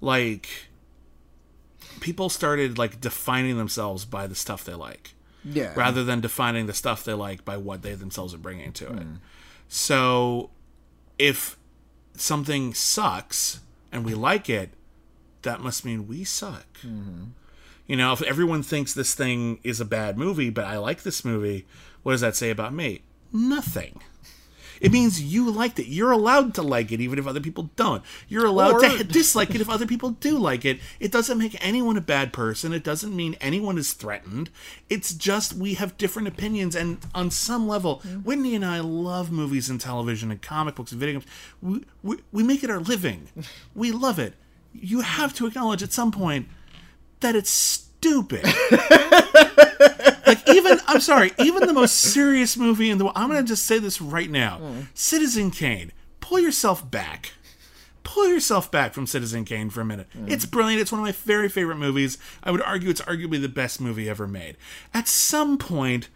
[0.00, 0.48] like
[2.00, 5.14] people started like defining themselves by the stuff they like
[5.44, 5.72] Yeah.
[5.76, 8.92] rather than defining the stuff they like by what they themselves are bringing to it.
[9.00, 9.18] Mm.
[9.68, 10.50] So
[11.18, 11.58] if
[12.14, 13.60] something sucks
[13.92, 14.70] and we like it,
[15.42, 16.66] that must mean we suck.
[16.84, 17.24] Mm-hmm.
[17.86, 21.24] You know, if everyone thinks this thing is a bad movie, but I like this
[21.24, 21.66] movie,
[22.02, 23.02] what does that say about me?
[23.32, 24.00] Nothing.
[24.80, 25.86] It means you liked it.
[25.86, 28.02] You're allowed to like it even if other people don't.
[28.28, 30.80] You're allowed Or- to dislike it if other people do like it.
[31.00, 32.72] It doesn't make anyone a bad person.
[32.72, 34.50] It doesn't mean anyone is threatened.
[34.88, 38.22] It's just we have different opinions and on some level, mm.
[38.24, 41.30] Whitney and I love movies and television and comic books and video games.
[41.62, 43.28] We, we, we make it our living.
[43.74, 44.34] We love it.
[44.72, 46.48] You have to acknowledge at some point
[47.20, 48.44] that it's stupid.
[50.26, 53.16] like even I'm sorry, even the most serious movie in the world.
[53.16, 54.60] I'm gonna just say this right now.
[54.94, 55.92] Citizen Kane.
[56.20, 57.32] Pull yourself back.
[58.02, 60.06] Pull yourself back from Citizen Kane for a minute.
[60.28, 60.80] It's brilliant.
[60.80, 62.18] It's one of my very favorite movies.
[62.42, 64.56] I would argue it's arguably the best movie ever made.
[64.94, 66.08] At some point,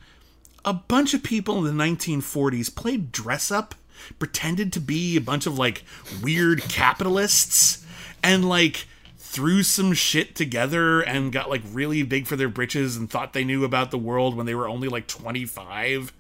[0.65, 3.75] a bunch of people in the 1940s played dress up,
[4.19, 5.83] pretended to be a bunch of like
[6.23, 7.85] weird capitalists,
[8.23, 8.87] and like
[9.33, 13.45] threw some shit together and got like really big for their britches and thought they
[13.45, 16.13] knew about the world when they were only like 25.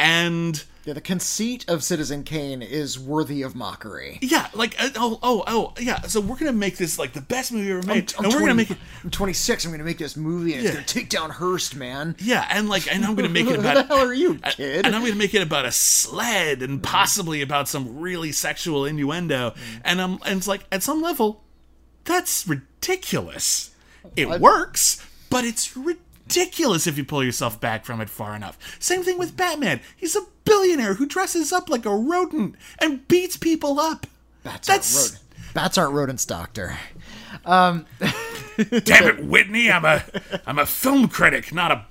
[0.00, 4.18] And Yeah, the conceit of Citizen Kane is worthy of mockery.
[4.22, 6.02] yeah, like uh, oh oh oh yeah.
[6.02, 8.44] So we're gonna make this like the best movie ever made, I'm and we're 20
[8.46, 8.78] gonna make it.
[9.02, 9.64] I'm 26.
[9.64, 10.70] I'm to make this movie, and Yeah.
[10.70, 12.14] it's to take down Hearst, man.
[12.20, 14.86] Yeah, and like, and I'm gonna make it Who about the hell are you, kid?
[14.86, 19.54] And I'm gonna make it about a sled and possibly about some really sexual innuendo.
[19.84, 21.42] And I'm and it's like at some level,
[22.08, 23.70] that's ridiculous.
[24.16, 28.58] It works, but it's ridiculous if you pull yourself back from it far enough.
[28.80, 29.80] Same thing with Batman.
[29.94, 34.06] He's a billionaire who dresses up like a rodent and beats people up.
[34.42, 35.54] Bats That's aren't rodent.
[35.54, 36.78] Bats aren't rodents, Doctor.
[37.44, 37.84] Um,
[38.56, 39.70] damn it, Whitney.
[39.70, 40.02] I'm a
[40.46, 41.84] I'm a film critic, not a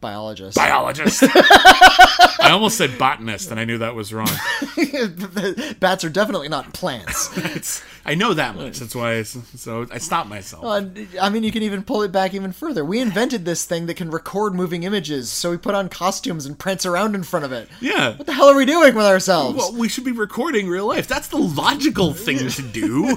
[0.00, 0.56] Biologist.
[0.56, 1.24] biologist.
[1.34, 4.28] I almost said botanist, and I knew that was wrong.
[5.80, 7.82] Bats are definitely not plants.
[8.06, 8.78] I know that much.
[8.78, 9.18] That's why.
[9.18, 10.64] I, so I stopped myself.
[10.64, 10.86] Uh,
[11.20, 12.84] I mean, you can even pull it back even further.
[12.84, 16.58] We invented this thing that can record moving images, so we put on costumes and
[16.58, 17.68] prance around in front of it.
[17.80, 18.16] yeah.
[18.16, 19.56] What the hell are we doing with ourselves?
[19.58, 21.08] Well, we should be recording real life.
[21.08, 23.16] That's the logical thing to do.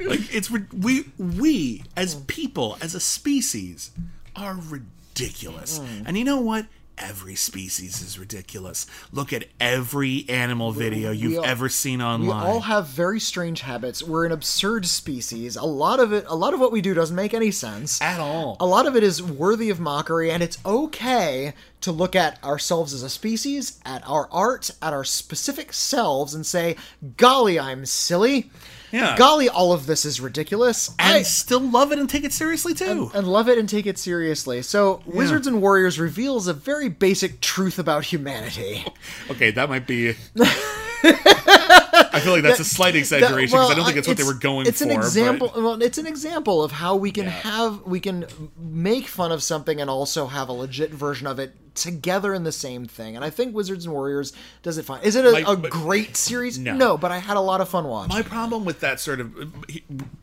[0.00, 3.90] like it's we we as people as a species
[4.36, 4.86] are ridiculous.
[5.20, 6.02] Mm.
[6.06, 6.66] And you know what?
[6.98, 8.86] Every species is ridiculous.
[9.10, 12.26] Look at every animal video you've all- ever seen online.
[12.28, 14.02] we all have very strange habits.
[14.02, 15.56] We're an absurd species.
[15.56, 18.02] A lot of it, a lot of what we do doesn't make any sense.
[18.02, 18.58] at all.
[18.60, 22.92] A lot of it is worthy of mockery, and it's okay to look at ourselves
[22.92, 26.76] as a species, at our art, at our specific selves, and say,
[27.16, 28.50] "Golly, I'm silly."
[28.92, 29.16] Yeah.
[29.16, 30.88] Golly, all of this is ridiculous.
[30.98, 33.10] and I still love it and take it seriously too.
[33.14, 34.62] and love it and take it seriously.
[34.62, 38.84] So, Wizards and Warriors reveals a very basic truth about humanity.
[39.30, 40.14] Okay, that might be.
[42.12, 44.34] I feel like that's a slight exaggeration because I don't think it's what they were
[44.34, 44.88] going it's for.
[44.88, 45.52] an but- example.
[45.54, 48.26] Well, it's an example of how we can have we can
[48.58, 52.52] make fun of something and also have a legit version of it together in the
[52.52, 53.16] same thing.
[53.16, 54.32] And I think Wizards and Warriors
[54.62, 55.02] does it fine.
[55.02, 56.58] Is it a, Like, a but- great series?
[56.58, 56.98] No.
[56.98, 58.14] but I had a lot of fun watching.
[58.14, 59.32] My problem with that sort of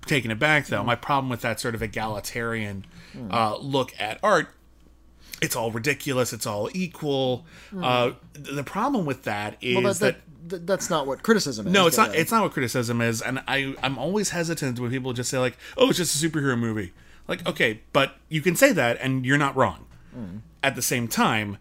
[0.05, 2.85] taking it back though, my problem with that sort of egalitarian
[3.31, 4.49] uh, look at art,
[5.41, 6.33] it's all ridiculous.
[6.33, 7.45] It's all equal.
[7.75, 11.73] Uh, the problem with that is well, that, that, that- that's not what criticism is.
[11.73, 12.15] no, it's not.
[12.15, 15.57] It's not what criticism is, and I I'm always hesitant when people just say like,
[15.77, 16.93] oh, it's just a superhero movie.
[17.27, 19.85] Like, okay, but you can say that, and you're not wrong.
[20.63, 21.57] At the same time,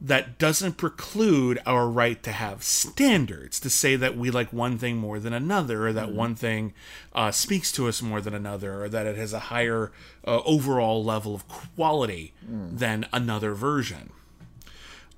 [0.00, 4.96] that doesn't preclude our right to have standards to say that we like one thing
[4.96, 6.72] more than another or that one thing
[7.14, 9.92] uh, speaks to us more than another or that it has a higher
[10.26, 14.10] uh, overall level of quality than another version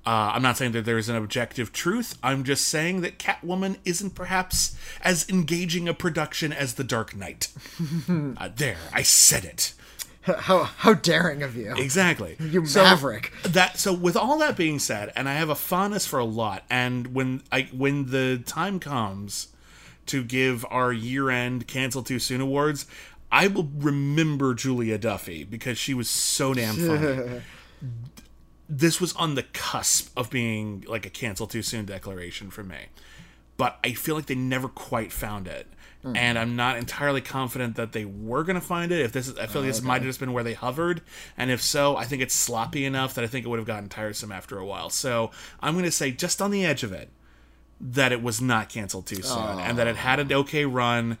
[0.05, 2.17] uh, i'm not saying that there's an objective truth.
[2.21, 7.49] I'm just saying that catwoman isn't perhaps as engaging a production as the dark knight.
[8.09, 9.73] Uh, there i said it.
[10.23, 11.73] How how daring of you.
[11.75, 12.35] exactly.
[12.39, 13.31] You So- maverick.
[13.43, 16.63] that so with all that being said and i have a fondness for a lot
[16.69, 19.47] and when i when the time comes
[20.07, 22.85] to give our year-end cancel too soon awards
[23.31, 27.41] i will remember julia duffy because she was so damn funny
[28.67, 32.87] this was on the cusp of being like a cancel too soon declaration for me.
[33.57, 35.67] But i feel like they never quite found it.
[36.01, 36.15] Hmm.
[36.15, 39.01] And i'm not entirely confident that they were going to find it.
[39.01, 41.01] If this is i feel like this oh, might have just been where they hovered.
[41.37, 43.89] And if so i think it's sloppy enough that i think it would have gotten
[43.89, 44.89] tiresome after a while.
[44.89, 47.09] So i'm going to say just on the edge of it
[47.79, 51.17] that it was not canceled too soon and that it had an okay run.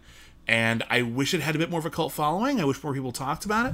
[0.47, 2.61] And I wish it had a bit more of a cult following.
[2.61, 3.73] I wish more people talked about it.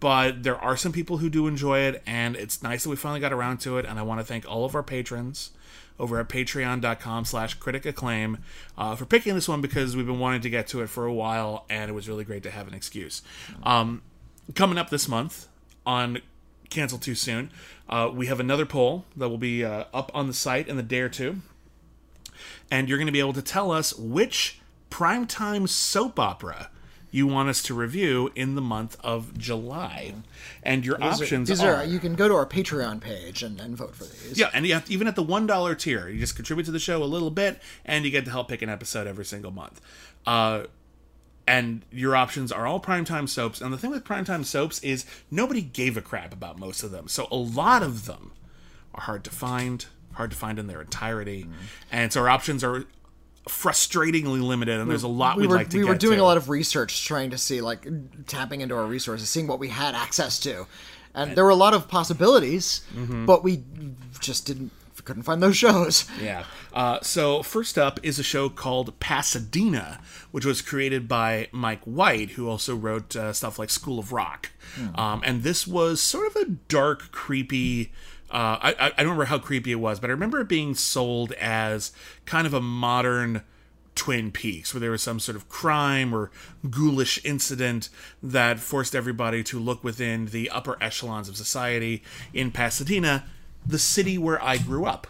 [0.00, 3.20] But there are some people who do enjoy it, and it's nice that we finally
[3.20, 3.84] got around to it.
[3.84, 5.50] And I want to thank all of our patrons
[5.98, 8.38] over at patreon.com slash critic acclaim
[8.76, 11.12] uh, for picking this one because we've been wanting to get to it for a
[11.12, 13.22] while, and it was really great to have an excuse.
[13.64, 14.02] Um,
[14.54, 15.48] coming up this month
[15.84, 16.20] on
[16.70, 17.50] Cancel Too Soon,
[17.88, 20.82] uh, we have another poll that will be uh, up on the site in a
[20.82, 21.38] day or two.
[22.70, 24.60] And you're going to be able to tell us which
[24.90, 26.70] primetime soap opera
[27.10, 30.12] you want us to review in the month of July.
[30.62, 33.42] And your These are- options these are, are, you can go to our Patreon page
[33.42, 34.38] and, and vote for these.
[34.38, 36.78] yeah, and you have, even at the one dollar tier, you just contribute to the
[36.78, 39.80] show a little bit, and you get to help pick an episode every single month.
[40.26, 40.64] Uh,
[41.46, 43.60] and your options are all primetime soaps.
[43.62, 47.08] And the thing with primetime soaps is nobody gave a crap about most of them,
[47.08, 48.32] so a lot of them
[48.94, 51.52] are hard to find, hard to find in their entirety, Mm-hmm.
[51.90, 52.84] and so our options are
[53.48, 54.78] frustratingly limited.
[54.80, 56.22] And there's a lot we we'd were like to we were doing to.
[56.22, 57.86] a lot of research trying to see like
[58.26, 60.66] tapping into our resources seeing what we had access to
[61.14, 63.26] and there were a lot of possibilities Mm-hmm.
[63.26, 63.62] but we
[64.20, 64.70] just didn't
[65.04, 66.44] couldn't find those shows Yeah.
[66.74, 70.00] Uh, so first up is a show called Pasadena,
[70.32, 74.50] which was created by Mike White, who also wrote uh, stuff like School of Rock.
[74.94, 77.90] Um, and this was sort of a dark, creepy.
[78.30, 80.74] Uh, I, I I don't remember how creepy it was, but I remember it being
[80.74, 81.92] sold as
[82.26, 83.42] kind of a modern
[83.94, 86.30] Twin Peaks, where there was some sort of crime or
[86.70, 87.88] ghoulish incident
[88.22, 92.02] that forced everybody to look within the upper echelons of society
[92.32, 93.24] in Pasadena,
[93.66, 95.06] the city where I grew up.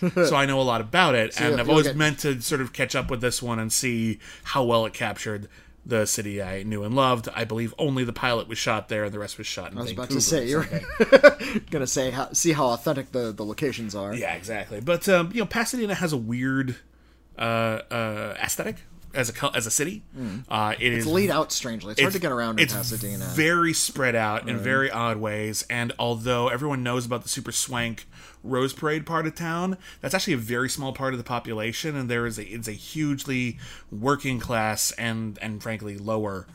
[0.14, 2.72] so I know a lot about it, and I've always get- meant to sort of
[2.72, 5.48] catch up with this one and see how well it captured
[5.86, 7.28] the city I knew and loved.
[7.34, 9.82] I believe only the pilot was shot there, and the rest was shot in i
[9.82, 10.04] was Vancouver.
[10.04, 14.34] about to say you're gonna say how, see how authentic the, the locations are Yeah,
[14.34, 14.80] exactly.
[14.80, 16.76] But um, you know, Pasadena has a weird
[17.38, 18.76] uh, uh, aesthetic
[19.14, 20.02] as a as a city.
[20.48, 23.24] Uh, it is it's laid out strangely it's, hard to get around in it's pasadena
[23.34, 25.64] Very spread out in very odd ways.
[25.70, 28.06] And although everyone knows about the super swank
[28.42, 32.10] Rose Parade part of town, that's actually a very small part of the population, and
[32.10, 33.58] there is a it's a hugely
[33.90, 36.46] working class and and frankly lower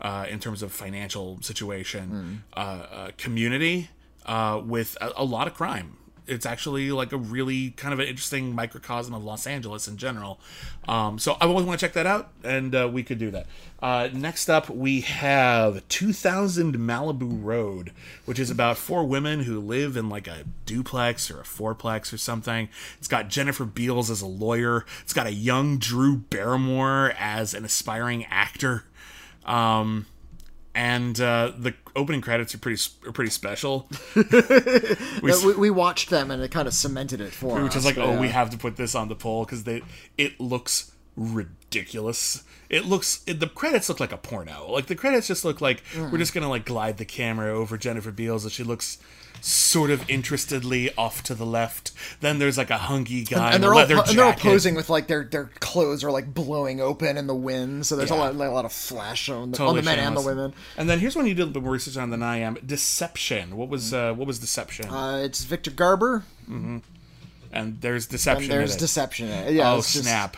[0.00, 3.88] uh, in terms of financial situation uh, uh, community
[4.26, 5.96] uh, with a, a lot of crime.
[6.28, 10.38] It's actually like a really kind of an interesting microcosm of Los Angeles in general.
[10.86, 13.46] Um, so I always want to check that out, and uh, we could do that.
[13.80, 17.92] Uh, next up, we have 2000 Malibu Road,
[18.24, 22.18] which is about four women who live in like a duplex or a fourplex or
[22.18, 22.68] something.
[22.98, 24.84] It's got Jennifer Beals as a lawyer.
[25.02, 28.84] It's got a young Drew Barrymore as an aspiring actor.
[29.44, 30.06] Um,
[30.78, 33.88] and uh, the opening credits are pretty are pretty special.
[34.14, 37.84] we, we, we watched them and it kind of cemented it for which us is
[37.84, 38.20] like, oh, yeah.
[38.20, 39.82] we have to put this on the poll because they
[40.16, 42.44] it looks ridiculous.
[42.70, 44.70] It looks it, the credits look like a porno.
[44.70, 46.12] Like the credits just look like Mm.
[46.12, 48.98] we're just gonna like glide the camera over Jennifer Beals as she looks
[49.40, 51.92] sort of interestedly off to the left.
[52.20, 54.24] Then there's like a hunky guy in and a they're all leather po- and they're
[54.24, 57.96] all posing with like their their clothes are like blowing open in the wind, so
[57.96, 60.16] there's a lot like, a lot of flash on the, Totally on the men and
[60.16, 60.54] the women.
[60.76, 62.58] And then here's one you did a little bit more research on than I am.
[62.64, 63.56] Deception.
[63.56, 64.86] What was uh, what was Deception?
[64.88, 66.24] Uh, it's Victor Garber,
[67.52, 68.50] and there's Deception.
[68.50, 68.80] and there's in it.
[68.80, 69.28] Deception.
[69.54, 70.36] Yeah, Oh it's just, snap!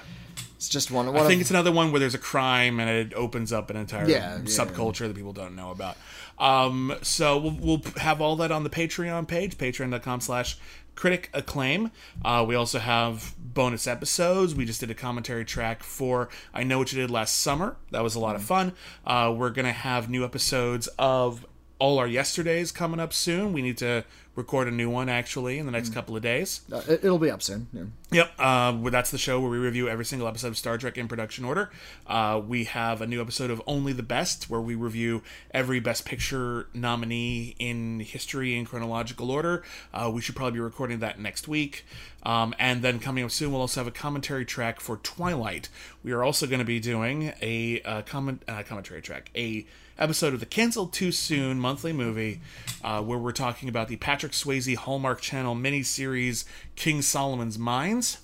[0.57, 1.07] It's just one.
[1.07, 3.71] one I of, think it's another one where there's a crime and it opens up
[3.71, 5.97] an entire Yeah, yeah, subculture that people don't know about.
[6.41, 10.59] Um, so we'll, we'll have all that on the Patreon page, patreon.com slash
[10.97, 11.91] critic acclaim.
[12.25, 14.55] Uh, we also have bonus episodes.
[14.55, 17.77] We just did a commentary track for I Know What You Did Last Summer.
[17.91, 18.73] That was a lot of fun.
[19.07, 21.47] Uh, we're going to have new episodes of
[21.81, 23.52] all our yesterdays coming up soon.
[23.52, 24.05] We need to
[24.36, 26.61] record a new one actually in the next couple of days.
[26.73, 27.66] uh, it, it'll be up soon.
[27.73, 27.82] Yeah.
[28.12, 31.09] Yep, uh, that's the show where we review every single episode of Star Trek in
[31.09, 31.70] production order.
[32.07, 36.05] Uh, we have a new episode of Only the Best, where we review every Best
[36.05, 39.62] Picture nominee in history in chronological order.
[39.93, 41.85] Uh, we should probably be recording that next week.
[42.23, 45.69] Um, and then coming up soon, we'll also have a commentary track for Twilight.
[46.02, 49.66] We are also going to be doing a uh, comment uh, commentary track, a
[50.01, 52.41] episode of the Canceled Too Soon monthly movie,
[52.83, 56.45] uh, where we're talking about the Patrick Swayze Hallmark Channel miniseries
[56.75, 58.19] King Solomon's Mines.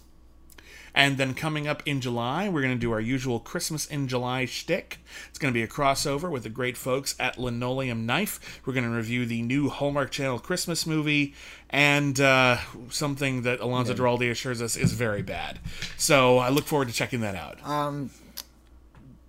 [0.94, 4.46] And then coming up in July, we're going to do our usual Christmas in July
[4.46, 4.98] shtick.
[5.28, 8.62] It's going to be a crossover with the great folks at Linoleum Knife.
[8.64, 11.34] We're going to review the new Hallmark Channel Christmas movie
[11.68, 12.56] and uh,
[12.88, 15.58] something that Alonso Duralde assures us is very bad.
[15.98, 17.58] So I look forward to checking that out.
[17.62, 18.08] Um,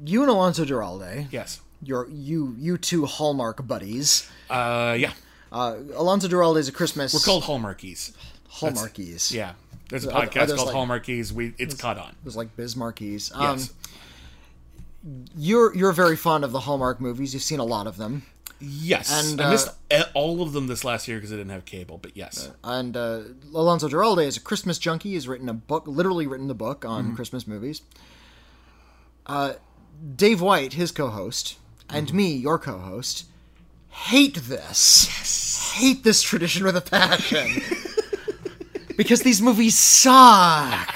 [0.01, 1.59] You and Alonso Duralde, yes.
[1.81, 4.29] Your you you two Hallmark buddies.
[4.49, 5.13] Uh, yeah.
[5.51, 7.13] Uh, Alonso Duralde is a Christmas.
[7.13, 8.13] We're called Hallmarkies.
[8.51, 9.31] Hallmarkies.
[9.31, 9.53] Yeah.
[9.89, 10.75] There's a Are- are podcast called like-
[11.05, 11.31] Hallmarkies.
[11.31, 12.09] We It's caught on.
[12.09, 13.33] It was like Bismarckies.
[13.33, 13.73] Um, Yes.
[15.37, 17.33] you're you're very fond of the Hallmark movies.
[17.33, 18.23] You've seen a lot of them,
[18.59, 21.51] Yes, And, I uh, missed e- all of them this last year because I didn't
[21.51, 21.99] have cable.
[21.99, 23.21] But yes, and uh,
[23.53, 25.11] Alonso Duralde is a Christmas junkie.
[25.11, 27.15] He's written a book, literally written the book on Mm-hmm.
[27.15, 27.83] Christmas movies.
[29.27, 29.53] Uh,
[30.15, 31.57] Dave White, his co-host,
[31.89, 33.25] and me, your co-host,
[33.89, 35.73] hate this.
[35.73, 37.61] Hate this tradition with a passion.
[38.97, 40.95] because these movies suck.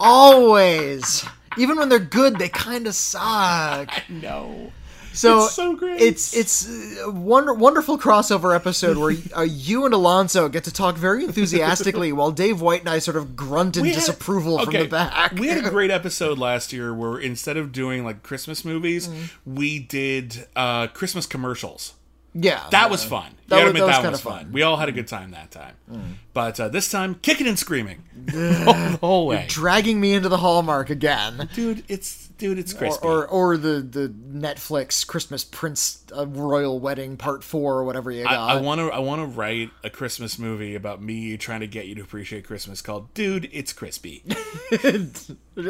[0.00, 1.24] Always.
[1.58, 3.90] Even when they're good, they kind of suck.
[4.08, 4.72] no.
[5.16, 6.00] So It's so great.
[6.00, 6.68] It's it's
[7.00, 12.12] a wonder, wonderful crossover episode where uh, you and Alonso get to talk very enthusiastically
[12.12, 15.32] while Dave White and I sort of grunt in We had- disapproval from the back.
[15.32, 19.54] We had a great episode last year where instead of doing like Christmas movies, Mm-hmm.
[19.54, 21.94] we did uh, Christmas commercials.
[22.34, 23.30] yeah, That was fun.
[23.30, 24.38] You That was- admit that was that kinda was fun.
[24.44, 24.52] fun.
[24.52, 25.74] We all had a good time that time.
[26.34, 29.46] But uh, this time, kicking and screaming the whole way.
[29.48, 31.48] dragging me into the Hallmark again.
[31.54, 33.06] Dude, it's dude, it's crispy.
[33.06, 38.24] or or the the Netflix Christmas Prince uh, Royal Wedding Part Four or whatever you
[38.24, 38.32] got.
[38.32, 41.86] I want to I want to write a Christmas movie about me trying to get
[41.86, 44.22] you to appreciate Christmas called Dude, it's crispy.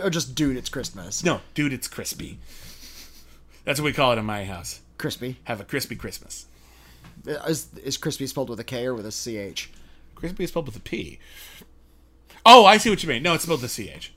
[0.02, 1.24] or just dude, it's Christmas.
[1.24, 2.38] no, dude, it's crispy.
[3.64, 4.80] That's what we call it in my house.
[4.98, 6.46] Crispy Have a crispy Christmas.
[7.26, 9.70] is is crispy spelled with a K or with a ch?
[10.14, 11.18] Crispy is spelled with a P.
[12.44, 13.22] Oh, I see what you mean.
[13.22, 14.12] No, it's spelled with a CH.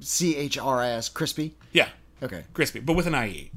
[0.00, 1.54] C H R I S crispy.
[1.72, 1.88] Yeah,
[2.22, 3.50] Okay, crispy, but with an IE.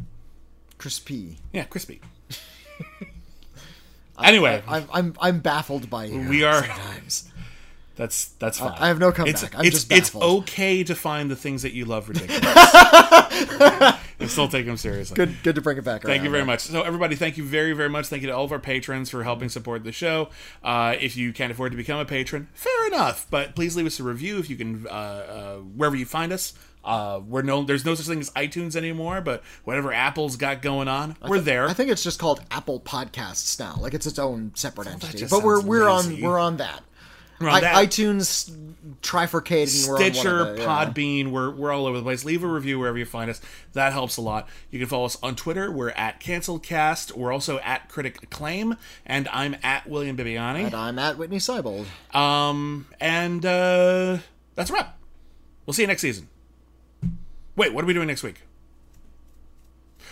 [0.77, 1.37] crispy.
[1.53, 2.01] Yeah, crispy.
[4.23, 6.27] anyway, I'm I'm I'm baffled by you.
[6.29, 7.29] We are- sometimes.
[7.97, 8.77] that's that's fine.
[8.77, 9.33] I have no comeback.
[9.33, 12.43] It's, I'm it's, just it's okay to find the things that you love ridiculous
[14.19, 15.15] and still take them seriously.
[15.15, 16.03] Good good to bring it back.
[16.03, 16.31] Thank you around.
[16.31, 16.61] very much.
[16.61, 18.07] So, everybody, thank you very, very much.
[18.07, 20.29] Thank you to all of our patrons for helping support the show.
[20.63, 23.25] Uh, if you can't afford to become a patron, fair enough.
[23.31, 26.53] But please leave us a review if you can, uh, uh, wherever you find us.
[26.85, 30.87] Uh, we're no, there's no such thing as iTunes anymore, but whatever Apple's got going
[30.87, 31.67] on, we're there.
[31.67, 33.75] I think it's just called Apple Podcasts now.
[33.77, 35.25] Like it's its own separate entity.
[35.29, 36.15] But we're we're lazy.
[36.15, 36.83] on we're on that.
[37.39, 37.75] I, that.
[37.75, 38.51] iTunes
[39.01, 40.65] trifurcated and we're on one Stitcher, the, yeah.
[40.65, 42.25] Podbean, we're, we're all over the place.
[42.25, 43.41] Leave a review wherever you find us.
[43.73, 44.47] That helps a lot.
[44.71, 45.71] You can follow us on Twitter.
[45.71, 47.15] We're at CancelCast.
[47.15, 48.75] We're also at Critic Acclaim.
[49.05, 50.65] And I'm at William Bibbiani.
[50.65, 51.85] And I'm at Whitney Seibold.
[52.15, 54.17] Um, and uh,
[54.55, 54.97] that's a wrap.
[55.65, 56.29] We'll see you next season.
[57.55, 58.41] Wait, what are we doing next week?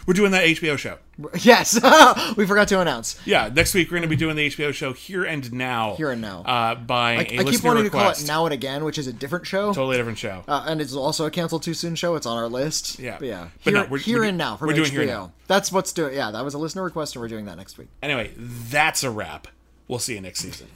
[0.06, 0.98] We're doing that HBO show.
[1.40, 1.76] Yes,
[2.38, 3.18] we forgot to announce.
[3.26, 5.95] Yeah, next week we're going to be doing the HBO show Here and Now.
[5.95, 6.41] Here and Now.
[6.41, 7.86] Uh, by I, keep wanting request.
[7.86, 9.68] to call it Now and Again, which is a different show.
[9.68, 10.44] Totally different show.
[10.45, 12.15] Uh, and it's also a cancel too soon show.
[12.15, 12.99] It's on our list.
[12.99, 13.15] Yeah.
[13.18, 13.48] but yeah.
[13.64, 14.91] But here, no, we're- here we're and now from we're doing HBO.
[14.91, 15.32] Here and Now.
[15.48, 16.14] That's what's doing.
[16.15, 17.88] Yeah, that was a listener request, and we're doing that next week.
[18.03, 19.48] anyway, that's a wrap.
[19.88, 20.68] We'll see you next season.